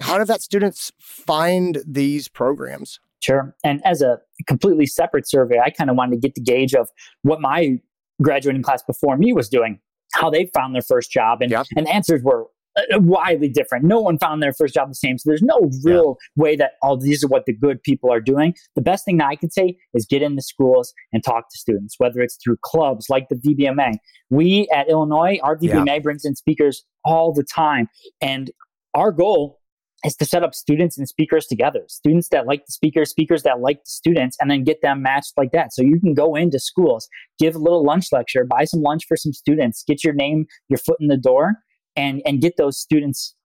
How 0.02 0.18
do 0.18 0.26
vet 0.26 0.42
students 0.42 0.92
find 1.00 1.82
these 1.88 2.28
programs? 2.28 3.00
Sure. 3.22 3.56
And 3.64 3.82
as 3.86 4.02
a 4.02 4.20
completely 4.46 4.86
separate 4.86 5.28
survey, 5.28 5.60
I 5.60 5.70
kind 5.70 5.90
of 5.90 5.96
wanted 5.96 6.22
to 6.22 6.28
get 6.28 6.36
the 6.36 6.42
gauge 6.42 6.74
of 6.74 6.90
what 7.22 7.40
my 7.42 7.80
graduating 8.22 8.62
class 8.62 8.84
before 8.84 9.18
me 9.18 9.34
was 9.34 9.50
doing, 9.50 9.80
how 10.14 10.30
they 10.30 10.50
found 10.54 10.76
their 10.76 10.82
first 10.82 11.12
job. 11.12 11.42
And, 11.42 11.52
yep. 11.52 11.66
and 11.76 11.88
answers 11.88 12.22
were 12.24 12.46
Uh, 12.78 13.00
widely 13.00 13.48
different. 13.48 13.86
No 13.86 14.02
one 14.02 14.18
found 14.18 14.44
their 14.44 14.52
first 14.52 14.74
job 14.74 14.90
the 14.90 14.96
same. 14.96 15.18
So 15.18 15.30
there's 15.30 15.42
no 15.42 15.70
real 15.84 16.18
yeah. 16.36 16.44
way 16.44 16.56
that 16.58 16.72
all 16.82 16.94
oh, 16.94 17.00
these 17.02 17.24
are 17.24 17.28
what 17.28 17.46
the 17.46 17.54
good 17.54 17.82
people 17.84 18.12
are 18.12 18.20
doing. 18.20 18.54
The 18.76 18.82
best 18.82 19.06
thing 19.06 19.18
that 19.18 19.28
I 19.28 19.36
can 19.36 19.50
say 19.50 19.78
is 19.94 20.06
get 20.06 20.22
into 20.22 20.42
schools 20.42 20.94
and 21.14 21.24
talk 21.24 21.50
to 21.50 21.58
students, 21.58 21.96
whether 22.00 22.20
it's 22.20 22.38
through 22.44 22.58
clubs 22.64 23.06
like 23.10 23.28
the 23.30 23.36
VBMA. 23.36 23.94
We 24.30 24.68
at 24.74 24.90
Illinois, 24.90 25.40
our 25.42 25.58
VBMA 25.58 25.88
yeah. 25.88 26.00
brings 26.00 26.26
in 26.26 26.36
speakers 26.36 26.84
all 27.06 27.34
the 27.34 27.44
time. 27.44 27.88
And 28.22 28.52
our 28.94 29.12
goal 29.12 29.60
is 30.04 30.16
to 30.18 30.26
set 30.26 30.44
up 30.44 30.54
students 30.54 30.98
and 30.98 31.08
speakers 31.08 31.48
together. 31.48 31.82
Students 31.88 32.30
that 32.30 32.46
like 32.46 32.66
the 32.66 32.72
speakers, 32.72 33.10
speakers 33.10 33.44
that 33.44 33.60
like 33.60 33.78
the 33.78 33.90
students, 33.90 34.38
and 34.40 34.52
then 34.52 34.64
get 34.64 34.82
them 34.82 35.02
matched 35.02 35.34
like 35.38 35.52
that. 35.52 35.74
So 35.74 35.82
you 35.82 36.00
can 36.00 36.14
go 36.14 36.36
into 36.36 36.60
schools, 36.60 37.08
give 37.40 37.56
a 37.56 37.60
little 37.60 37.84
lunch 37.84 38.08
lecture, 38.12 38.46
buy 38.46 38.66
some 38.66 38.82
lunch 38.82 39.06
for 39.08 39.18
some 39.18 39.34
students, 39.34 39.84
get 39.88 40.04
your 40.04 40.14
name, 40.14 40.46
your 40.70 40.78
foot 40.78 40.98
in 41.00 41.08
the 41.08 41.18
door, 41.18 41.54
and 41.96 42.22
and 42.26 42.42
get 42.42 42.58
those 42.58 42.80
students 42.80 43.36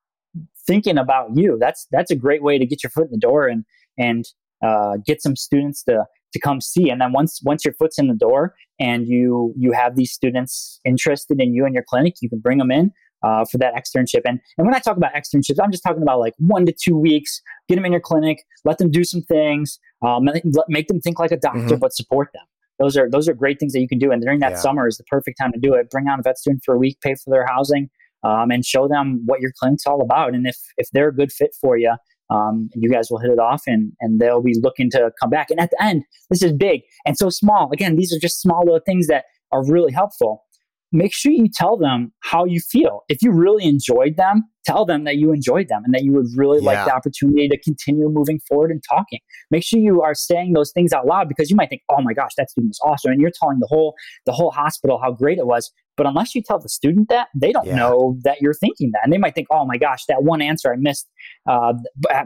thinking 0.66 0.98
about 0.98 1.30
you. 1.34 1.58
That's 1.60 1.86
that's 1.90 2.10
a 2.10 2.16
great 2.16 2.42
way 2.42 2.58
to 2.58 2.66
get 2.66 2.82
your 2.82 2.90
foot 2.90 3.06
in 3.06 3.12
the 3.12 3.18
door 3.18 3.46
and 3.46 3.64
and 3.98 4.24
uh, 4.62 4.98
get 5.04 5.22
some 5.22 5.36
students 5.36 5.82
to 5.84 6.04
to 6.32 6.38
come 6.38 6.60
see. 6.60 6.90
And 6.90 7.00
then 7.00 7.12
once 7.12 7.40
once 7.44 7.64
your 7.64 7.74
foot's 7.74 7.98
in 7.98 8.08
the 8.08 8.14
door 8.14 8.54
and 8.78 9.08
you 9.08 9.52
you 9.56 9.72
have 9.72 9.96
these 9.96 10.12
students 10.12 10.80
interested 10.84 11.40
in 11.40 11.54
you 11.54 11.64
and 11.64 11.74
your 11.74 11.84
clinic, 11.88 12.14
you 12.20 12.28
can 12.28 12.40
bring 12.40 12.58
them 12.58 12.70
in. 12.70 12.92
Uh, 13.22 13.44
for 13.44 13.58
that 13.58 13.74
externship. 13.74 14.22
And, 14.24 14.40
and 14.56 14.66
when 14.66 14.74
I 14.74 14.78
talk 14.78 14.96
about 14.96 15.12
externships, 15.12 15.58
I'm 15.62 15.70
just 15.70 15.82
talking 15.82 16.00
about 16.00 16.20
like 16.20 16.32
one 16.38 16.64
to 16.64 16.72
two 16.72 16.96
weeks, 16.96 17.42
get 17.68 17.74
them 17.74 17.84
in 17.84 17.92
your 17.92 18.00
clinic, 18.00 18.42
let 18.64 18.78
them 18.78 18.90
do 18.90 19.04
some 19.04 19.20
things, 19.20 19.78
um, 20.00 20.26
make 20.68 20.88
them 20.88 21.02
think 21.02 21.18
like 21.18 21.30
a 21.30 21.36
doctor, 21.36 21.60
mm-hmm. 21.60 21.76
but 21.76 21.92
support 21.92 22.30
them. 22.32 22.44
Those 22.78 22.96
are, 22.96 23.10
those 23.10 23.28
are 23.28 23.34
great 23.34 23.60
things 23.60 23.74
that 23.74 23.80
you 23.80 23.88
can 23.88 23.98
do. 23.98 24.10
And 24.10 24.22
during 24.22 24.40
that 24.40 24.52
yeah. 24.52 24.56
summer 24.56 24.88
is 24.88 24.96
the 24.96 25.04
perfect 25.04 25.36
time 25.38 25.52
to 25.52 25.58
do 25.58 25.74
it. 25.74 25.90
Bring 25.90 26.08
on 26.08 26.18
a 26.18 26.22
vet 26.22 26.38
student 26.38 26.62
for 26.64 26.74
a 26.74 26.78
week, 26.78 26.96
pay 27.02 27.14
for 27.14 27.28
their 27.28 27.46
housing, 27.46 27.90
um, 28.22 28.50
and 28.50 28.64
show 28.64 28.88
them 28.88 29.22
what 29.26 29.40
your 29.40 29.52
clinic's 29.58 29.86
all 29.86 30.02
about. 30.02 30.34
And 30.34 30.46
if 30.46 30.56
if 30.76 30.88
they're 30.92 31.08
a 31.08 31.14
good 31.14 31.32
fit 31.32 31.50
for 31.60 31.76
you, 31.76 31.94
um, 32.30 32.68
you 32.74 32.90
guys 32.90 33.08
will 33.10 33.18
hit 33.18 33.30
it 33.30 33.38
off 33.38 33.62
and 33.66 33.92
and 34.00 34.20
they'll 34.20 34.42
be 34.42 34.56
looking 34.60 34.90
to 34.90 35.10
come 35.20 35.30
back. 35.30 35.50
And 35.50 35.60
at 35.60 35.70
the 35.70 35.82
end, 35.82 36.04
this 36.30 36.42
is 36.42 36.52
big 36.52 36.82
and 37.06 37.16
so 37.16 37.30
small. 37.30 37.70
Again, 37.72 37.96
these 37.96 38.12
are 38.14 38.18
just 38.18 38.40
small 38.40 38.62
little 38.64 38.80
things 38.84 39.06
that 39.08 39.24
are 39.52 39.64
really 39.66 39.92
helpful. 39.92 40.44
Make 40.92 41.12
sure 41.12 41.30
you 41.30 41.48
tell 41.52 41.76
them 41.76 42.12
how 42.20 42.44
you 42.44 42.60
feel. 42.60 43.02
If 43.08 43.22
you 43.22 43.30
really 43.30 43.64
enjoyed 43.64 44.16
them, 44.16 44.42
tell 44.64 44.84
them 44.84 45.04
that 45.04 45.16
you 45.16 45.32
enjoyed 45.32 45.68
them 45.68 45.82
and 45.84 45.94
that 45.94 46.02
you 46.02 46.12
would 46.12 46.26
really 46.34 46.58
yeah. 46.58 46.66
like 46.66 46.84
the 46.84 46.94
opportunity 46.94 47.48
to 47.48 47.58
continue 47.60 48.08
moving 48.08 48.40
forward 48.48 48.70
and 48.70 48.82
talking. 48.88 49.20
Make 49.50 49.64
sure 49.64 49.78
you 49.78 50.02
are 50.02 50.14
saying 50.14 50.52
those 50.52 50.72
things 50.72 50.92
out 50.92 51.06
loud 51.06 51.28
because 51.28 51.48
you 51.48 51.56
might 51.56 51.68
think, 51.68 51.82
"Oh 51.88 52.02
my 52.02 52.12
gosh, 52.12 52.32
that 52.36 52.50
student 52.50 52.70
was 52.70 52.80
awesome," 52.84 53.12
and 53.12 53.20
you're 53.20 53.30
telling 53.30 53.58
the 53.60 53.66
whole 53.68 53.94
the 54.26 54.32
whole 54.32 54.50
hospital 54.50 55.00
how 55.02 55.12
great 55.12 55.38
it 55.38 55.46
was. 55.46 55.70
But 55.96 56.06
unless 56.06 56.34
you 56.34 56.42
tell 56.42 56.58
the 56.58 56.68
student 56.68 57.08
that, 57.10 57.28
they 57.34 57.52
don't 57.52 57.66
yeah. 57.66 57.76
know 57.76 58.16
that 58.24 58.40
you're 58.40 58.54
thinking 58.54 58.90
that, 58.92 59.02
and 59.04 59.12
they 59.12 59.18
might 59.18 59.34
think, 59.34 59.46
"Oh 59.50 59.64
my 59.64 59.76
gosh, 59.76 60.04
that 60.08 60.22
one 60.24 60.42
answer 60.42 60.72
I 60.72 60.76
missed 60.76 61.08
uh, 61.48 61.74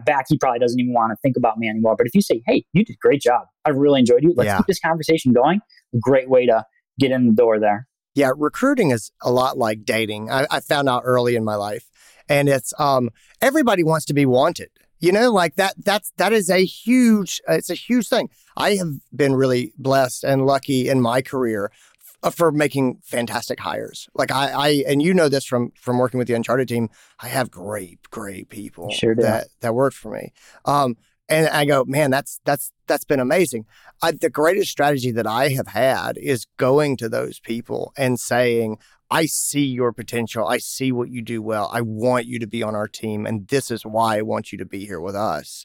back, 0.06 0.26
he 0.28 0.38
probably 0.38 0.60
doesn't 0.60 0.78
even 0.78 0.94
want 0.94 1.12
to 1.12 1.16
think 1.22 1.36
about 1.36 1.58
me 1.58 1.68
anymore." 1.68 1.96
But 1.96 2.06
if 2.06 2.14
you 2.14 2.22
say, 2.22 2.42
"Hey, 2.46 2.64
you 2.72 2.84
did 2.84 2.94
a 2.94 2.98
great 3.00 3.20
job. 3.20 3.42
I 3.64 3.70
really 3.70 4.00
enjoyed 4.00 4.22
you. 4.22 4.32
Let's 4.36 4.48
yeah. 4.48 4.56
keep 4.56 4.66
this 4.66 4.80
conversation 4.80 5.32
going," 5.32 5.60
great 6.00 6.30
way 6.30 6.46
to 6.46 6.64
get 6.98 7.10
in 7.10 7.26
the 7.26 7.34
door 7.34 7.58
there. 7.60 7.86
Yeah, 8.14 8.30
recruiting 8.36 8.90
is 8.90 9.10
a 9.22 9.32
lot 9.32 9.58
like 9.58 9.84
dating. 9.84 10.30
I, 10.30 10.46
I 10.50 10.60
found 10.60 10.88
out 10.88 11.02
early 11.04 11.36
in 11.36 11.44
my 11.44 11.56
life, 11.56 11.90
and 12.28 12.48
it's 12.48 12.72
um, 12.78 13.10
everybody 13.40 13.82
wants 13.82 14.06
to 14.06 14.14
be 14.14 14.26
wanted. 14.26 14.70
You 15.00 15.12
know, 15.12 15.30
like 15.32 15.56
that. 15.56 15.74
That's 15.76 16.12
that 16.16 16.32
is 16.32 16.48
a 16.48 16.64
huge. 16.64 17.40
It's 17.48 17.70
a 17.70 17.74
huge 17.74 18.08
thing. 18.08 18.30
I 18.56 18.76
have 18.76 18.92
been 19.14 19.34
really 19.34 19.72
blessed 19.76 20.24
and 20.24 20.46
lucky 20.46 20.88
in 20.88 21.00
my 21.00 21.20
career 21.20 21.70
for 22.30 22.50
making 22.50 23.00
fantastic 23.02 23.60
hires. 23.60 24.08
Like 24.14 24.30
I, 24.30 24.50
I, 24.50 24.68
and 24.86 25.02
you 25.02 25.12
know 25.12 25.28
this 25.28 25.44
from 25.44 25.72
from 25.78 25.98
working 25.98 26.18
with 26.18 26.28
the 26.28 26.34
Uncharted 26.34 26.68
team. 26.68 26.88
I 27.20 27.28
have 27.28 27.50
great, 27.50 28.10
great 28.10 28.48
people 28.48 28.90
sure 28.90 29.14
that 29.16 29.48
that 29.60 29.74
work 29.74 29.92
for 29.92 30.12
me. 30.12 30.32
Um, 30.64 30.96
and 31.28 31.48
I 31.48 31.64
go, 31.64 31.84
man, 31.84 32.10
that's 32.10 32.40
that's 32.44 32.72
that's 32.86 33.04
been 33.04 33.20
amazing. 33.20 33.64
I, 34.02 34.12
the 34.12 34.30
greatest 34.30 34.70
strategy 34.70 35.10
that 35.12 35.26
I 35.26 35.48
have 35.50 35.68
had 35.68 36.18
is 36.18 36.46
going 36.58 36.96
to 36.98 37.08
those 37.08 37.40
people 37.40 37.92
and 37.96 38.20
saying, 38.20 38.78
I 39.10 39.26
see 39.26 39.64
your 39.64 39.92
potential. 39.92 40.46
I 40.46 40.58
see 40.58 40.92
what 40.92 41.10
you 41.10 41.22
do 41.22 41.40
well. 41.40 41.70
I 41.72 41.80
want 41.80 42.26
you 42.26 42.38
to 42.40 42.46
be 42.46 42.62
on 42.62 42.74
our 42.74 42.88
team, 42.88 43.26
and 43.26 43.48
this 43.48 43.70
is 43.70 43.86
why 43.86 44.18
I 44.18 44.22
want 44.22 44.52
you 44.52 44.58
to 44.58 44.66
be 44.66 44.84
here 44.84 45.00
with 45.00 45.14
us. 45.14 45.64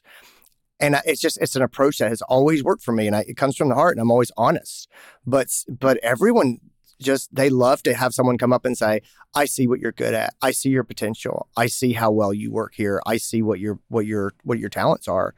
And 0.78 0.96
it's 1.04 1.20
just 1.20 1.38
it's 1.42 1.56
an 1.56 1.62
approach 1.62 1.98
that 1.98 2.08
has 2.08 2.22
always 2.22 2.64
worked 2.64 2.82
for 2.82 2.92
me, 2.92 3.06
and 3.06 3.14
I, 3.14 3.24
it 3.28 3.36
comes 3.36 3.56
from 3.56 3.68
the 3.68 3.74
heart, 3.74 3.96
and 3.96 4.00
I'm 4.00 4.10
always 4.10 4.32
honest. 4.36 4.88
But 5.26 5.48
but 5.68 5.98
everyone 5.98 6.58
just 7.00 7.34
they 7.34 7.50
love 7.50 7.82
to 7.84 7.94
have 7.94 8.14
someone 8.14 8.38
come 8.38 8.52
up 8.52 8.64
and 8.64 8.76
say, 8.76 9.02
"I 9.34 9.44
see 9.44 9.66
what 9.66 9.80
you're 9.80 9.92
good 9.92 10.14
at. 10.14 10.34
I 10.42 10.50
see 10.52 10.70
your 10.70 10.84
potential. 10.84 11.48
I 11.56 11.66
see 11.66 11.92
how 11.94 12.10
well 12.10 12.32
you 12.32 12.52
work 12.52 12.74
here. 12.74 13.00
I 13.06 13.16
see 13.16 13.42
what 13.42 13.60
your 13.60 13.78
what 13.88 14.06
your 14.06 14.32
what 14.44 14.58
your 14.58 14.68
talents 14.68 15.08
are, 15.08 15.34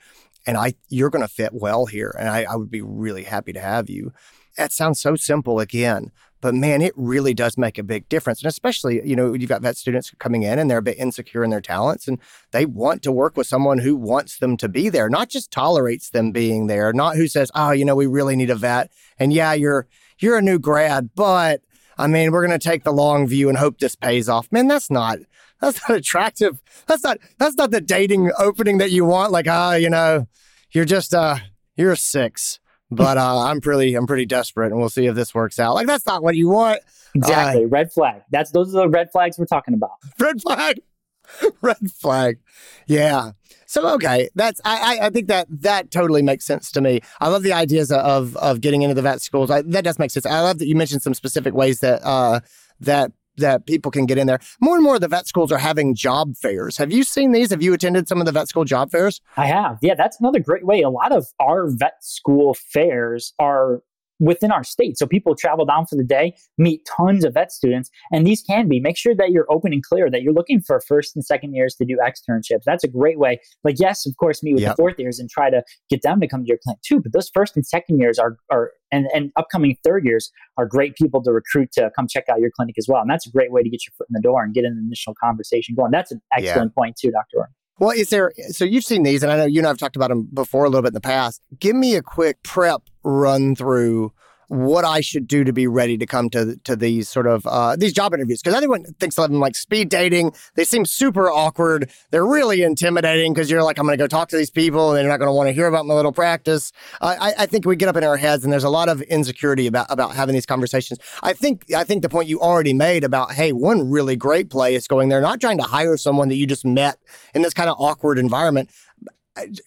and 0.47 0.57
I 0.57 0.75
you're 0.89 1.11
going 1.11 1.23
to 1.23 1.29
fit 1.29 1.53
well 1.53 1.87
here. 1.87 2.15
And 2.19 2.29
I, 2.29 2.45
I 2.45 2.57
would 2.57 2.71
be 2.71 2.83
really 2.83 3.25
happy 3.25 3.53
to 3.53 3.61
have 3.61 3.89
you." 3.89 4.13
That 4.57 4.73
sounds 4.73 5.01
so 5.01 5.17
simple 5.17 5.61
again, 5.61 6.11
but 6.43 6.55
man, 6.55 6.83
it 6.83 6.93
really 6.97 7.33
does 7.35 7.57
make 7.57 7.79
a 7.79 7.85
big 7.85 8.09
difference. 8.09 8.43
And 8.43 8.51
especially, 8.51 9.01
you 9.09 9.15
know, 9.15 9.33
you've 9.33 9.49
got 9.49 9.63
vet 9.63 9.77
students 9.77 10.13
coming 10.19 10.43
in 10.43 10.59
and 10.59 10.69
they're 10.69 10.79
a 10.79 10.83
bit 10.83 10.99
insecure 10.99 11.45
in 11.45 11.51
their 11.51 11.61
talents 11.61 12.09
and 12.09 12.19
they 12.51 12.67
want 12.67 13.03
to 13.05 13.13
work 13.13 13.37
with 13.37 13.47
someone 13.47 13.79
who 13.79 13.97
wants 13.97 14.39
them 14.39 14.57
to 14.59 14.69
be 14.69 14.89
there, 14.89 15.09
not 15.09 15.31
just 15.31 15.53
tolerates 15.53 16.11
them 16.11 16.33
being 16.33 16.67
there, 16.67 16.93
not 16.93 17.17
who 17.17 17.29
says, 17.29 17.51
oh, 17.55 17.71
you 17.71 17.85
know, 17.85 17.95
we 17.95 18.07
really 18.07 18.35
need 18.35 18.51
a 18.51 18.57
vet. 18.57 18.91
And 19.21 19.33
yeah, 19.33 19.53
you're 19.53 19.87
you're 20.23 20.39
a 20.39 20.43
new 20.43 20.59
grad, 20.59 21.11
but 21.15 21.61
I 21.99 22.07
mean, 22.07 22.33
we're 22.33 22.47
going 22.47 22.59
to 22.59 22.69
take 22.69 22.85
the 22.85 22.93
long 22.93 23.27
view 23.27 23.49
and 23.49 23.59
hope 23.59 23.79
this 23.79 23.97
pays 23.97 24.29
off. 24.29 24.51
Man, 24.51 24.69
that's 24.69 24.91
not 24.91 25.19
that's 25.61 25.89
not 25.89 25.97
attractive. 25.97 26.61
That's 26.87 27.05
not 27.05 27.19
that's 27.39 27.57
not 27.57 27.71
the 27.71 27.81
dating 27.81 28.31
opening 28.39 28.79
that 28.79 28.91
you 28.91 29.05
want. 29.05 29.33
Like, 29.33 29.47
ah, 29.49 29.71
uh, 29.71 29.75
you 29.75 29.91
know, 29.91 30.27
you're 30.73 30.85
just 30.85 31.15
uh 31.15 31.37
you're 31.77 31.93
a 31.93 31.97
six, 31.97 32.59
but 32.91 33.17
uh, 33.17 33.41
I'm 33.45 33.61
pretty 33.61 33.95
I'm 33.95 34.07
pretty 34.07 34.27
desperate, 34.27 34.73
and 34.73 34.81
we'll 34.81 34.89
see 34.91 35.07
if 35.07 35.15
this 35.15 35.35
works 35.35 35.59
out. 35.59 35.75
Like, 35.75 35.87
that's 35.87 36.07
not 36.07 36.23
what 36.23 36.35
you 36.35 36.49
want. 36.49 36.81
Exactly, 37.15 37.65
uh, 37.65 37.69
red 37.69 37.93
flag. 37.93 38.23
That's 38.31 38.51
those 38.51 38.75
are 38.75 38.83
the 38.83 38.89
red 38.89 39.11
flags 39.13 39.39
we're 39.39 39.47
talking 39.47 39.75
about. 39.75 39.93
Red 40.19 40.43
flag. 40.43 40.81
red 41.63 41.91
flag. 41.93 42.39
Yeah. 42.87 43.33
So 43.73 43.89
okay, 43.95 44.29
that's 44.35 44.61
I, 44.67 44.99
I 45.01 45.09
think 45.09 45.29
that 45.29 45.47
that 45.49 45.91
totally 45.91 46.21
makes 46.21 46.45
sense 46.45 46.71
to 46.73 46.83
me. 46.83 47.01
I 47.23 47.29
love 47.29 47.43
the 47.43 47.55
ideas 47.55 47.91
of 47.91 48.37
of 48.37 48.61
getting 48.61 48.83
into 48.83 48.95
the 48.95 49.01
vet 49.01 49.23
schools. 49.23 49.51
I, 49.51 49.63
that 49.63 49.83
does 49.83 49.99
make 49.99 50.11
sense. 50.11 50.27
I 50.27 50.41
love 50.41 50.59
that 50.59 50.67
you 50.67 50.77
mentioned 50.77 51.01
some 51.01 51.15
specific 51.15 51.55
ways 51.55 51.81
that 51.81 52.05
uh, 52.05 52.41
that 52.81 53.13
that 53.39 53.65
people 53.65 53.91
can 53.91 54.05
get 54.05 54.19
in 54.19 54.27
there. 54.27 54.41
More 54.61 54.75
and 54.75 54.85
more 54.85 54.97
of 54.97 55.01
the 55.01 55.09
vet 55.09 55.27
schools 55.27 55.51
are 55.51 55.57
having 55.57 55.95
job 55.95 56.37
fairs. 56.37 56.77
Have 56.77 56.93
you 56.93 57.03
seen 57.03 57.33
these? 57.33 57.49
Have 57.49 57.63
you 57.63 57.73
attended 57.73 58.09
some 58.09 58.21
of 58.21 58.27
the 58.27 58.33
vet 58.33 58.47
school 58.47 58.67
job 58.67 58.91
fairs? 58.91 59.23
I 59.39 59.47
have. 59.47 59.79
Yeah, 59.81 59.95
that's 59.95 60.21
another 60.21 60.41
great 60.41 60.67
way. 60.67 60.83
A 60.83 60.91
lot 60.91 61.11
of 61.11 61.29
our 61.41 61.71
vet 61.71 62.05
school 62.05 62.53
fairs 62.53 63.33
are 63.39 63.81
within 64.23 64.53
our 64.53 64.63
state. 64.63 64.97
So 64.97 65.07
people 65.07 65.35
travel 65.35 65.67
down 65.67 65.87
for 65.87 65.97
the 65.97 66.05
day, 66.05 66.35
meet 66.57 66.87
tons 66.97 67.25
of 67.25 67.35
vet 67.35 67.51
students, 67.51 67.91
and 68.13 68.27
these 68.27 68.41
can 68.43 68.69
be. 68.69 68.79
Make 68.79 68.97
sure 68.97 69.15
that 69.17 69.31
you're 69.31 69.51
open 69.51 69.73
and 69.73 69.83
clear 69.83 70.09
that 70.11 70.23
you're 70.23 70.33
looking 70.33 70.61
for 70.61 70.81
first 70.81 71.17
and 71.17 71.25
second 71.25 71.55
years 71.55 71.75
to 71.77 71.85
do 71.85 71.97
externships. 71.97 72.63
That's 72.65 72.85
a 72.85 72.89
great 72.89 73.19
way. 73.19 73.41
Like, 73.65 73.77
yes, 73.79 74.07
of 74.07 74.17
course, 74.17 74.43
meet 74.43 74.55
with 74.55 74.63
yep. 74.63 74.77
the 74.77 74.81
fourth 74.81 74.99
years 74.99 75.19
and 75.19 75.29
try 75.29 75.51
to 75.51 75.63
get 75.91 76.03
them 76.03 76.21
to 76.21 76.29
come 76.29 76.45
to 76.45 76.49
your 76.49 76.59
clinic 76.63 76.81
too. 76.83 77.01
But 77.01 77.13
those 77.13 77.31
first 77.35 77.57
and 77.57 77.67
second 77.67 77.99
years 77.99 78.19
are 78.19 78.37
are 78.51 78.71
and, 78.93 79.09
and 79.15 79.33
upcoming 79.37 79.77
third 79.83 80.05
years 80.05 80.31
are 80.57 80.67
great 80.67 80.95
people 80.95 81.23
to 81.23 81.33
recruit 81.33 81.73
to 81.73 81.91
come 81.97 82.07
check 82.07 82.25
out 82.31 82.41
your 82.41 82.51
clinic 82.55 82.77
as 82.79 82.87
well. 82.89 83.01
And 83.01 83.11
that's 83.11 83.27
a 83.27 83.31
great 83.31 83.51
way 83.51 83.63
to 83.63 83.71
get 83.71 83.81
your 83.87 83.93
foot 83.99 84.07
in 84.09 84.13
the 84.13 84.21
door 84.21 84.45
and 84.45 84.55
get 84.55 84.65
an 84.65 84.81
initial 84.87 85.15
conversation 85.21 85.75
going. 85.75 85.91
That's 85.91 86.13
an 86.13 86.21
excellent 86.33 86.73
yeah. 86.77 86.81
point 86.81 86.97
too, 86.97 87.11
Dr. 87.11 87.39
Roark. 87.39 87.62
Well, 87.79 87.91
is 87.91 88.11
there, 88.11 88.33
so 88.51 88.65
you've 88.65 88.85
seen 88.85 89.03
these, 89.03 89.23
and 89.23 89.33
I 89.33 89.37
know 89.37 89.45
you 89.45 89.59
and 89.61 89.67
I 89.67 89.71
have 89.71 89.79
talked 89.79 89.97
about 89.97 90.11
them 90.11 90.29
before 90.33 90.65
a 90.65 90.69
little 90.69 90.83
bit 90.83 90.89
in 90.89 90.95
the 90.95 91.01
past. 91.01 91.43
Give 91.59 91.75
me 91.75 91.97
a 91.97 92.03
quick 92.03 92.43
prep 92.43 92.83
run 93.03 93.57
through 93.57 94.13
what 94.53 94.85
I 94.85 95.01
should 95.01 95.27
do 95.27 95.45
to 95.45 95.53
be 95.53 95.67
ready 95.67 95.97
to 95.97 96.05
come 96.05 96.29
to 96.31 96.57
to 96.65 96.77
these 96.77 97.09
sort 97.09 97.27
of 97.27 97.47
uh, 97.47 97.75
these 97.75 97.95
job 97.95 98.13
interviews 98.13 98.43
because 98.43 98.55
everyone 98.55 98.85
thinks 99.01 99.19
of 99.19 99.31
them 99.31 99.41
like 99.41 99.57
speed 99.57 99.89
dating. 99.89 100.35
They 100.57 100.65
seem 100.65 100.85
super 100.85 101.31
awkward. 101.31 101.91
They're 102.11 102.27
really 102.27 102.63
intimidating 102.63 103.33
because 103.33 103.51
you're 103.51 103.63
like, 103.63 103.79
I'm 103.79 103.87
going 103.87 103.97
to 103.97 104.03
go 104.03 104.07
talk 104.07 104.29
to 104.29 104.37
these 104.37 104.51
people 104.51 104.91
and 104.91 104.99
they're 104.99 105.09
not 105.09 105.17
going 105.17 105.31
to 105.31 105.33
want 105.33 105.49
to 105.49 105.55
hear 105.55 105.69
about 105.69 105.87
my 105.87 105.95
little 105.95 106.13
practice. 106.13 106.71
Uh, 107.01 107.17
I, 107.19 107.33
I 107.39 107.47
think 107.47 107.65
we 107.65 107.77
get 107.77 107.89
up 107.89 107.97
in 107.97 108.05
our 108.05 108.19
heads 108.19 108.45
and 108.45 108.53
there's 108.53 108.63
a 108.63 108.69
lot 108.69 108.91
of 108.91 109.01
insecurity 109.03 109.67
about 109.67 109.87
about 109.89 110.15
having 110.15 110.35
these 110.35 110.45
conversations. 110.45 110.99
I 111.23 111.33
think 111.33 111.73
I 111.75 111.85
think 111.85 112.03
the 112.03 112.11
point 112.11 112.29
you 112.29 112.39
already 112.39 112.75
made 112.75 113.05
about 113.05 113.33
hey, 113.33 113.53
one 113.53 113.91
really 113.91 114.17
great 114.17 114.51
play 114.51 114.75
is 114.75 114.87
going 114.87 115.09
there, 115.09 115.23
not 115.23 115.41
trying 115.41 115.59
to 115.59 115.65
hire 115.65 115.97
someone 115.97 116.29
that 116.29 116.37
you 116.37 116.47
just 116.47 116.67
met 116.67 116.99
in 117.35 117.41
this 117.41 117.55
kind 117.55 117.71
of 117.71 117.77
awkward 117.79 118.19
environment, 118.19 118.69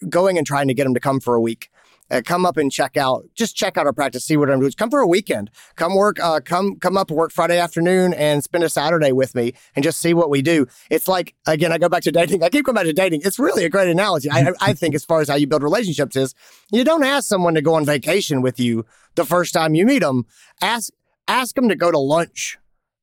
going 0.08 0.38
and 0.38 0.46
trying 0.46 0.68
to 0.68 0.74
get 0.74 0.84
them 0.84 0.94
to 0.94 1.00
come 1.00 1.18
for 1.18 1.34
a 1.34 1.40
week 1.40 1.70
uh, 2.10 2.22
come 2.24 2.46
up 2.46 2.56
and 2.56 2.70
check 2.70 2.96
out, 2.96 3.24
just 3.34 3.56
check 3.56 3.76
out 3.76 3.86
our 3.86 3.92
practice, 3.92 4.24
see 4.24 4.36
what 4.36 4.50
I'm 4.50 4.60
doing. 4.60 4.72
Come 4.72 4.90
for 4.90 5.00
a 5.00 5.06
weekend. 5.06 5.50
Come 5.74 5.96
work, 5.96 6.18
uh, 6.20 6.40
come, 6.44 6.76
come 6.76 6.96
up, 6.96 7.10
work 7.10 7.32
Friday 7.32 7.58
afternoon 7.58 8.14
and 8.14 8.42
spend 8.44 8.64
a 8.64 8.68
Saturday 8.68 9.12
with 9.12 9.34
me 9.34 9.54
and 9.74 9.82
just 9.82 10.00
see 10.00 10.14
what 10.14 10.30
we 10.30 10.42
do. 10.42 10.66
It's 10.90 11.08
like, 11.08 11.34
again, 11.46 11.72
I 11.72 11.78
go 11.78 11.88
back 11.88 12.02
to 12.02 12.12
dating. 12.12 12.42
I 12.42 12.48
keep 12.48 12.64
going 12.64 12.74
back 12.74 12.84
to 12.84 12.92
dating. 12.92 13.22
It's 13.24 13.38
really 13.38 13.64
a 13.64 13.68
great 13.68 13.88
analogy. 13.88 14.30
I, 14.30 14.52
I 14.60 14.72
think 14.72 14.94
as 14.94 15.04
far 15.04 15.20
as 15.20 15.28
how 15.28 15.34
you 15.34 15.46
build 15.46 15.62
relationships 15.62 16.16
is 16.16 16.34
you 16.70 16.84
don't 16.84 17.04
ask 17.04 17.26
someone 17.28 17.54
to 17.54 17.62
go 17.62 17.74
on 17.74 17.84
vacation 17.84 18.42
with 18.42 18.60
you 18.60 18.84
the 19.14 19.24
first 19.24 19.52
time 19.52 19.74
you 19.74 19.86
meet 19.86 20.00
them. 20.00 20.26
Ask, 20.62 20.92
ask 21.28 21.54
them 21.54 21.68
to 21.68 21.76
go 21.76 21.90
to 21.90 21.98
lunch, 21.98 22.58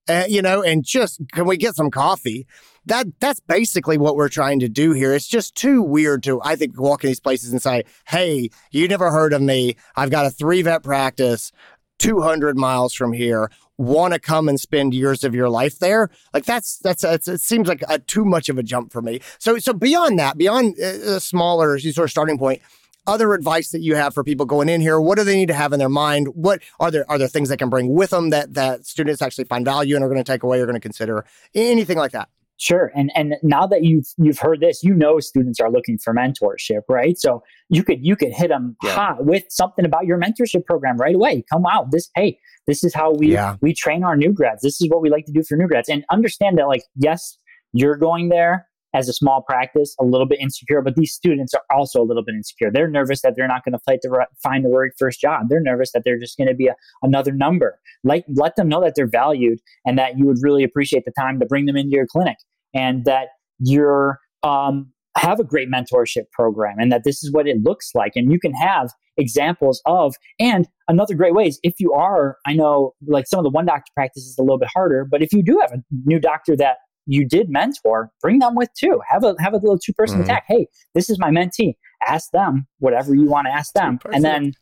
uh, 0.08 0.26
you 0.28 0.42
know, 0.42 0.62
and 0.62 0.84
just, 0.86 1.22
can 1.34 1.46
we 1.46 1.58
get 1.58 1.76
some 1.76 1.92
coffee? 1.92 2.48
That 2.86 3.08
that's 3.20 3.40
basically 3.40 3.98
what 3.98 4.16
we're 4.16 4.30
trying 4.30 4.60
to 4.60 4.70
do 4.70 4.92
here. 4.92 5.14
It's 5.14 5.28
just 5.28 5.56
too 5.56 5.82
weird 5.82 6.24
to, 6.24 6.42
I 6.44 6.56
think, 6.56 6.80
walk 6.80 7.04
in 7.04 7.10
these 7.10 7.20
places 7.20 7.52
and 7.52 7.62
say, 7.62 7.84
"Hey, 8.08 8.50
you 8.72 8.88
never 8.88 9.12
heard 9.12 9.34
of 9.34 9.42
me? 9.42 9.76
I've 9.96 10.12
got 10.12 10.26
a 10.26 10.30
three 10.30 10.62
vet 10.62 10.84
practice." 10.84 11.52
200 12.00 12.58
miles 12.58 12.94
from 12.94 13.14
here 13.14 13.50
want 13.78 14.14
to 14.14 14.20
come 14.20 14.50
and 14.50 14.60
spend 14.60 14.94
years 14.94 15.24
of 15.24 15.34
your 15.34 15.50
life 15.50 15.80
there 15.80 16.10
like 16.34 16.44
that's 16.44 16.78
that's, 16.80 17.02
that's 17.02 17.28
it 17.28 17.40
seems 17.40 17.68
like 17.68 17.84
a, 17.88 18.00
too 18.00 18.26
much 18.26 18.50
of 18.50 18.58
a 18.58 18.64
jump 18.64 18.92
for 18.92 19.02
me 19.02 19.20
so 19.40 19.58
so 19.58 19.74
beyond 19.74 20.20
that 20.20 20.38
beyond 20.38 20.78
a 20.80 21.20
smaller 21.20 21.78
sort 21.80 22.06
of 22.06 22.12
starting 22.12 22.38
point 22.38 22.62
other 23.06 23.34
advice 23.34 23.72
that 23.72 23.82
you 23.82 23.96
have 23.96 24.14
for 24.14 24.24
people 24.24 24.46
going 24.46 24.70
in 24.70 24.82
here 24.82 25.00
what 25.00 25.18
do 25.18 25.24
they 25.24 25.36
need 25.36 25.48
to 25.48 25.54
have 25.54 25.74
in 25.74 25.80
their 25.80 25.90
mind 25.90 26.28
what 26.36 26.62
are 26.80 26.92
there 26.92 27.10
are 27.10 27.18
there 27.18 27.28
things 27.28 27.50
they 27.50 27.58
can 27.58 27.70
bring 27.70 27.94
with 27.94 28.12
them 28.12 28.30
that 28.30 28.54
that 28.54 28.86
students 28.86 29.22
actually 29.22 29.46
find 29.46 29.66
value 29.66 29.96
and 29.96 30.04
are 30.04 30.10
going 30.10 30.24
to 30.24 30.24
take 30.24 30.44
away 30.44 30.60
or 30.60 30.66
going 30.66 30.76
to 30.76 30.80
consider 30.80 31.26
anything 31.54 31.98
like 31.98 32.12
that 32.12 32.30
Sure. 32.58 32.92
And 32.96 33.12
and 33.16 33.36
now 33.42 33.66
that 33.68 33.84
you've 33.84 34.08
you've 34.18 34.40
heard 34.40 34.62
this, 34.62 34.84
you 34.84 34.94
know 34.94 35.20
students 35.20 35.60
are 35.60 35.72
looking 35.72 35.98
for 35.98 36.14
mentorship, 36.14 36.82
right? 36.88 37.18
So 37.18 37.44
you 37.70 37.84
could 37.84 38.06
you 38.06 38.16
could 38.16 38.32
hit 38.32 38.50
them 38.50 38.78
yeah. 38.84 38.94
hot 38.94 39.26
with 39.26 39.44
something 39.50 39.86
about 39.86 40.06
your 40.06 40.20
mentorship 40.20 40.66
program 40.66 40.98
right 40.98 41.16
away. 41.16 41.44
Come 41.52 41.66
out. 41.66 41.92
This 41.92 42.10
hey, 42.16 42.40
this 42.68 42.84
is 42.84 42.94
how 42.94 43.12
we 43.12 43.34
yeah. 43.34 43.56
we 43.62 43.74
train 43.74 44.04
our 44.04 44.16
new 44.16 44.32
grads. 44.32 44.62
This 44.62 44.80
is 44.82 44.90
what 44.90 45.02
we 45.02 45.10
like 45.10 45.26
to 45.26 45.32
do 45.32 45.44
for 45.44 45.58
new 45.58 45.68
grads. 45.68 45.90
And 45.90 46.06
understand 46.12 46.58
that 46.60 46.68
like 46.68 46.84
yes, 46.96 47.38
you're 47.74 47.98
going 47.98 48.30
there 48.30 48.68
as 48.94 49.10
a 49.10 49.14
small 49.14 49.42
practice, 49.42 49.96
a 50.00 50.04
little 50.04 50.28
bit 50.28 50.40
insecure, 50.40 50.82
but 50.82 50.96
these 50.96 51.14
students 51.14 51.54
are 51.54 51.64
also 51.76 52.02
a 52.02 52.06
little 52.06 52.24
bit 52.24 52.36
insecure. 52.36 52.72
They're 52.72 52.88
nervous 52.88 53.22
that 53.22 53.34
they're 53.36 53.48
not 53.48 53.64
going 53.66 53.74
to 53.74 54.28
find 54.42 54.64
the 54.64 54.70
right 54.70 54.92
first 54.98 55.20
job. 55.20 55.48
They're 55.50 55.62
nervous 55.62 55.92
that 55.94 56.04
they're 56.06 56.20
just 56.20 56.38
going 56.38 56.48
to 56.48 56.54
be 56.54 56.68
a, 56.68 56.76
another 57.02 57.32
number. 57.32 57.80
Like, 58.04 58.26
let 58.36 58.56
them 58.56 58.70
know 58.70 58.82
that 58.82 58.94
they're 58.96 59.08
valued 59.08 59.60
and 59.86 59.98
that 59.98 60.18
you 60.18 60.26
would 60.26 60.38
really 60.42 60.64
appreciate 60.64 61.06
the 61.06 61.14
time 61.18 61.40
to 61.40 61.46
bring 61.46 61.66
them 61.66 61.78
into 61.78 61.96
your 61.96 62.08
clinic 62.08 62.38
and 62.74 63.06
that 63.06 63.30
you're 63.60 64.20
um, 64.44 64.92
have 65.18 65.40
a 65.40 65.44
great 65.44 65.70
mentorship 65.70 66.30
program 66.32 66.78
and 66.80 66.92
that 66.92 67.04
this 67.04 67.24
is 67.24 67.32
what 67.32 67.48
it 67.48 67.58
looks 67.64 67.92
like 67.94 68.14
and 68.16 68.32
you 68.32 68.40
can 68.40 68.54
have 68.54 68.90
examples 69.18 69.82
of 69.86 70.16
and 70.40 70.68
another 70.88 71.14
great 71.14 71.36
way 71.36 71.46
is 71.46 71.60
if 71.62 71.76
you 71.80 71.94
are 71.94 72.38
i 72.48 72.54
know 72.54 72.94
like 73.08 73.28
some 73.28 73.38
of 73.38 73.44
the 73.44 73.50
one 73.50 73.66
doctor 73.66 73.92
practice 73.94 74.24
is 74.24 74.36
a 74.40 74.42
little 74.42 74.58
bit 74.58 74.70
harder 74.74 75.06
but 75.06 75.22
if 75.22 75.32
you 75.32 75.44
do 75.44 75.60
have 75.62 75.72
a 75.72 75.84
new 76.06 76.20
doctor 76.20 76.56
that 76.56 76.78
you 77.06 77.28
did 77.28 77.50
mentor, 77.50 78.12
bring 78.22 78.40
them 78.40 78.56
with 78.56 78.70
too. 78.74 79.02
Have 79.10 79.24
a 79.24 79.36
have 79.40 79.54
a 79.54 79.58
little 79.58 79.78
two 79.78 79.94
person 79.94 80.18
mm-hmm. 80.18 80.30
attack. 80.30 80.46
Hey, 80.48 80.68
this 80.94 81.10
is 81.10 81.20
my 81.20 81.30
mentee. 81.30 81.76
Ask 82.08 82.32
them 82.32 82.68
whatever 82.80 83.16
you 83.16 83.26
want 83.26 83.48
to 83.48 83.54
ask 83.54 83.74
them, 83.74 84.00
and 84.12 84.24
then 84.24 84.54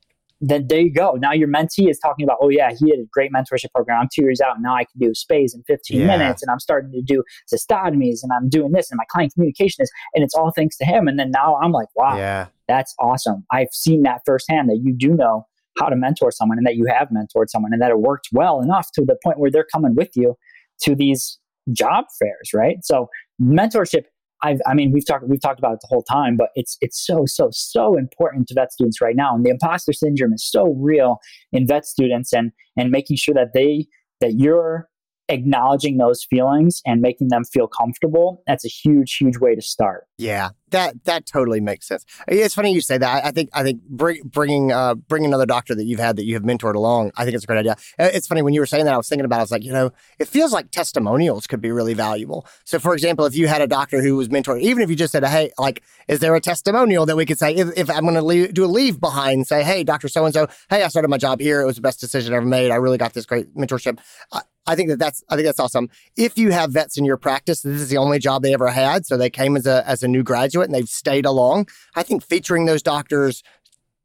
then 0.41 0.65
there 0.67 0.81
you 0.81 0.91
go. 0.91 1.13
Now 1.13 1.33
your 1.33 1.47
mentee 1.47 1.89
is 1.89 1.99
talking 1.99 2.23
about, 2.23 2.37
oh 2.41 2.49
yeah, 2.49 2.71
he 2.71 2.89
had 2.89 2.99
a 2.99 3.05
great 3.11 3.31
mentorship 3.31 3.71
program. 3.73 4.01
I'm 4.01 4.09
two 4.13 4.23
years 4.23 4.41
out. 4.41 4.59
Now 4.59 4.75
I 4.75 4.85
can 4.85 4.99
do 4.99 5.13
space 5.13 5.53
in 5.53 5.63
15 5.63 5.99
yeah. 5.99 6.07
minutes, 6.07 6.41
and 6.41 6.49
I'm 6.49 6.59
starting 6.59 6.91
to 6.93 7.01
do 7.01 7.23
cystotomies, 7.53 8.23
and 8.23 8.31
I'm 8.33 8.49
doing 8.49 8.71
this, 8.71 8.89
and 8.89 8.97
my 8.97 9.05
client 9.09 9.33
communication 9.33 9.83
is, 9.83 9.91
and 10.15 10.23
it's 10.23 10.33
all 10.33 10.51
thanks 10.55 10.77
to 10.77 10.85
him. 10.85 11.07
And 11.07 11.19
then 11.19 11.31
now 11.31 11.57
I'm 11.61 11.71
like, 11.71 11.89
wow, 11.95 12.17
yeah. 12.17 12.47
that's 12.67 12.95
awesome. 12.99 13.45
I've 13.51 13.71
seen 13.71 14.01
that 14.03 14.21
firsthand 14.25 14.69
that 14.69 14.79
you 14.83 14.93
do 14.93 15.09
know 15.09 15.45
how 15.77 15.89
to 15.89 15.95
mentor 15.95 16.31
someone, 16.31 16.57
and 16.57 16.65
that 16.65 16.75
you 16.75 16.87
have 16.87 17.09
mentored 17.09 17.49
someone, 17.49 17.71
and 17.71 17.81
that 17.81 17.91
it 17.91 17.99
worked 17.99 18.29
well 18.33 18.61
enough 18.61 18.91
to 18.93 19.05
the 19.05 19.17
point 19.23 19.37
where 19.39 19.51
they're 19.51 19.67
coming 19.71 19.93
with 19.95 20.09
you 20.15 20.35
to 20.81 20.95
these 20.95 21.37
job 21.71 22.05
fairs, 22.19 22.51
right? 22.53 22.77
So 22.83 23.09
mentorship 23.41 24.03
I've, 24.43 24.59
I 24.65 24.73
mean, 24.73 24.91
we've 24.91 25.05
talked 25.05 25.27
we've 25.27 25.41
talked 25.41 25.59
about 25.59 25.73
it 25.73 25.79
the 25.81 25.87
whole 25.87 26.03
time, 26.03 26.35
but 26.35 26.49
it's 26.55 26.77
it's 26.81 27.05
so 27.05 27.25
so 27.27 27.49
so 27.51 27.95
important 27.97 28.47
to 28.47 28.55
vet 28.55 28.73
students 28.73 28.99
right 28.99 29.15
now, 29.15 29.35
and 29.35 29.45
the 29.45 29.49
imposter 29.49 29.93
syndrome 29.93 30.33
is 30.33 30.43
so 30.43 30.73
real 30.79 31.19
in 31.51 31.67
vet 31.67 31.85
students, 31.85 32.33
and 32.33 32.51
and 32.77 32.89
making 32.89 33.17
sure 33.17 33.35
that 33.35 33.49
they 33.53 33.85
that 34.19 34.39
you're 34.39 34.87
acknowledging 35.31 35.97
those 35.97 36.25
feelings 36.29 36.81
and 36.85 37.01
making 37.01 37.29
them 37.29 37.43
feel 37.43 37.67
comfortable 37.67 38.43
that's 38.47 38.65
a 38.65 38.69
huge 38.69 39.15
huge 39.15 39.37
way 39.37 39.55
to 39.55 39.61
start 39.61 40.05
yeah 40.17 40.49
that 40.71 41.03
that 41.05 41.25
totally 41.25 41.61
makes 41.61 41.87
sense. 41.87 42.05
It's 42.27 42.55
funny 42.55 42.73
you 42.73 42.81
say 42.81 42.97
that. 42.97 43.25
I 43.25 43.31
think 43.31 43.49
I 43.53 43.63
think 43.63 43.81
bring, 43.83 44.21
bringing 44.23 44.71
uh, 44.71 44.95
bringing 44.95 45.27
another 45.27 45.45
doctor 45.45 45.75
that 45.75 45.83
you've 45.83 45.99
had 45.99 46.15
that 46.15 46.25
you 46.25 46.33
have 46.33 46.43
mentored 46.43 46.75
along. 46.75 47.11
I 47.15 47.23
think 47.23 47.35
it's 47.35 47.43
a 47.43 47.47
great 47.47 47.59
idea. 47.59 47.75
Uh, 47.99 48.09
it's 48.13 48.27
funny 48.27 48.41
when 48.41 48.53
you 48.53 48.61
were 48.61 48.65
saying 48.65 48.85
that. 48.85 48.93
I 48.93 48.97
was 48.97 49.07
thinking 49.07 49.25
about. 49.25 49.37
It, 49.37 49.39
I 49.39 49.43
was 49.43 49.51
like, 49.51 49.63
you 49.63 49.71
know, 49.71 49.91
it 50.19 50.27
feels 50.27 50.51
like 50.51 50.71
testimonials 50.71 51.47
could 51.47 51.61
be 51.61 51.71
really 51.71 51.93
valuable. 51.93 52.47
So, 52.63 52.79
for 52.79 52.93
example, 52.93 53.25
if 53.25 53.35
you 53.35 53.47
had 53.47 53.61
a 53.61 53.67
doctor 53.67 54.01
who 54.01 54.15
was 54.15 54.29
mentored, 54.29 54.61
even 54.61 54.81
if 54.81 54.89
you 54.89 54.95
just 54.95 55.11
said, 55.11 55.23
"Hey, 55.25 55.51
like, 55.57 55.83
is 56.07 56.19
there 56.19 56.33
a 56.35 56.41
testimonial 56.41 57.05
that 57.05 57.15
we 57.15 57.25
could 57.25 57.37
say 57.37 57.53
if, 57.53 57.77
if 57.77 57.89
I'm 57.89 58.05
going 58.05 58.15
to 58.15 58.51
do 58.51 58.65
a 58.65 58.67
leave 58.67 58.99
behind? 58.99 59.47
Say, 59.47 59.63
hey, 59.63 59.83
Doctor 59.83 60.07
So 60.07 60.25
and 60.25 60.33
So, 60.33 60.47
hey, 60.69 60.83
I 60.83 60.87
started 60.87 61.09
my 61.09 61.17
job 61.17 61.39
here. 61.39 61.61
It 61.61 61.65
was 61.65 61.75
the 61.75 61.81
best 61.81 61.99
decision 61.99 62.33
I 62.33 62.37
ever 62.37 62.45
made. 62.45 62.71
I 62.71 62.75
really 62.75 62.97
got 62.97 63.13
this 63.13 63.25
great 63.25 63.55
mentorship." 63.55 63.99
Uh, 64.31 64.41
I 64.67 64.75
think 64.75 64.89
that 64.89 64.99
that's 64.99 65.23
I 65.29 65.35
think 65.35 65.45
that's 65.45 65.59
awesome. 65.59 65.89
If 66.15 66.37
you 66.37 66.51
have 66.51 66.71
vets 66.71 66.97
in 66.97 67.05
your 67.05 67.17
practice, 67.17 67.61
this 67.61 67.81
is 67.81 67.89
the 67.89 67.97
only 67.97 68.19
job 68.19 68.43
they 68.43 68.53
ever 68.53 68.67
had, 68.67 69.05
so 69.05 69.17
they 69.17 69.29
came 69.29 69.55
as 69.55 69.65
a 69.65 69.87
as 69.87 70.03
a 70.03 70.07
new 70.07 70.23
graduate 70.23 70.67
and 70.67 70.75
they've 70.75 70.87
stayed 70.87 71.25
along. 71.25 71.67
I 71.95 72.03
think 72.03 72.23
featuring 72.23 72.65
those 72.65 72.83
doctors, 72.83 73.43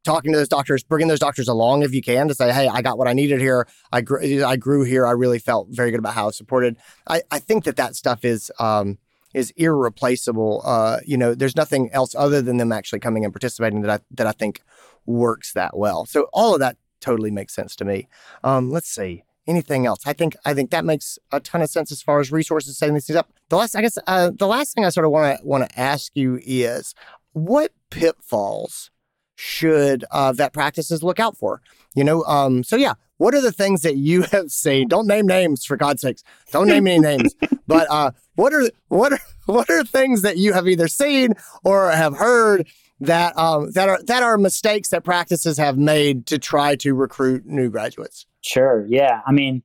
talking 0.03 0.31
to 0.31 0.37
those 0.37 0.47
doctors, 0.47 0.83
bringing 0.83 1.09
those 1.09 1.19
doctors 1.19 1.47
along 1.47 1.83
if 1.83 1.93
you 1.93 2.01
can 2.01 2.27
to 2.27 2.33
say, 2.33 2.51
hey, 2.51 2.67
I 2.67 2.81
got 2.81 2.97
what 2.97 3.07
I 3.07 3.13
needed 3.13 3.39
here. 3.39 3.67
I 3.91 4.01
grew, 4.01 4.43
I 4.43 4.55
grew 4.55 4.83
here. 4.83 5.05
I 5.05 5.11
really 5.11 5.39
felt 5.39 5.67
very 5.69 5.91
good 5.91 5.99
about 5.99 6.13
how 6.13 6.23
I 6.23 6.27
was 6.27 6.37
supported. 6.37 6.77
I, 7.07 7.21
I 7.29 7.39
think 7.39 7.65
that 7.65 7.75
that 7.75 7.95
stuff 7.95 8.25
is 8.25 8.51
um, 8.59 8.97
is 9.33 9.51
irreplaceable. 9.57 10.61
Uh, 10.65 10.99
you 11.05 11.17
know, 11.17 11.35
there's 11.35 11.55
nothing 11.55 11.91
else 11.91 12.15
other 12.15 12.41
than 12.41 12.57
them 12.57 12.71
actually 12.71 12.99
coming 12.99 13.25
and 13.25 13.33
participating 13.33 13.81
that 13.81 14.01
I 14.01 14.03
that 14.11 14.25
I 14.25 14.31
think 14.31 14.63
works 15.05 15.53
that 15.53 15.77
well. 15.77 16.05
So 16.05 16.29
all 16.33 16.53
of 16.53 16.61
that 16.61 16.77
totally 16.99 17.29
makes 17.29 17.53
sense 17.53 17.75
to 17.75 17.85
me. 17.85 18.07
Um, 18.43 18.71
let's 18.71 18.89
see 18.89 19.23
anything 19.47 19.85
else. 19.85 20.01
I 20.05 20.13
think 20.13 20.35
I 20.45 20.53
think 20.53 20.71
that 20.71 20.85
makes 20.85 21.17
a 21.31 21.39
ton 21.39 21.61
of 21.61 21.69
sense 21.69 21.91
as 21.91 22.01
far 22.01 22.19
as 22.19 22.31
resources 22.31 22.77
setting 22.77 22.95
these 22.95 23.07
things 23.07 23.17
up. 23.17 23.31
The 23.49 23.57
last, 23.57 23.75
I 23.75 23.81
guess, 23.81 23.97
uh, 24.07 24.31
the 24.37 24.47
last 24.47 24.73
thing 24.73 24.85
I 24.85 24.89
sort 24.89 25.05
of 25.05 25.11
want 25.11 25.39
to 25.39 25.45
want 25.45 25.69
to 25.69 25.79
ask 25.79 26.11
you 26.15 26.39
is 26.43 26.93
what 27.33 27.71
pitfalls 27.89 28.91
should 29.35 30.03
uh, 30.11 30.33
vet 30.33 30.51
practices 30.51 31.03
look 31.03 31.19
out 31.19 31.37
for? 31.37 31.61
You 31.95 32.03
know, 32.03 32.23
um, 32.23 32.63
so 32.63 32.75
yeah, 32.75 32.93
what 33.17 33.33
are 33.33 33.41
the 33.41 33.51
things 33.51 33.81
that 33.81 33.95
you 33.95 34.21
have 34.31 34.51
seen? 34.51 34.87
Don't 34.87 35.07
name 35.07 35.27
names 35.27 35.65
for 35.65 35.77
God's 35.77 36.01
sakes. 36.01 36.23
Don't 36.51 36.67
name 36.67 36.87
any 36.87 36.99
names. 36.99 37.33
But 37.69 37.87
uh, 37.89 38.11
what 38.35 38.53
are 38.53 38.71
what 38.87 39.11
are 39.11 39.19
what 39.45 39.69
are 39.69 39.83
things 39.83 40.21
that 40.21 40.37
you 40.37 40.53
have 40.53 40.69
either 40.69 40.87
seen 40.87 41.33
or 41.65 41.91
have 41.91 42.15
heard 42.15 42.65
that 43.01 43.37
um, 43.37 43.71
that 43.71 43.89
are 43.89 44.01
that 44.03 44.23
are 44.23 44.37
mistakes 44.37 44.87
that 44.89 45.03
practices 45.03 45.57
have 45.57 45.77
made 45.77 46.25
to 46.27 46.37
try 46.37 46.77
to 46.77 46.93
recruit 46.93 47.45
new 47.45 47.69
graduates? 47.69 48.25
Sure. 48.47 48.85
Yeah. 48.89 49.21
I 49.27 49.31
mean, 49.31 49.63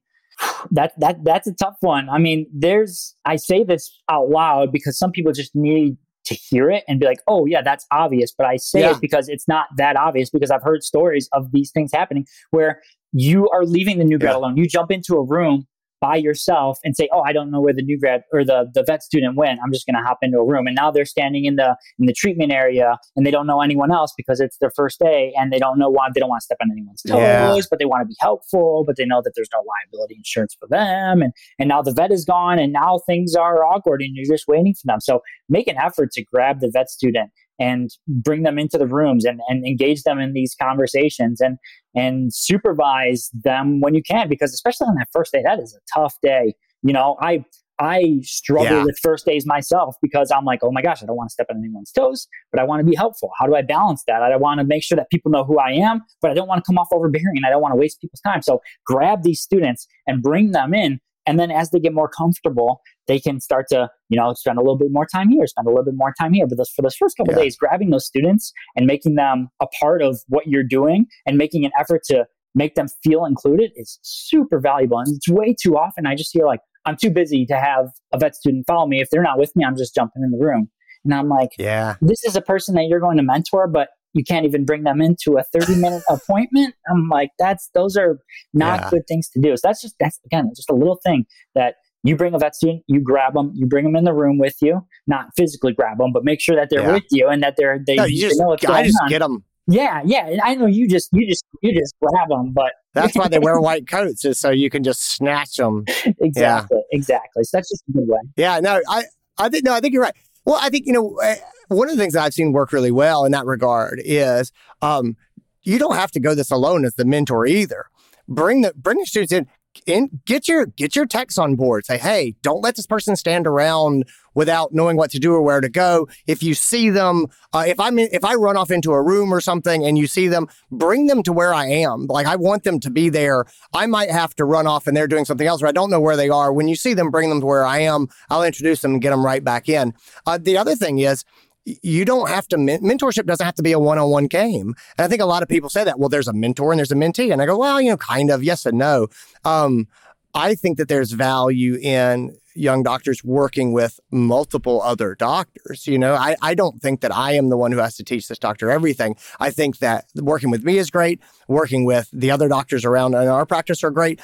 that 0.71 0.93
that 0.99 1.25
that's 1.25 1.47
a 1.47 1.55
tough 1.55 1.77
one. 1.81 2.09
I 2.09 2.19
mean, 2.19 2.47
there's 2.53 3.15
I 3.25 3.37
say 3.37 3.65
this 3.65 3.91
out 4.11 4.29
loud 4.29 4.73
because 4.73 4.99
some 4.99 5.13
people 5.13 5.33
just 5.33 5.55
need 5.55 5.97
to 6.25 6.35
hear 6.35 6.71
it 6.71 6.85
and 6.89 7.01
be 7.01 7.07
like, 7.07 7.21
"Oh, 7.27 7.47
yeah, 7.47 7.63
that's 7.63 7.87
obvious." 7.91 8.33
But 8.37 8.47
I 8.47 8.57
say 8.57 8.81
yeah. 8.81 8.93
it 8.93 9.01
because 9.01 9.29
it's 9.29 9.47
not 9.47 9.67
that 9.77 9.97
obvious 9.97 10.31
because 10.31 10.51
I've 10.51 10.63
heard 10.63 10.83
stories 10.83 11.29
of 11.33 11.53
these 11.53 11.71
things 11.71 11.91
happening 11.93 12.27
where 12.51 12.81
you 13.13 13.49
are 13.51 13.65
leaving 13.65 13.99
the 13.99 14.05
new 14.05 14.19
yeah. 14.21 14.37
alone. 14.37 14.57
You 14.57 14.67
jump 14.67 14.91
into 14.91 15.17
a 15.17 15.25
room 15.25 15.67
by 16.03 16.17
yourself 16.17 16.79
and 16.85 16.97
say, 16.97 17.09
"Oh, 17.13 17.21
I 17.21 17.33
don't 17.33 17.51
know 17.51 17.61
where 17.61 17.73
the 17.73 17.83
new 17.83 17.99
grad 17.99 18.25
or 18.33 18.45
the 18.45 18.69
the 18.75 18.83
vet 18.83 19.03
student 19.03 19.37
went. 19.37 19.61
I'm 19.65 19.73
just 19.73 19.87
going 19.87 19.95
to 19.95 20.03
hop 20.03 20.19
into 20.21 20.39
a 20.39 20.45
room." 20.45 20.67
And 20.67 20.75
now 20.75 20.91
they're 20.91 21.07
standing 21.07 21.45
in 21.45 21.57
the 21.57 21.77
in 21.99 22.07
the 22.07 22.13
treatment 22.13 22.53
area 22.53 22.99
and 23.17 23.25
they 23.25 23.31
don't 23.31 23.47
know 23.47 23.63
anyone 23.63 23.93
else 23.93 24.13
because 24.17 24.41
it's 24.41 24.59
their 24.59 24.73
first 24.75 24.99
day 24.99 25.33
and 25.39 25.53
they 25.53 25.59
don't 25.59 25.79
know 25.79 25.89
why 25.89 26.09
they 26.13 26.19
don't 26.21 26.29
want 26.29 26.41
to 26.41 26.45
step 26.45 26.59
on 26.61 26.71
anyone's 26.73 27.03
toes, 27.03 27.19
yeah. 27.19 27.61
but 27.71 27.79
they 27.79 27.85
want 27.85 28.03
to 28.03 28.07
be 28.07 28.17
helpful, 28.19 28.85
but 28.85 28.97
they 28.97 29.07
know 29.07 29.23
that 29.23 29.33
there's 29.37 29.51
no 29.53 29.63
liability 29.65 30.17
insurance 30.17 30.57
for 30.59 30.67
them. 30.69 31.23
And 31.23 31.33
and 31.59 31.69
now 31.69 31.81
the 31.81 31.93
vet 31.93 32.11
is 32.11 32.25
gone 32.25 32.59
and 32.59 32.73
now 32.73 33.01
things 33.07 33.37
are 33.37 33.65
awkward 33.65 34.03
and 34.03 34.15
you're 34.17 34.27
just 34.27 34.49
waiting 34.49 34.75
for 34.75 34.87
them. 34.87 35.01
So 35.01 35.23
make 35.49 35.69
an 35.69 35.77
effort 35.79 36.11
to 36.13 36.25
grab 36.25 36.61
the 36.61 36.71
vet 36.71 36.91
student 36.91 37.31
and 37.63 37.91
bring 38.09 38.43
them 38.43 38.59
into 38.59 38.77
the 38.77 38.89
rooms 38.89 39.25
and, 39.25 39.41
and 39.49 39.65
engage 39.65 40.03
them 40.03 40.19
in 40.19 40.33
these 40.33 40.57
conversations 40.61 41.41
and 41.41 41.59
and 41.95 42.35
supervise 42.35 43.31
them 43.33 43.81
when 43.81 43.95
you 43.95 44.03
can 44.03 44.29
because 44.29 44.53
especially 44.53 44.87
on 44.87 44.97
that 44.97 45.07
first 45.13 45.33
day 45.33 45.43
that 45.45 45.61
is 45.61 45.75
a 45.75 46.01
tough 46.01 46.15
day. 46.23 46.55
You 46.83 46.93
know 46.93 47.17
i 47.21 47.45
i 47.79 48.19
struggle 48.23 48.79
yeah. 48.79 48.85
with 48.85 48.99
first 49.01 49.25
days 49.25 49.47
myself 49.47 49.95
because 50.03 50.33
i'm 50.33 50.45
like 50.45 50.59
oh 50.63 50.73
my 50.73 50.83
gosh 50.83 51.03
i 51.03 51.07
don't 51.07 51.17
want 51.17 51.31
to 51.31 51.33
step 51.33 51.47
on 51.49 51.57
anyone's 51.57 51.93
toes 51.93 52.27
but 52.51 52.61
i 52.61 52.65
want 52.65 52.81
to 52.81 52.85
be 52.85 52.97
helpful. 52.97 53.31
How 53.39 53.47
do 53.47 53.55
i 53.55 53.63
balance 53.63 54.03
that? 54.09 54.21
I 54.23 54.37
want 54.37 54.59
to 54.59 54.67
make 54.67 54.83
sure 54.83 54.97
that 54.97 55.09
people 55.11 55.31
know 55.31 55.45
who 55.45 55.59
i 55.61 55.71
am 55.71 56.03
but 56.21 56.33
i 56.33 56.35
don't 56.35 56.49
want 56.49 56.65
to 56.65 56.69
come 56.69 56.79
off 56.79 56.89
overbearing 56.93 57.37
and 57.37 57.47
i 57.47 57.51
don't 57.51 57.63
want 57.63 57.73
to 57.73 57.77
waste 57.77 58.01
people's 58.01 58.21
time. 58.21 58.43
So 58.43 58.61
grab 58.85 59.23
these 59.23 59.41
students 59.41 59.87
and 60.09 60.21
bring 60.21 60.51
them 60.51 60.75
in 60.75 61.01
and 61.27 61.39
then 61.39 61.51
as 61.51 61.71
they 61.71 61.81
get 61.81 61.93
more 61.93 62.09
comfortable, 62.09 62.81
they 63.07 63.21
can 63.21 63.41
start 63.41 63.67
to, 63.71 63.89
you 64.09 64.19
know, 64.19 64.33
spend 64.35 64.59
a 64.59 64.61
little 64.61 64.79
bit 64.79 64.89
more 64.91 65.07
time 65.07 65.29
here, 65.29 65.47
spend 65.47 65.67
a 65.67 65.71
little 65.71 65.85
bit 65.85 65.95
more 65.97 66.15
time 66.19 66.33
here. 66.33 66.47
But 66.47 66.59
this, 66.59 66.71
for 66.71 66.83
those 66.83 66.97
first 66.97 67.17
couple 67.17 67.35
yeah. 67.35 67.43
days, 67.43 67.57
grabbing 67.57 67.91
those 67.91 68.07
students 68.07 68.53
and 68.77 68.87
making 68.87 69.15
them 69.15 69.49
a 69.61 69.67
part 69.81 70.03
of 70.03 70.21
what 70.29 70.47
you're 70.47 70.65
doing 70.65 71.07
and 71.27 71.39
making 71.39 71.65
an 71.65 71.71
effort 71.79 72.03
to 72.07 72.27
make 72.55 72.75
them 72.75 72.87
feel 73.03 73.25
included 73.25 73.73
is 73.77 73.99
super 74.03 74.61
valuable. 74.61 74.99
And 74.99 75.17
it's 75.17 75.29
way 75.29 75.55
too 75.61 75.77
often 75.77 76.07
I 76.07 76.15
just 76.15 76.33
feel 76.33 76.47
like 76.47 76.61
I'm 76.85 76.97
too 76.97 77.11
busy 77.11 77.47
to 77.47 77.57
have 77.57 77.87
a 78.13 78.19
vet 78.19 78.35
student 78.35 78.67
follow 78.67 78.87
me. 78.87 79.01
If 79.01 79.11
they're 79.11 79.23
not 79.23 79.39
with 79.39 79.55
me, 79.55 79.65
I'm 79.65 79.77
just 79.77 79.95
jumping 79.95 80.23
in 80.23 80.33
the 80.33 80.45
room. 80.45 80.69
And 81.05 81.15
I'm 81.15 81.29
like, 81.29 81.51
yeah, 81.59 81.97
this 82.01 82.25
is 82.25 82.37
a 82.37 82.41
person 82.41 82.75
that 82.77 82.87
you're 82.89 83.01
going 83.01 83.17
to 83.17 83.23
mentor, 83.23 83.67
but 83.67 83.89
you 84.13 84.25
can't 84.25 84.45
even 84.45 84.65
bring 84.65 84.83
them 84.85 85.01
into 85.01 85.39
a 85.39 85.43
30 85.45 85.77
minute 85.77 86.03
appointment. 86.09 86.75
I'm 86.91 87.09
like, 87.09 87.31
that's 87.39 87.71
those 87.75 87.97
are 87.97 88.19
not 88.53 88.81
yeah. 88.81 88.91
good 88.91 89.03
things 89.09 89.29
to 89.31 89.41
do. 89.41 89.57
So 89.57 89.61
that's 89.69 89.83
just 89.83 89.97
that's 89.99 90.19
again 90.27 90.51
just 90.55 90.71
a 90.71 90.75
little 90.75 91.01
thing 91.05 91.27
that 91.55 91.77
you 92.05 92.17
bring 92.17 92.35
a 92.35 92.39
vet 92.39 92.55
student, 92.55 92.83
you 92.89 93.01
grab 93.01 93.35
them, 93.35 93.53
you 93.55 93.67
bring 93.67 93.85
them 93.85 93.97
in 93.97 94.05
the 94.05 94.13
room 94.13 94.39
with 94.39 94.57
you, 94.61 94.85
not 95.07 95.27
physically 95.37 95.73
grab 95.73 95.99
them, 95.99 96.13
but 96.13 96.25
make 96.25 96.41
sure 96.41 96.57
that 96.57 96.69
they're 96.69 96.83
yeah. 96.83 96.93
with 96.93 97.05
you 97.11 97.29
and 97.29 97.43
that 97.43 97.55
they're 97.57 97.79
they, 97.87 97.95
no, 97.95 98.05
you 98.05 98.21
just, 98.21 98.41
know 98.41 98.49
what's 98.49 98.65
I 98.65 98.85
just 98.85 98.99
on. 99.03 99.09
get 99.09 99.21
them. 99.21 99.45
Yeah, 99.69 100.03
yeah, 100.05 100.27
and 100.27 100.41
I 100.41 100.57
know 100.57 100.67
you 100.67 100.89
just 100.89 101.09
you 101.13 101.29
just 101.29 101.45
you 101.63 101.73
just 101.73 101.95
grab 102.03 102.29
them, 102.29 102.53
but 102.53 102.73
that's 102.95 103.15
why 103.15 103.29
they 103.29 103.39
wear 103.39 103.61
white 103.61 103.87
coats 103.87 104.25
is 104.25 104.41
so 104.41 104.51
you 104.51 104.69
can 104.69 104.83
just 104.83 105.15
snatch 105.15 105.57
them. 105.57 105.85
exactly, 106.21 106.79
yeah. 106.79 106.99
exactly. 106.99 107.45
So 107.45 107.59
that's 107.59 107.71
just 107.71 107.85
a 107.89 107.93
good 107.93 108.09
way. 108.09 108.19
Yeah, 108.37 108.59
no, 108.59 108.81
I 108.89 109.05
I 109.39 109.49
think 109.49 109.65
no, 109.65 109.73
I 109.73 109.79
think 109.79 109.95
you're 109.95 110.03
right. 110.03 110.17
Well, 110.45 110.59
I 110.61 110.69
think 110.71 110.87
you 110.87 110.93
know 110.93 111.17
eh, 111.23 111.37
one 111.69 111.89
of 111.89 111.97
the 111.97 112.03
things 112.03 112.15
that 112.15 112.25
I've 112.25 112.35
seen 112.35 112.53
work 112.53 112.73
really 112.73 112.91
well 112.91 113.25
in 113.25 113.33
that 113.33 113.47
regard 113.47 114.01
is 114.05 114.53
um, 114.81 115.17
you 115.63 115.79
don't 115.79 115.95
have 115.95 116.11
to 116.13 116.21
go 116.21 116.35
this 116.35 116.51
alone 116.51 116.85
as 116.85 116.95
the 116.95 117.05
mentor 117.05 117.47
either. 117.47 117.87
Bring 118.29 118.63
the 118.63 118.73
bring 118.75 118.99
the 118.99 119.07
students 119.07 119.33
in. 119.33 119.47
In, 119.87 120.21
get 120.27 120.49
your 120.49 120.67
get 120.67 120.95
your 120.95 121.07
techs 121.07 121.39
on 121.39 121.57
board. 121.57 121.87
Say, 121.87 121.99
hey, 121.99 122.35
don't 122.43 122.63
let 122.63 122.77
this 122.77 122.87
person 122.87 123.17
stand 123.17 123.47
around 123.47 124.05
without 124.35 124.73
knowing 124.73 124.97
what 124.97 125.11
to 125.11 125.19
do 125.19 125.33
or 125.33 125.43
where 125.43 125.61
to 125.61 125.69
go. 125.69 126.09
If 126.27 126.43
you 126.43 126.55
see 126.55 126.91
them, 126.91 127.27
uh, 127.53 127.65
if 127.67 127.81
I'm 127.81 127.99
in, 127.99 128.09
if 128.13 128.25
I 128.25 128.35
run 128.35 128.57
off 128.57 128.71
into 128.71 128.93
a 128.93 129.03
room 129.03 129.33
or 129.33 129.41
something 129.41 129.85
and 129.85 129.99
you 129.99 130.07
see 130.07 130.29
them, 130.29 130.47
bring 130.71 131.07
them 131.07 131.23
to 131.25 131.33
where 131.33 131.53
I 131.53 131.67
am. 131.67 132.07
Like 132.07 132.27
I 132.27 132.37
want 132.37 132.65
them 132.65 132.81
to 132.81 132.91
be 132.91 133.09
there. 133.09 133.45
I 133.73 133.87
might 133.87 134.11
have 134.11 134.35
to 134.37 134.45
run 134.45 134.67
off 134.67 134.87
and 134.87 134.97
they're 134.97 135.09
doing 135.09 135.25
something 135.25 135.47
else, 135.47 135.63
or 135.63 135.67
I 135.67 135.73
don't 135.73 135.91
know 135.91 136.01
where 136.01 136.17
they 136.17 136.29
are. 136.29 136.53
When 136.53 136.69
you 136.69 136.77
see 136.77 136.95
them, 136.95 137.11
bring 137.11 137.29
them 137.29 137.41
to 137.41 137.47
where 137.47 137.65
I 137.65 137.81
am. 137.81 138.09
I'll 138.31 138.45
introduce 138.45 138.83
them 138.83 138.93
and 138.93 139.03
get 139.03 139.11
them 139.11 139.25
right 139.25 139.43
back 139.43 139.69
in. 139.69 139.95
Uh, 140.27 140.39
the 140.39 140.57
other 140.57 140.77
thing 140.77 140.99
is 140.99 141.25
you 141.65 142.05
don't 142.05 142.29
have 142.29 142.49
to 142.49 142.57
mentorship 142.57 143.27
doesn't 143.27 143.45
have 143.45 143.55
to 143.55 143.63
be 143.63 143.73
a 143.73 143.79
one-on-one 143.79 144.27
game. 144.27 144.75
And 144.99 145.05
i 145.05 145.09
think 145.09 145.23
a 145.23 145.27
lot 145.27 145.43
of 145.43 145.49
people 145.49 145.71
say 145.71 145.85
that 145.85 145.99
well 145.99 146.09
there's 146.09 146.29
a 146.29 146.33
mentor 146.33 146.73
and 146.73 146.79
there's 146.79 146.93
a 146.93 146.97
mentee. 146.97 147.33
And 147.33 147.41
i 147.41 147.47
go 147.47 147.59
well 147.59 147.81
you 147.81 147.91
know 147.91 147.97
kind 147.97 148.31
of 148.31 148.43
yes 148.43 148.67
and 148.67 148.79
no. 148.79 149.09
Um, 149.45 149.89
i 150.35 150.55
think 150.55 150.79
that 150.79 150.89
there's 150.89 151.13
value 151.13 151.77
in 151.77 152.37
young 152.55 152.83
doctors 152.83 153.25
working 153.25 153.73
with 153.73 153.99
multiple 154.11 154.83
other 154.83 155.15
doctors 155.15 155.87
you 155.87 155.99
know? 155.99 156.15
I, 156.15 156.37
I 156.43 156.55
don't 156.55 156.83
think 156.83 157.01
that 157.01 157.15
i 157.15 157.33
am 157.33 157.49
the 157.49 157.57
one 157.57 157.73
who 157.73 157.79
has 157.79 157.97
to 157.97 158.05
teach 158.05 158.29
this 158.29 158.39
doctor 158.39 158.71
everything. 158.71 159.17
I 159.41 159.51
think 159.51 159.79
that 159.79 160.07
working 160.17 160.51
with 160.51 160.65
me 160.65 160.79
is 160.79 160.91
great. 160.91 161.21
Working 161.49 161.85
with 161.85 162.09
the 162.13 162.31
other 162.31 162.49
doctors 162.49 162.85
around 162.85 163.15
in 163.15 163.29
our 163.29 163.47
practice 163.47 163.85
are 163.85 163.91
great 163.91 164.21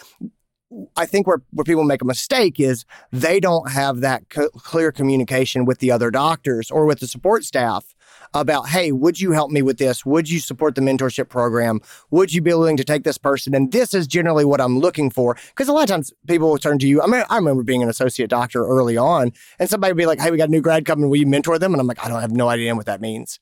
I 0.97 1.07
think 1.07 1.27
where, 1.27 1.43
where 1.51 1.65
people 1.65 1.85
make 1.85 2.03
a 2.03 2.05
mistake 2.05 2.61
is 2.61 2.85
they 3.11 3.41
don't 3.41 3.71
have 3.71 4.01
that 4.01 4.29
co- 4.29 4.51
clear 4.51 4.93
communication 4.93 5.65
with 5.65 5.79
the 5.79 5.91
other 5.91 6.11
doctors 6.11 6.71
or 6.71 6.85
with 6.85 7.01
the 7.01 7.07
support 7.07 7.45
staff 7.45 7.95
about, 8.35 8.69
hey, 8.69 8.93
would 8.93 9.19
you 9.19 9.33
help 9.33 9.51
me 9.51 9.63
with 9.63 9.79
this? 9.79 10.05
Would 10.05 10.29
you 10.29 10.39
support 10.41 10.75
the 10.75 10.83
mentorship 10.83 11.31
program? 11.31 11.81
Would 12.11 12.35
you 12.35 12.43
be 12.43 12.53
willing 12.53 12.77
to 12.77 12.85
take 12.85 13.05
this 13.05 13.17
person? 13.17 13.55
And 13.55 13.73
this 13.73 13.95
is 13.95 14.07
generally 14.07 14.45
what 14.45 14.61
I'm 14.61 14.79
looking 14.79 15.11
for. 15.11 15.37
Because 15.49 15.69
a 15.69 15.73
lot 15.73 15.85
of 15.85 15.89
times 15.89 16.13
people 16.27 16.51
will 16.51 16.59
turn 16.59 16.79
to 16.81 16.87
you. 16.87 17.01
I 17.01 17.07
mean, 17.07 17.23
I 17.31 17.37
remember 17.37 17.63
being 17.63 17.83
an 17.83 17.89
associate 17.89 18.29
doctor 18.29 18.67
early 18.67 18.99
on, 18.99 19.33
and 19.59 19.71
somebody 19.71 19.93
would 19.93 19.99
be 19.99 20.07
like, 20.07 20.21
hey, 20.21 20.31
we 20.31 20.37
got 20.37 20.49
a 20.49 20.53
new 20.53 20.61
grad 20.61 20.85
coming. 20.85 21.09
Will 21.09 21.17
you 21.17 21.27
mentor 21.27 21.59
them? 21.59 21.73
And 21.73 21.81
I'm 21.81 21.87
like, 21.87 22.05
I 22.05 22.09
don't 22.09 22.21
have 22.21 22.33
no 22.33 22.49
idea 22.49 22.75
what 22.75 22.87
that 22.87 23.01
means. 23.01 23.41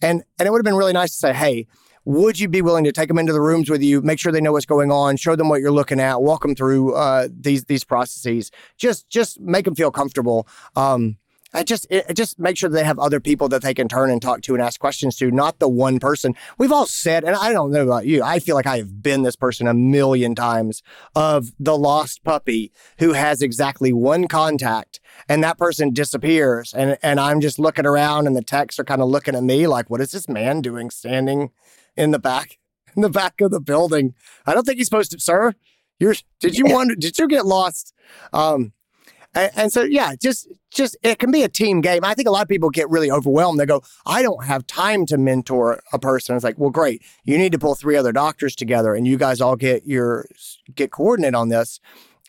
And, 0.00 0.22
and 0.38 0.46
it 0.46 0.50
would 0.50 0.58
have 0.58 0.64
been 0.64 0.76
really 0.76 0.94
nice 0.94 1.10
to 1.10 1.16
say, 1.16 1.32
hey, 1.34 1.66
would 2.04 2.38
you 2.38 2.48
be 2.48 2.62
willing 2.62 2.84
to 2.84 2.92
take 2.92 3.08
them 3.08 3.18
into 3.18 3.32
the 3.32 3.40
rooms 3.40 3.70
with 3.70 3.82
you, 3.82 4.02
make 4.02 4.18
sure 4.18 4.32
they 4.32 4.40
know 4.40 4.52
what's 4.52 4.66
going 4.66 4.90
on, 4.90 5.16
show 5.16 5.36
them 5.36 5.48
what 5.48 5.60
you're 5.60 5.70
looking 5.70 6.00
at, 6.00 6.22
walk 6.22 6.42
them 6.42 6.54
through 6.54 6.94
uh, 6.94 7.28
these 7.32 7.64
these 7.64 7.84
processes, 7.84 8.50
just 8.76 9.08
just 9.08 9.40
make 9.40 9.64
them 9.64 9.74
feel 9.74 9.90
comfortable. 9.90 10.46
Um, 10.76 11.16
I 11.54 11.64
just 11.64 11.86
it, 11.90 12.14
just 12.16 12.38
make 12.38 12.56
sure 12.56 12.70
they 12.70 12.84
have 12.84 12.98
other 12.98 13.20
people 13.20 13.48
that 13.50 13.62
they 13.62 13.74
can 13.74 13.86
turn 13.86 14.10
and 14.10 14.22
talk 14.22 14.40
to 14.42 14.54
and 14.54 14.62
ask 14.62 14.80
questions 14.80 15.16
to, 15.16 15.30
not 15.30 15.58
the 15.58 15.68
one 15.68 15.98
person. 15.98 16.34
We've 16.58 16.72
all 16.72 16.86
said, 16.86 17.24
and 17.24 17.36
I 17.36 17.52
don't 17.52 17.70
know 17.70 17.82
about 17.82 18.06
you, 18.06 18.22
I 18.22 18.38
feel 18.38 18.54
like 18.54 18.66
I 18.66 18.78
have 18.78 19.02
been 19.02 19.22
this 19.22 19.36
person 19.36 19.66
a 19.66 19.74
million 19.74 20.34
times 20.34 20.82
of 21.14 21.52
the 21.58 21.76
lost 21.76 22.24
puppy 22.24 22.72
who 22.98 23.12
has 23.12 23.42
exactly 23.42 23.92
one 23.92 24.28
contact 24.28 25.00
and 25.28 25.44
that 25.44 25.58
person 25.58 25.92
disappears 25.92 26.72
and 26.72 26.96
and 27.02 27.20
I'm 27.20 27.40
just 27.40 27.58
looking 27.58 27.86
around 27.86 28.26
and 28.26 28.34
the 28.34 28.42
techs 28.42 28.78
are 28.78 28.84
kind 28.84 29.02
of 29.02 29.08
looking 29.08 29.34
at 29.34 29.42
me 29.42 29.66
like, 29.66 29.90
what 29.90 30.00
is 30.00 30.12
this 30.12 30.28
man 30.28 30.62
doing 30.62 30.90
standing 30.90 31.50
in 31.96 32.10
the 32.10 32.18
back 32.18 32.58
in 32.94 33.02
the 33.02 33.10
back 33.10 33.40
of 33.40 33.50
the 33.50 33.60
building. 33.60 34.14
I 34.46 34.54
don't 34.54 34.64
think 34.64 34.78
he's 34.78 34.86
supposed 34.86 35.12
to, 35.12 35.20
sir. 35.20 35.54
You're 35.98 36.14
did 36.40 36.56
you 36.56 36.66
wonder 36.66 36.94
did 36.94 37.18
you 37.18 37.28
get 37.28 37.46
lost? 37.46 37.94
Um 38.32 38.72
and, 39.34 39.50
and, 39.56 39.72
so 39.72 39.82
yeah, 39.82 40.14
just 40.20 40.46
just 40.70 40.94
it 41.02 41.18
can 41.18 41.30
be 41.30 41.42
a 41.42 41.48
team 41.48 41.80
game. 41.80 42.04
I 42.04 42.12
think 42.12 42.28
a 42.28 42.30
lot 42.30 42.42
of 42.42 42.48
people 42.48 42.68
get 42.68 42.90
really 42.90 43.10
overwhelmed. 43.10 43.58
They 43.58 43.64
go, 43.64 43.82
I 44.04 44.20
don't 44.20 44.44
have 44.44 44.66
time 44.66 45.06
to 45.06 45.16
mentor 45.16 45.80
a 45.90 45.98
person. 45.98 46.36
It's 46.36 46.44
like, 46.44 46.58
well, 46.58 46.68
great. 46.68 47.02
You 47.24 47.38
need 47.38 47.52
to 47.52 47.58
pull 47.58 47.74
three 47.74 47.96
other 47.96 48.12
doctors 48.12 48.54
together 48.54 48.94
and 48.94 49.06
you 49.06 49.16
guys 49.16 49.40
all 49.40 49.56
get 49.56 49.86
your 49.86 50.26
get 50.74 50.90
coordinate 50.90 51.34
on 51.34 51.48
this 51.48 51.80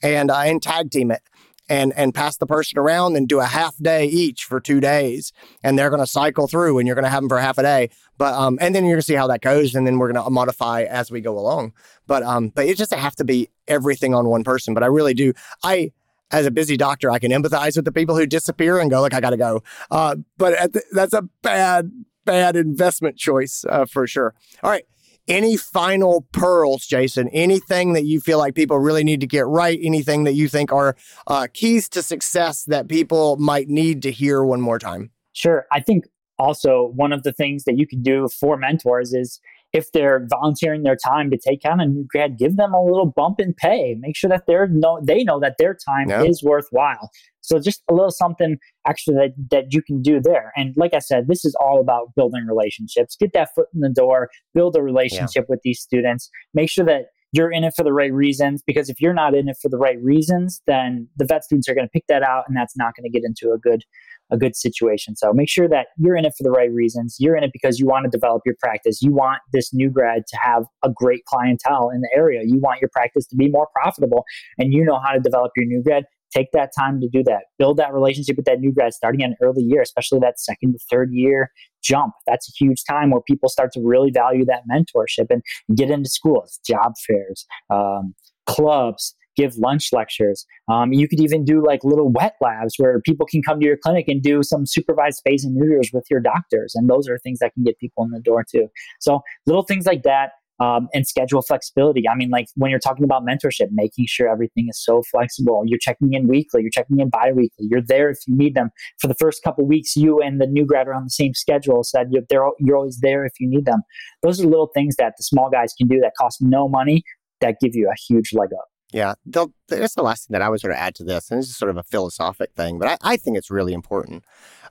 and 0.02 0.32
uh, 0.32 0.40
and 0.40 0.62
tag 0.62 0.92
team 0.92 1.12
it 1.12 1.24
and 1.70 1.94
and 1.96 2.14
pass 2.14 2.38
the 2.38 2.46
person 2.46 2.78
around 2.78 3.16
and 3.16 3.28
do 3.28 3.40
a 3.40 3.46
half 3.46 3.76
day 3.78 4.06
each 4.06 4.44
for 4.44 4.60
two 4.60 4.80
days. 4.80 5.32
And 5.64 5.78
they're 5.78 5.90
going 5.90 6.02
to 6.02 6.08
cycle 6.08 6.48
through 6.48 6.78
and 6.80 6.88
you're 6.88 6.96
going 6.96 7.04
to 7.04 7.10
have 7.10 7.22
them 7.22 7.30
for 7.30 7.40
half 7.40 7.58
a 7.58 7.64
day. 7.64 7.90
But 8.18 8.34
um 8.34 8.58
and 8.62 8.76
then 8.76 8.84
you're 8.84 8.94
going 8.94 9.02
to 9.02 9.06
see 9.06 9.14
how 9.14 9.28
that 9.28 9.42
goes 9.42 9.76
and 9.76 9.88
then 9.88 9.98
we're 9.98 10.12
going 10.12 10.24
to 10.24 10.30
modify 10.30 10.84
as 10.84 11.12
we 11.12 11.22
go 11.22 11.38
along. 11.38 11.74
But 12.08 12.24
um 12.24 12.50
but 12.50 12.66
it 12.66 12.78
just 12.78 12.94
have 12.94 13.16
to 13.18 13.24
be 13.24 13.50
everything 13.68 14.14
on 14.14 14.28
one 14.28 14.44
person. 14.44 14.74
But 14.74 14.84
i 14.84 14.88
really 14.88 15.14
do 15.14 15.34
i 15.64 15.92
as 16.32 16.46
a 16.46 16.52
busy 16.52 16.76
doctor 16.78 17.12
i 17.12 17.20
can 17.20 17.32
empathize 17.32 17.76
with 17.76 17.86
the 17.86 17.92
people 17.92 18.18
who 18.18 18.26
disappear 18.26 18.80
and 18.80 18.90
go 18.90 19.02
like 19.02 19.14
i 19.14 19.22
gotta 19.22 19.38
go. 19.38 19.64
Uh 19.90 20.18
but 20.38 20.74
the, 20.74 20.84
that's 20.92 21.14
a 21.14 21.24
bad 21.42 21.92
bad 22.26 22.56
investment 22.56 23.18
choice 23.18 23.66
uh, 23.68 23.86
for 23.86 24.08
sure. 24.08 24.34
All 24.64 24.70
right 24.70 24.86
any 25.28 25.58
final 25.58 26.28
pearls, 26.32 26.86
Jason? 26.86 27.30
Anything 27.30 27.94
that 27.94 28.06
you 28.06 28.20
feel 28.20 28.38
like 28.38 28.56
people 28.56 28.80
really 28.80 29.04
need 29.04 29.22
to 29.22 29.28
get 29.28 29.46
right? 29.48 29.80
Anything 29.82 30.24
that 30.26 30.34
you 30.34 30.48
think 30.48 30.72
are 30.72 30.96
uh, 31.28 31.48
keys 31.54 31.90
to 31.90 32.02
success 32.02 32.66
that 32.66 32.88
people 32.88 33.38
might 33.38 33.68
need 33.68 34.02
to 34.04 34.12
hear 34.12 34.44
one 34.44 34.62
more 34.62 34.80
time? 34.80 35.12
Sure. 35.34 35.66
I 35.72 35.80
think 35.80 36.06
also 36.40 36.92
one 36.96 37.14
of 37.14 37.24
the 37.24 37.32
things 37.32 37.64
that 37.64 37.78
you 37.78 37.88
can 37.88 38.02
do 38.02 38.28
for 38.28 38.58
mentors 38.58 39.14
is 39.14 39.40
if 39.72 39.92
they're 39.92 40.28
volunteering 40.30 40.84
their 40.84 40.96
time 40.96 41.32
to 41.32 41.38
take 41.38 41.62
on 41.66 41.80
a 41.80 41.86
new 41.86 42.06
grad, 42.08 42.38
give 42.38 42.58
them 42.58 42.74
a 42.74 42.84
little 42.84 43.08
bump 43.08 43.40
in 43.40 43.54
pay. 43.54 43.96
Make 44.00 44.16
sure 44.16 44.30
that 44.30 44.46
they're 44.46 44.68
no, 44.68 45.00
they 45.04 45.24
know 45.24 45.40
that 45.40 45.56
their 45.58 45.74
time 45.74 46.10
yeah. 46.10 46.24
is 46.24 46.44
worthwhile. 46.44 47.10
So 47.44 47.60
just 47.60 47.84
a 47.90 47.94
little 47.94 48.12
something 48.12 48.58
extra 48.88 49.14
that, 49.14 49.34
that 49.52 49.74
you 49.74 49.82
can 49.82 50.02
do 50.02 50.20
there. 50.22 50.52
And 50.56 50.74
like 50.78 50.94
I 50.94 51.00
said, 51.00 51.28
this 51.28 51.46
is 51.46 51.56
all 51.60 51.80
about 51.80 52.16
building 52.16 52.46
relationships. 52.48 53.16
Get 53.20 53.34
that 53.34 53.50
foot 53.54 53.68
in 53.74 53.82
the 53.82 53.90
door, 53.90 54.30
build 54.54 54.76
a 54.76 54.82
relationship 54.82 55.46
yeah. 55.48 55.50
with 55.50 55.60
these 55.64 55.80
students. 55.80 56.30
Make 56.54 56.70
sure 56.70 56.86
that 56.86 57.08
you're 57.34 57.52
in 57.52 57.64
it 57.64 57.74
for 57.76 57.84
the 57.84 57.92
right 57.92 58.14
reasons 58.14 58.64
because 58.66 58.90
if 58.90 59.02
you're 59.02 59.14
not 59.14 59.34
in 59.34 59.50
it 59.50 59.58
for 59.62 59.68
the 59.68 59.78
right 59.78 60.02
reasons, 60.02 60.62
then 60.68 61.08
the 61.18 61.26
vet 61.26 61.44
students 61.44 61.68
are 61.68 61.74
going 61.74 61.88
to 61.88 61.92
pick 61.92 62.06
that 62.08 62.22
out 62.24 62.44
and 62.48 62.56
that's 62.56 62.78
not 62.78 62.94
going 62.96 63.04
to 63.04 63.10
get 63.10 63.26
into 63.26 63.52
a 63.52 63.58
good 63.58 63.84
a 64.32 64.38
good 64.38 64.56
situation. 64.56 65.16
So 65.16 65.34
make 65.34 65.50
sure 65.50 65.68
that 65.68 65.88
you're 65.98 66.16
in 66.16 66.26
it 66.26 66.34
for 66.38 66.44
the 66.44 66.52
right 66.52 66.72
reasons. 66.72 67.18
You're 67.20 67.36
in 67.36 67.44
it 67.44 67.52
because 67.52 67.78
you 67.80 67.86
want 67.86 68.06
to 68.06 68.10
develop 68.10 68.42
your 68.46 68.56
practice. 68.60 69.02
You 69.02 69.12
want 69.12 69.42
this 69.52 69.74
new 69.74 69.90
grad 69.90 70.24
to 70.28 70.38
have 70.42 70.64
a 70.84 70.90
great 70.90 71.26
clientele 71.26 71.90
in 71.94 72.02
the 72.02 72.10
area. 72.16 72.42
You 72.44 72.60
want 72.60 72.80
your 72.82 72.90
practice 72.94 73.28
to 73.28 73.36
be 73.36 73.50
more 73.50 73.68
profitable 73.74 74.24
and 74.58 74.74
you 74.74 74.84
know 74.86 75.00
how 75.04 75.12
to 75.12 75.20
develop 75.20 75.52
your 75.56 75.66
new 75.66 75.84
grad. 75.84 76.06
Take 76.34 76.52
that 76.54 76.72
time 76.78 77.00
to 77.02 77.08
do 77.08 77.24
that. 77.24 77.44
Build 77.60 77.78
that 77.78 77.94
relationship 77.94 78.38
with 78.38 78.46
that 78.46 78.60
new 78.60 78.74
grad 78.74 78.94
starting 78.94 79.24
at 79.24 79.32
an 79.32 79.36
early 79.42 79.64
year, 79.64 79.82
especially 79.82 80.20
that 80.20 80.40
second 80.40 80.74
to 80.74 80.80
third 80.90 81.10
year 81.12 81.52
jump. 81.84 82.14
That's 82.26 82.48
a 82.48 82.54
huge 82.58 82.84
time 82.90 83.12
where 83.12 83.22
people 83.28 83.50
start 83.50 83.72
to 83.74 83.82
really 83.82 84.10
value 84.10 84.46
that 84.46 84.64
mentorship 84.72 85.28
and 85.30 85.44
get 85.76 85.90
into 85.90 86.10
schools, 86.10 86.60
job 86.66 86.94
fairs, 87.06 87.46
um, 87.70 88.16
clubs, 88.46 89.16
give 89.36 89.58
lunch 89.58 89.90
lectures. 89.92 90.46
Um, 90.72 90.94
you 90.94 91.08
could 91.08 91.20
even 91.20 91.44
do 91.44 91.64
like 91.66 91.84
little 91.84 92.12
wet 92.12 92.36
labs 92.42 92.76
where 92.78 93.02
people 93.02 93.26
can 93.26 93.42
come 93.42 93.60
to 93.60 93.66
your 93.66 93.78
clinic 93.78 94.06
and 94.08 94.22
do 94.22 94.44
some 94.44 94.66
supervised 94.66 95.22
spays 95.26 95.44
and 95.44 95.56
neuters 95.56 95.90
with 95.94 96.06
your 96.10 96.20
doctors. 96.20 96.74
And 96.76 96.90
those 96.90 97.08
are 97.10 97.18
things 97.18 97.40
that 97.40 97.54
can 97.54 97.64
get 97.64 97.78
people 97.80 98.04
in 98.04 98.12
the 98.12 98.20
door 98.20 98.46
too. 98.50 98.68
So 99.00 99.22
little 99.46 99.64
things 99.64 99.86
like 99.86 100.04
that. 100.04 100.32
Um, 100.60 100.88
and 100.94 101.06
schedule 101.08 101.42
flexibility. 101.42 102.08
I 102.08 102.16
mean, 102.16 102.30
like 102.30 102.46
when 102.56 102.70
you're 102.70 102.80
talking 102.80 103.04
about 103.04 103.26
mentorship, 103.26 103.70
making 103.72 104.06
sure 104.08 104.30
everything 104.30 104.68
is 104.70 104.82
so 104.82 105.02
flexible. 105.10 105.64
You're 105.66 105.80
checking 105.80 106.14
in 106.14 106.28
weekly, 106.28 106.62
you're 106.62 106.70
checking 106.70 107.00
in 107.00 107.10
bi-weekly. 107.10 107.66
You're 107.70 107.82
there 107.82 108.12
if 108.12 108.20
you 108.28 108.38
need 108.38 108.54
them. 108.54 108.70
For 109.02 109.08
the 109.08 109.16
first 109.16 109.44
couple 109.44 109.66
weeks, 109.66 109.96
you 109.96 110.22
and 110.22 110.40
the 110.40 110.46
new 110.46 110.66
grad 110.66 110.88
are 110.88 110.94
on 110.94 111.06
the 111.06 111.10
same 111.10 111.34
schedule, 111.34 111.84
so 111.84 111.98
that 111.98 112.12
you're, 112.12 112.24
they're, 112.30 112.46
you're 112.60 112.78
always 112.78 113.00
there 113.02 113.26
if 113.26 113.34
you 113.40 113.50
need 113.50 113.66
them. 113.66 113.82
Those 114.22 114.40
are 114.40 114.46
little 114.46 114.70
things 114.76 114.96
that 114.98 115.14
the 115.18 115.24
small 115.24 115.50
guys 115.50 115.74
can 115.76 115.88
do 115.88 116.00
that 116.02 116.14
cost 116.20 116.38
no 116.40 116.70
money 116.70 117.04
that 117.42 117.56
give 117.60 117.72
you 117.74 117.90
a 117.90 117.96
huge 118.08 118.32
leg 118.34 118.50
up. 118.54 118.66
Yeah, 118.94 119.16
that's 119.26 119.96
the 119.96 120.04
last 120.04 120.28
thing 120.28 120.34
that 120.34 120.42
I 120.42 120.50
would 120.50 120.62
sort 120.62 120.72
of 120.72 120.78
add 120.78 120.94
to 120.96 121.04
this, 121.04 121.32
and 121.32 121.40
this 121.40 121.50
is 121.50 121.58
sort 121.58 121.72
of 121.72 121.78
a 121.78 121.84
philosophic 121.84 122.54
thing, 122.54 122.78
but 122.78 122.88
I, 122.88 123.14
I 123.14 123.18
think 123.18 123.38
it's 123.38 123.50
really 123.50 123.74
important. 123.74 124.24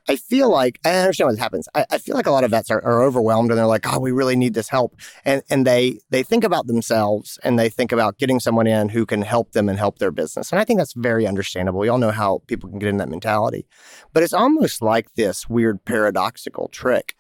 I 0.09 0.17
feel 0.17 0.51
like 0.51 0.81
I 0.85 0.97
understand 0.97 1.31
what 1.31 1.39
happens. 1.39 1.69
I, 1.75 1.87
I 1.91 1.99
feel 1.99 2.17
like 2.17 2.27
a 2.27 2.31
lot 2.33 2.43
of 2.43 2.51
vets 2.51 2.71
are, 2.71 2.83
are, 2.85 3.03
overwhelmed 3.03 3.51
and 3.51 3.59
they're 3.59 3.67
like, 3.67 3.87
"Oh, 3.87 4.01
we 4.01 4.11
really 4.11 4.35
need 4.35 4.55
this 4.55 4.69
help," 4.69 4.97
and 5.25 5.43
and 5.51 5.67
they 5.67 5.99
they 6.11 6.23
think 6.23 6.45
about 6.45 6.67
themselves 6.67 7.39
and 7.45 7.59
they 7.59 7.69
think 7.69 7.93
about 7.93 8.19
getting 8.19 8.41
someone 8.41 8.67
in 8.67 8.89
who 8.89 9.07
can 9.07 9.23
help 9.23 9.53
them 9.53 9.69
and 9.69 9.79
help 9.79 9.99
their 9.99 10.11
business, 10.11 10.51
and 10.51 10.61
I 10.61 10.65
think 10.65 10.79
that's 10.79 10.95
very 10.95 11.27
understandable. 11.27 11.81
We 11.81 11.89
all 11.89 11.99
know 11.99 12.11
how 12.11 12.43
people 12.47 12.69
can 12.69 12.79
get 12.79 12.89
in 12.89 12.97
that 12.99 13.09
mentality, 13.09 13.67
but 14.13 14.23
it's 14.23 14.33
almost 14.33 14.83
like 14.83 15.15
this 15.15 15.49
weird 15.49 15.85
paradoxical 15.85 16.69
trick. 16.69 17.15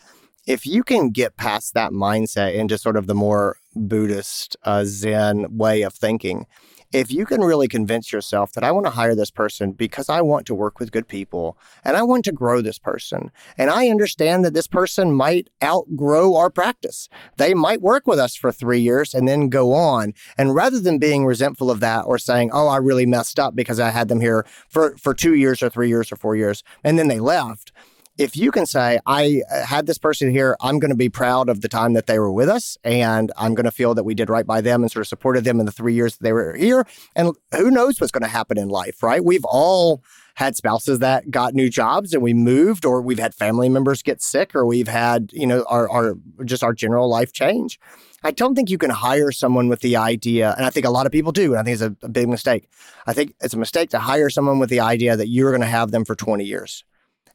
If 0.44 0.66
you 0.66 0.82
can 0.82 1.10
get 1.10 1.36
past 1.36 1.74
that 1.74 1.92
mindset 1.92 2.54
into 2.54 2.78
sort 2.78 2.96
of 2.96 3.06
the 3.06 3.14
more 3.14 3.58
Buddhist 3.76 4.56
uh, 4.64 4.82
Zen 4.84 5.56
way 5.56 5.82
of 5.82 5.94
thinking 5.94 6.46
if 6.92 7.10
you 7.10 7.24
can 7.24 7.40
really 7.40 7.68
convince 7.68 8.12
yourself 8.12 8.52
that 8.52 8.64
I 8.64 8.70
want 8.70 8.86
to 8.86 8.90
hire 8.90 9.14
this 9.14 9.30
person 9.30 9.72
because 9.72 10.08
I 10.08 10.20
want 10.20 10.46
to 10.46 10.54
work 10.54 10.78
with 10.78 10.92
good 10.92 11.08
people 11.08 11.56
and 11.84 11.96
I 11.96 12.02
want 12.02 12.24
to 12.26 12.32
grow 12.32 12.60
this 12.60 12.78
person, 12.78 13.30
and 13.56 13.70
I 13.70 13.88
understand 13.88 14.44
that 14.44 14.54
this 14.54 14.66
person 14.66 15.12
might 15.12 15.48
outgrow 15.62 16.36
our 16.36 16.50
practice, 16.50 17.08
they 17.36 17.54
might 17.54 17.80
work 17.80 18.06
with 18.06 18.18
us 18.18 18.36
for 18.36 18.52
three 18.52 18.80
years 18.80 19.14
and 19.14 19.26
then 19.26 19.48
go 19.48 19.72
on. 19.72 20.14
And 20.36 20.54
rather 20.54 20.80
than 20.80 20.98
being 20.98 21.24
resentful 21.24 21.70
of 21.70 21.80
that 21.80 22.02
or 22.02 22.18
saying, 22.18 22.50
oh, 22.52 22.68
I 22.68 22.76
really 22.76 23.06
messed 23.06 23.38
up 23.38 23.56
because 23.56 23.80
I 23.80 23.90
had 23.90 24.08
them 24.08 24.20
here 24.20 24.44
for, 24.68 24.96
for 24.96 25.14
two 25.14 25.34
years 25.34 25.62
or 25.62 25.70
three 25.70 25.88
years 25.88 26.12
or 26.12 26.16
four 26.16 26.36
years, 26.36 26.62
and 26.84 26.98
then 26.98 27.08
they 27.08 27.20
left, 27.20 27.72
if 28.18 28.36
you 28.36 28.50
can 28.50 28.66
say, 28.66 29.00
I 29.06 29.42
uh, 29.50 29.64
had 29.64 29.86
this 29.86 29.98
person 29.98 30.30
here, 30.30 30.56
I'm 30.60 30.78
going 30.78 30.90
to 30.90 30.96
be 30.96 31.08
proud 31.08 31.48
of 31.48 31.62
the 31.62 31.68
time 31.68 31.94
that 31.94 32.06
they 32.06 32.18
were 32.18 32.32
with 32.32 32.48
us, 32.48 32.76
and 32.84 33.32
I'm 33.38 33.54
going 33.54 33.64
to 33.64 33.70
feel 33.70 33.94
that 33.94 34.04
we 34.04 34.14
did 34.14 34.28
right 34.28 34.46
by 34.46 34.60
them 34.60 34.82
and 34.82 34.90
sort 34.90 35.02
of 35.02 35.08
supported 35.08 35.44
them 35.44 35.60
in 35.60 35.66
the 35.66 35.72
three 35.72 35.94
years 35.94 36.16
that 36.16 36.22
they 36.22 36.32
were 36.32 36.54
here. 36.54 36.86
And 37.16 37.34
who 37.52 37.70
knows 37.70 38.00
what's 38.00 38.12
going 38.12 38.22
to 38.22 38.28
happen 38.28 38.58
in 38.58 38.68
life, 38.68 39.02
right? 39.02 39.24
We've 39.24 39.44
all 39.44 40.02
had 40.34 40.56
spouses 40.56 40.98
that 41.00 41.30
got 41.30 41.54
new 41.54 41.68
jobs 41.68 42.12
and 42.12 42.22
we 42.22 42.34
moved, 42.34 42.84
or 42.84 43.00
we've 43.00 43.18
had 43.18 43.34
family 43.34 43.68
members 43.68 44.02
get 44.02 44.20
sick, 44.20 44.54
or 44.54 44.66
we've 44.66 44.88
had, 44.88 45.30
you 45.32 45.46
know, 45.46 45.64
our, 45.68 45.88
our 45.90 46.14
just 46.44 46.62
our 46.62 46.74
general 46.74 47.08
life 47.08 47.32
change. 47.32 47.80
I 48.24 48.30
don't 48.30 48.54
think 48.54 48.70
you 48.70 48.78
can 48.78 48.90
hire 48.90 49.32
someone 49.32 49.68
with 49.68 49.80
the 49.80 49.96
idea, 49.96 50.54
and 50.56 50.66
I 50.66 50.70
think 50.70 50.86
a 50.86 50.90
lot 50.90 51.06
of 51.06 51.12
people 51.12 51.32
do, 51.32 51.54
and 51.54 51.60
I 51.60 51.62
think 51.64 51.74
it's 51.74 51.82
a, 51.82 52.06
a 52.06 52.08
big 52.08 52.28
mistake. 52.28 52.68
I 53.06 53.14
think 53.14 53.34
it's 53.40 53.54
a 53.54 53.58
mistake 53.58 53.90
to 53.90 53.98
hire 53.98 54.30
someone 54.30 54.58
with 54.58 54.70
the 54.70 54.80
idea 54.80 55.16
that 55.16 55.28
you're 55.28 55.50
going 55.50 55.62
to 55.62 55.66
have 55.66 55.90
them 55.90 56.04
for 56.04 56.14
20 56.14 56.44
years 56.44 56.84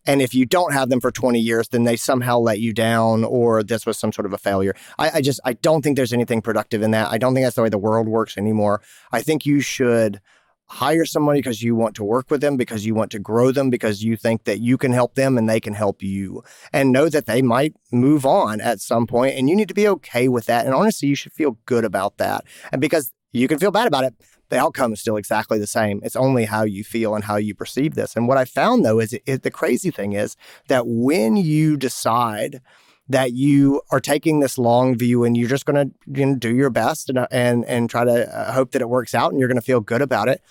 and 0.07 0.21
if 0.21 0.33
you 0.33 0.45
don't 0.45 0.73
have 0.73 0.89
them 0.89 1.01
for 1.01 1.11
20 1.11 1.39
years, 1.39 1.67
then 1.67 1.83
they 1.83 1.97
somehow 1.97 2.39
let 2.39 2.59
you 2.59 2.73
down 2.73 3.25
or 3.25 3.61
this 3.61 3.85
was 3.85 3.99
some 3.99 4.13
sort 4.13 4.25
of 4.25 4.33
a 4.33 4.37
failure. 4.37 4.73
I, 4.97 5.11
I 5.15 5.21
just, 5.21 5.41
I 5.45 5.53
don't 5.53 5.81
think 5.81 5.97
there's 5.97 6.13
anything 6.13 6.41
productive 6.41 6.81
in 6.81 6.91
that. 6.91 7.11
I 7.11 7.17
don't 7.17 7.33
think 7.33 7.45
that's 7.45 7.57
the 7.57 7.63
way 7.63 7.69
the 7.69 7.77
world 7.77 8.07
works 8.07 8.37
anymore. 8.37 8.81
I 9.11 9.21
think 9.21 9.45
you 9.45 9.59
should 9.59 10.21
hire 10.69 11.05
somebody 11.05 11.39
because 11.39 11.61
you 11.61 11.75
want 11.75 11.95
to 11.95 12.03
work 12.03 12.29
with 12.29 12.41
them, 12.41 12.57
because 12.57 12.85
you 12.85 12.93
want 12.93 13.11
to 13.11 13.19
grow 13.19 13.51
them, 13.51 13.69
because 13.69 14.03
you 14.03 14.17
think 14.17 14.43
that 14.45 14.59
you 14.59 14.77
can 14.77 14.91
help 14.91 15.15
them 15.15 15.37
and 15.37 15.49
they 15.49 15.59
can 15.59 15.73
help 15.73 16.01
you. 16.01 16.43
And 16.73 16.91
know 16.91 17.09
that 17.09 17.25
they 17.25 17.41
might 17.41 17.73
move 17.91 18.25
on 18.25 18.61
at 18.61 18.79
some 18.79 19.07
point 19.07 19.35
and 19.35 19.49
you 19.49 19.55
need 19.55 19.67
to 19.67 19.73
be 19.73 19.87
okay 19.87 20.27
with 20.27 20.45
that. 20.45 20.65
And 20.65 20.73
honestly, 20.73 21.09
you 21.09 21.15
should 21.15 21.33
feel 21.33 21.57
good 21.65 21.85
about 21.85 22.17
that. 22.17 22.45
And 22.71 22.81
because 22.81 23.13
You 23.37 23.47
can 23.47 23.59
feel 23.59 23.71
bad 23.71 23.87
about 23.87 24.03
it. 24.03 24.13
The 24.49 24.57
outcome 24.57 24.93
is 24.93 25.01
still 25.01 25.17
exactly 25.17 25.59
the 25.59 25.67
same. 25.67 25.99
It's 26.03 26.15
only 26.15 26.45
how 26.45 26.63
you 26.63 26.83
feel 26.83 27.15
and 27.15 27.23
how 27.23 27.35
you 27.35 27.53
perceive 27.53 27.95
this. 27.95 28.15
And 28.15 28.27
what 28.27 28.37
I 28.37 28.45
found 28.45 28.85
though 28.85 28.99
is, 28.99 29.13
is 29.25 29.41
the 29.41 29.51
crazy 29.51 29.91
thing 29.91 30.13
is 30.13 30.37
that 30.69 30.85
when 30.87 31.35
you 31.35 31.75
decide 31.77 32.61
that 33.09 33.33
you 33.33 33.81
are 33.91 33.99
taking 33.99 34.39
this 34.39 34.57
long 34.57 34.97
view 34.97 35.23
and 35.23 35.37
you're 35.37 35.49
just 35.49 35.65
going 35.65 35.89
to 35.89 36.19
you 36.19 36.25
know, 36.25 36.35
do 36.35 36.53
your 36.53 36.69
best 36.69 37.09
and, 37.09 37.25
and 37.31 37.63
and 37.65 37.89
try 37.89 38.03
to 38.03 38.37
uh, 38.37 38.51
hope 38.51 38.71
that 38.71 38.81
it 38.81 38.89
works 38.89 39.15
out 39.15 39.31
and 39.31 39.39
you're 39.39 39.47
going 39.47 39.55
to 39.55 39.61
feel 39.61 39.79
good 39.79 40.01
about 40.01 40.27
it 40.27 40.41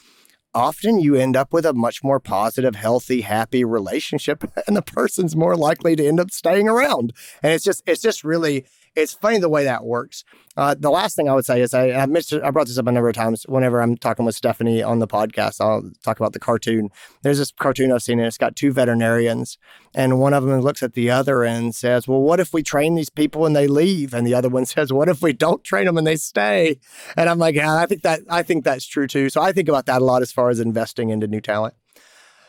often 0.57 0.99
you 0.99 1.14
end 1.14 1.37
up 1.37 1.53
with 1.53 1.66
a 1.66 1.74
much 1.74 2.03
more 2.03 2.18
positive, 2.18 2.74
healthy, 2.74 3.20
happy 3.20 3.62
relationship, 3.62 4.43
and 4.66 4.74
the 4.74 4.82
person's 4.82 5.37
more 5.37 5.55
likely 5.55 5.95
to 5.95 6.07
end 6.07 6.18
up 6.18 6.30
staying 6.30 6.68
around. 6.68 7.12
And 7.43 7.53
it's 7.53 7.62
just, 7.62 7.82
it's 7.87 8.01
just 8.01 8.24
really, 8.24 8.64
it's 8.97 9.13
funny 9.13 9.39
the 9.39 9.49
way 9.49 9.65
that 9.65 9.85
works. 9.85 10.25
Uh, 10.57 10.75
the 10.77 10.91
last 10.91 11.15
thing 11.15 11.29
I 11.29 11.35
would 11.35 11.45
say 11.45 11.61
is 11.61 11.75
I, 11.75 11.91
I, 11.91 12.07
missed, 12.07 12.33
I 12.33 12.51
brought 12.51 12.67
this 12.67 12.79
up 12.79 12.87
a 12.87 12.93
number 12.93 13.11
of 13.11 13.15
times. 13.15 13.45
Whenever 13.47 13.83
I'm 13.83 13.97
talking 13.97 14.25
with 14.25 14.35
Stephanie 14.35 14.83
on 14.83 15.01
the 15.01 15.07
podcast, 15.07 15.61
I'll 15.61 15.91
talk 16.03 16.19
about 16.19 16.33
the 16.33 16.39
cartoon. 16.39 16.89
There's 17.23 17.37
this 17.37 17.53
cartoon 17.53 17.93
I've 17.93 18.03
seen, 18.03 18.19
and 18.19 18.27
it's 18.27 18.39
got 18.39 18.57
two 18.57 18.73
veterinarians, 18.73 19.59
and 19.95 20.19
one 20.19 20.33
of 20.33 20.45
them 20.45 20.61
looks 20.61 20.83
at 20.83 20.95
the 20.95 21.11
other 21.11 21.45
and 21.45 21.75
says, 21.75 22.09
"Well, 22.09 22.23
what 22.23 22.41
if 22.41 22.55
we 22.55 22.63
train 22.63 22.95
these 22.95 23.11
people 23.11 23.45
and 23.45 23.55
they 23.55 23.67
leave?" 23.67 24.15
And 24.15 24.27
the 24.27 24.35
other 24.35 24.49
one 24.49 24.65
says, 24.67 24.93
"What 24.93 25.11
if 25.11 25.21
we 25.21 25.35
don't 25.35 25.63
train 25.63 25.85
them 25.85 25.99
and 25.99 26.07
they 26.07 26.17
stay?" 26.17 26.79
And 27.17 27.29
I'm 27.29 27.39
like, 27.39 27.55
"Yeah, 27.55 27.77
I 27.77 27.85
think 27.87 28.03
that 28.03 28.21
I 28.31 28.43
think 28.43 28.65
that's 28.65 28.87
true 28.87 29.07
too." 29.07 29.29
So 29.29 29.43
I 29.43 29.53
think 29.53 29.69
about 29.69 29.87
that 29.87 30.01
a 30.01 30.05
lot 30.05 30.23
as 30.23 30.33
far 30.33 30.49
as 30.49 30.59
investing 30.59 31.11
into 31.11 31.27
new 31.27 31.43
talent. 31.43 31.75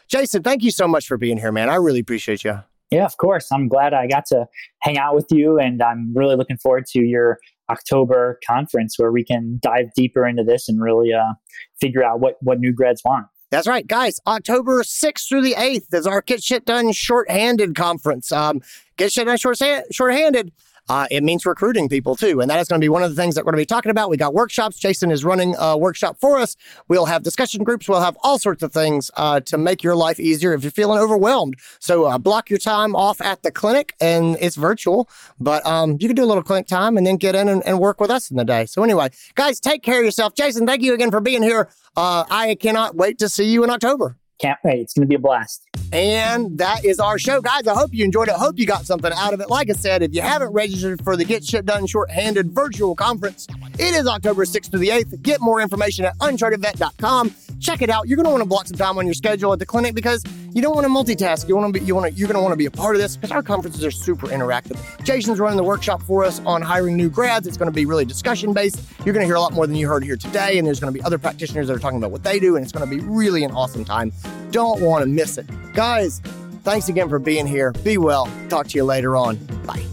Jason, 0.08 0.41
thank 0.41 0.64
you 0.64 0.72
so 0.72 0.88
much 0.88 1.06
for 1.08 1.18
being 1.18 1.38
here, 1.38 1.52
man. 1.52 1.70
I 1.70 1.76
really 1.76 2.00
appreciate 2.00 2.45
you. 2.45 2.64
Yeah, 2.91 3.05
of 3.05 3.17
course. 3.17 3.51
I'm 3.51 3.67
glad 3.67 3.93
I 3.93 4.07
got 4.07 4.25
to 4.27 4.47
hang 4.79 4.97
out 4.97 5.15
with 5.15 5.27
you, 5.29 5.59
and 5.59 5.81
I'm 5.81 6.13
really 6.15 6.35
looking 6.35 6.57
forward 6.57 6.85
to 6.88 6.99
your 6.99 7.38
October 7.69 8.39
conference 8.47 8.97
where 8.97 9.11
we 9.11 9.25
can 9.25 9.59
dive 9.61 9.88
deeper 9.95 10.25
into 10.25 10.43
this 10.43 10.69
and 10.69 10.81
really 10.81 11.13
uh, 11.13 11.33
figure 11.81 12.03
out 12.03 12.19
what 12.19 12.35
what 12.41 12.59
new 12.59 12.71
grads 12.71 13.01
want. 13.03 13.27
That's 13.49 13.67
right, 13.67 13.88
guys. 13.88 14.19
October 14.27 14.83
6th 14.83 15.29
through 15.29 15.41
the 15.41 15.53
8th 15.53 15.93
is 15.93 16.05
our 16.05 16.21
Get 16.21 16.43
Shit 16.43 16.65
Done 16.65 16.91
Shorthanded 16.91 17.75
Conference. 17.75 18.31
Um, 18.31 18.61
Get 18.97 19.13
Shit 19.13 19.25
Done 19.25 19.38
short, 19.38 19.57
Shorthanded 19.89 20.51
uh, 20.89 21.07
it 21.11 21.23
means 21.23 21.45
recruiting 21.45 21.89
people 21.89 22.15
too. 22.15 22.41
And 22.41 22.49
that 22.49 22.59
is 22.59 22.67
going 22.67 22.79
to 22.79 22.83
be 22.83 22.89
one 22.89 23.03
of 23.03 23.15
the 23.15 23.21
things 23.21 23.35
that 23.35 23.45
we're 23.45 23.51
going 23.51 23.59
to 23.59 23.63
be 23.63 23.65
talking 23.65 23.89
about. 23.89 24.09
We 24.09 24.17
got 24.17 24.33
workshops. 24.33 24.77
Jason 24.79 25.11
is 25.11 25.23
running 25.23 25.55
a 25.59 25.77
workshop 25.77 26.17
for 26.19 26.38
us. 26.38 26.55
We'll 26.88 27.05
have 27.05 27.23
discussion 27.23 27.63
groups. 27.63 27.88
We'll 27.88 28.01
have 28.01 28.17
all 28.23 28.39
sorts 28.39 28.63
of 28.63 28.71
things 28.71 29.11
uh, 29.17 29.39
to 29.41 29.57
make 29.57 29.83
your 29.83 29.95
life 29.95 30.19
easier 30.19 30.53
if 30.53 30.63
you're 30.63 30.71
feeling 30.71 30.99
overwhelmed. 30.99 31.55
So 31.79 32.05
uh, 32.05 32.17
block 32.17 32.49
your 32.49 32.59
time 32.59 32.95
off 32.95 33.21
at 33.21 33.43
the 33.43 33.51
clinic 33.51 33.93
and 33.99 34.38
it's 34.39 34.55
virtual, 34.55 35.09
but 35.39 35.65
um, 35.65 35.97
you 35.99 36.07
can 36.07 36.15
do 36.15 36.23
a 36.23 36.27
little 36.27 36.43
clinic 36.43 36.67
time 36.67 36.97
and 36.97 37.05
then 37.05 37.17
get 37.17 37.35
in 37.35 37.47
and, 37.47 37.65
and, 37.65 37.77
work 37.77 38.01
with 38.01 38.09
us 38.09 38.31
in 38.31 38.38
the 38.38 38.43
day. 38.43 38.65
So 38.65 38.83
anyway, 38.83 39.09
guys, 39.35 39.59
take 39.59 39.83
care 39.83 39.99
of 39.99 40.05
yourself. 40.05 40.33
Jason, 40.33 40.65
thank 40.65 40.81
you 40.81 40.93
again 40.93 41.11
for 41.11 41.21
being 41.21 41.43
here. 41.43 41.69
Uh, 41.95 42.23
I 42.29 42.55
cannot 42.55 42.95
wait 42.95 43.19
to 43.19 43.29
see 43.29 43.45
you 43.45 43.63
in 43.63 43.69
October. 43.69 44.17
Can't 44.39 44.59
wait. 44.63 44.79
It's 44.79 44.93
going 44.93 45.03
to 45.03 45.07
be 45.07 45.15
a 45.15 45.19
blast. 45.19 45.66
And 45.93 46.57
that 46.57 46.83
is 46.83 46.99
our 46.99 47.17
show, 47.17 47.41
guys. 47.41 47.65
I 47.67 47.73
hope 47.73 47.93
you 47.93 48.03
enjoyed 48.03 48.27
it. 48.27 48.35
Hope 48.35 48.59
you 48.59 48.65
got 48.65 48.85
something 48.85 49.11
out 49.15 49.33
of 49.33 49.39
it. 49.39 49.49
Like 49.49 49.69
I 49.69 49.73
said, 49.73 50.03
if 50.03 50.13
you 50.13 50.21
haven't 50.21 50.51
registered 50.51 51.03
for 51.03 51.15
the 51.15 51.23
Get 51.23 51.45
Shit 51.45 51.65
Done 51.65 51.88
Shorthanded 51.88 52.51
virtual 52.51 52.95
conference, 52.95 53.47
it 53.79 53.93
is 53.93 54.05
October 54.05 54.43
6th 54.45 54.71
to 54.71 54.77
the 54.77 54.89
8th. 54.89 55.21
Get 55.21 55.39
more 55.39 55.61
information 55.61 56.05
at 56.05 56.17
unchartedvet.com. 56.17 57.33
Check 57.59 57.81
it 57.81 57.89
out. 57.89 58.07
You're 58.07 58.17
going 58.17 58.25
to 58.25 58.31
want 58.31 58.41
to 58.41 58.49
block 58.49 58.67
some 58.67 58.77
time 58.77 58.97
on 58.97 59.05
your 59.05 59.13
schedule 59.13 59.53
at 59.53 59.59
the 59.59 59.65
clinic 59.65 59.95
because 59.95 60.23
you 60.58 60.64
don't 60.64 60.74
want 60.74 60.88
to 60.88 60.89
multitask. 60.91 61.47
You 61.47 61.55
want 61.55 61.72
to 61.72 61.80
be, 61.80 61.86
you 61.86 61.93
want 61.93 62.12
to, 62.12 62.18
you're 62.18 62.28
going 62.28 62.36
to 62.36 62.41
want 62.41 62.51
to 62.51 62.58
be 62.58 62.66
a 62.66 62.72
part 62.72 62.95
of 62.95 63.01
this 63.01 63.16
because 63.16 63.30
our 63.30 63.43
conferences 63.43 63.86
are 63.86 63.91
super 63.91 64.26
interactive. 64.26 64.80
Jason's 65.03 65.39
running 65.39 65.55
the 65.55 65.64
workshop 65.64 66.01
for 66.01 66.24
us 66.24 66.41
on 66.47 66.64
hiring 66.64 66.97
new 66.97 67.12
grads. 67.12 67.45
It's 67.45 67.58
going 67.58 67.72
to 67.72 67.76
be 67.76 67.86
really 67.86 68.05
discussion 68.05 68.53
based. 68.53 68.82
You're 69.05 69.14
going 69.14 69.22
to 69.22 69.28
hear 69.28 69.36
a 69.36 69.39
lot 69.39 69.53
more 69.53 69.68
than 69.68 69.76
you 69.76 69.88
heard 69.88 70.03
here 70.03 70.18
today. 70.18 70.58
And 70.58 70.66
there's 70.66 70.80
going 70.80 70.91
to 70.91 70.99
be 70.99 71.05
other 71.05 71.20
practitioners 71.20 71.68
that 71.68 71.76
are 71.76 71.80
talking 71.80 71.99
about 71.99 72.10
what 72.10 72.24
they 72.24 72.39
do. 72.39 72.55
And 72.55 72.64
it's 72.64 72.72
going 72.72 72.89
to 72.89 72.95
be 72.95 73.03
really 73.03 73.43
an 73.43 73.51
awesome 73.51 73.86
time. 73.86 74.12
Don't 74.49 74.82
want 74.82 75.03
to 75.03 75.08
miss 75.08 75.38
it. 75.38 75.45
Guys, 75.74 76.22
thanks 76.64 76.89
again 76.89 77.08
for 77.08 77.20
being 77.20 77.45
here. 77.45 77.72
Be 77.84 77.99
well. 77.99 78.28
Talk 78.49 78.66
to 78.70 78.78
you 78.78 78.84
later 78.84 79.16
on. 79.16 79.36
Bye. 79.68 79.86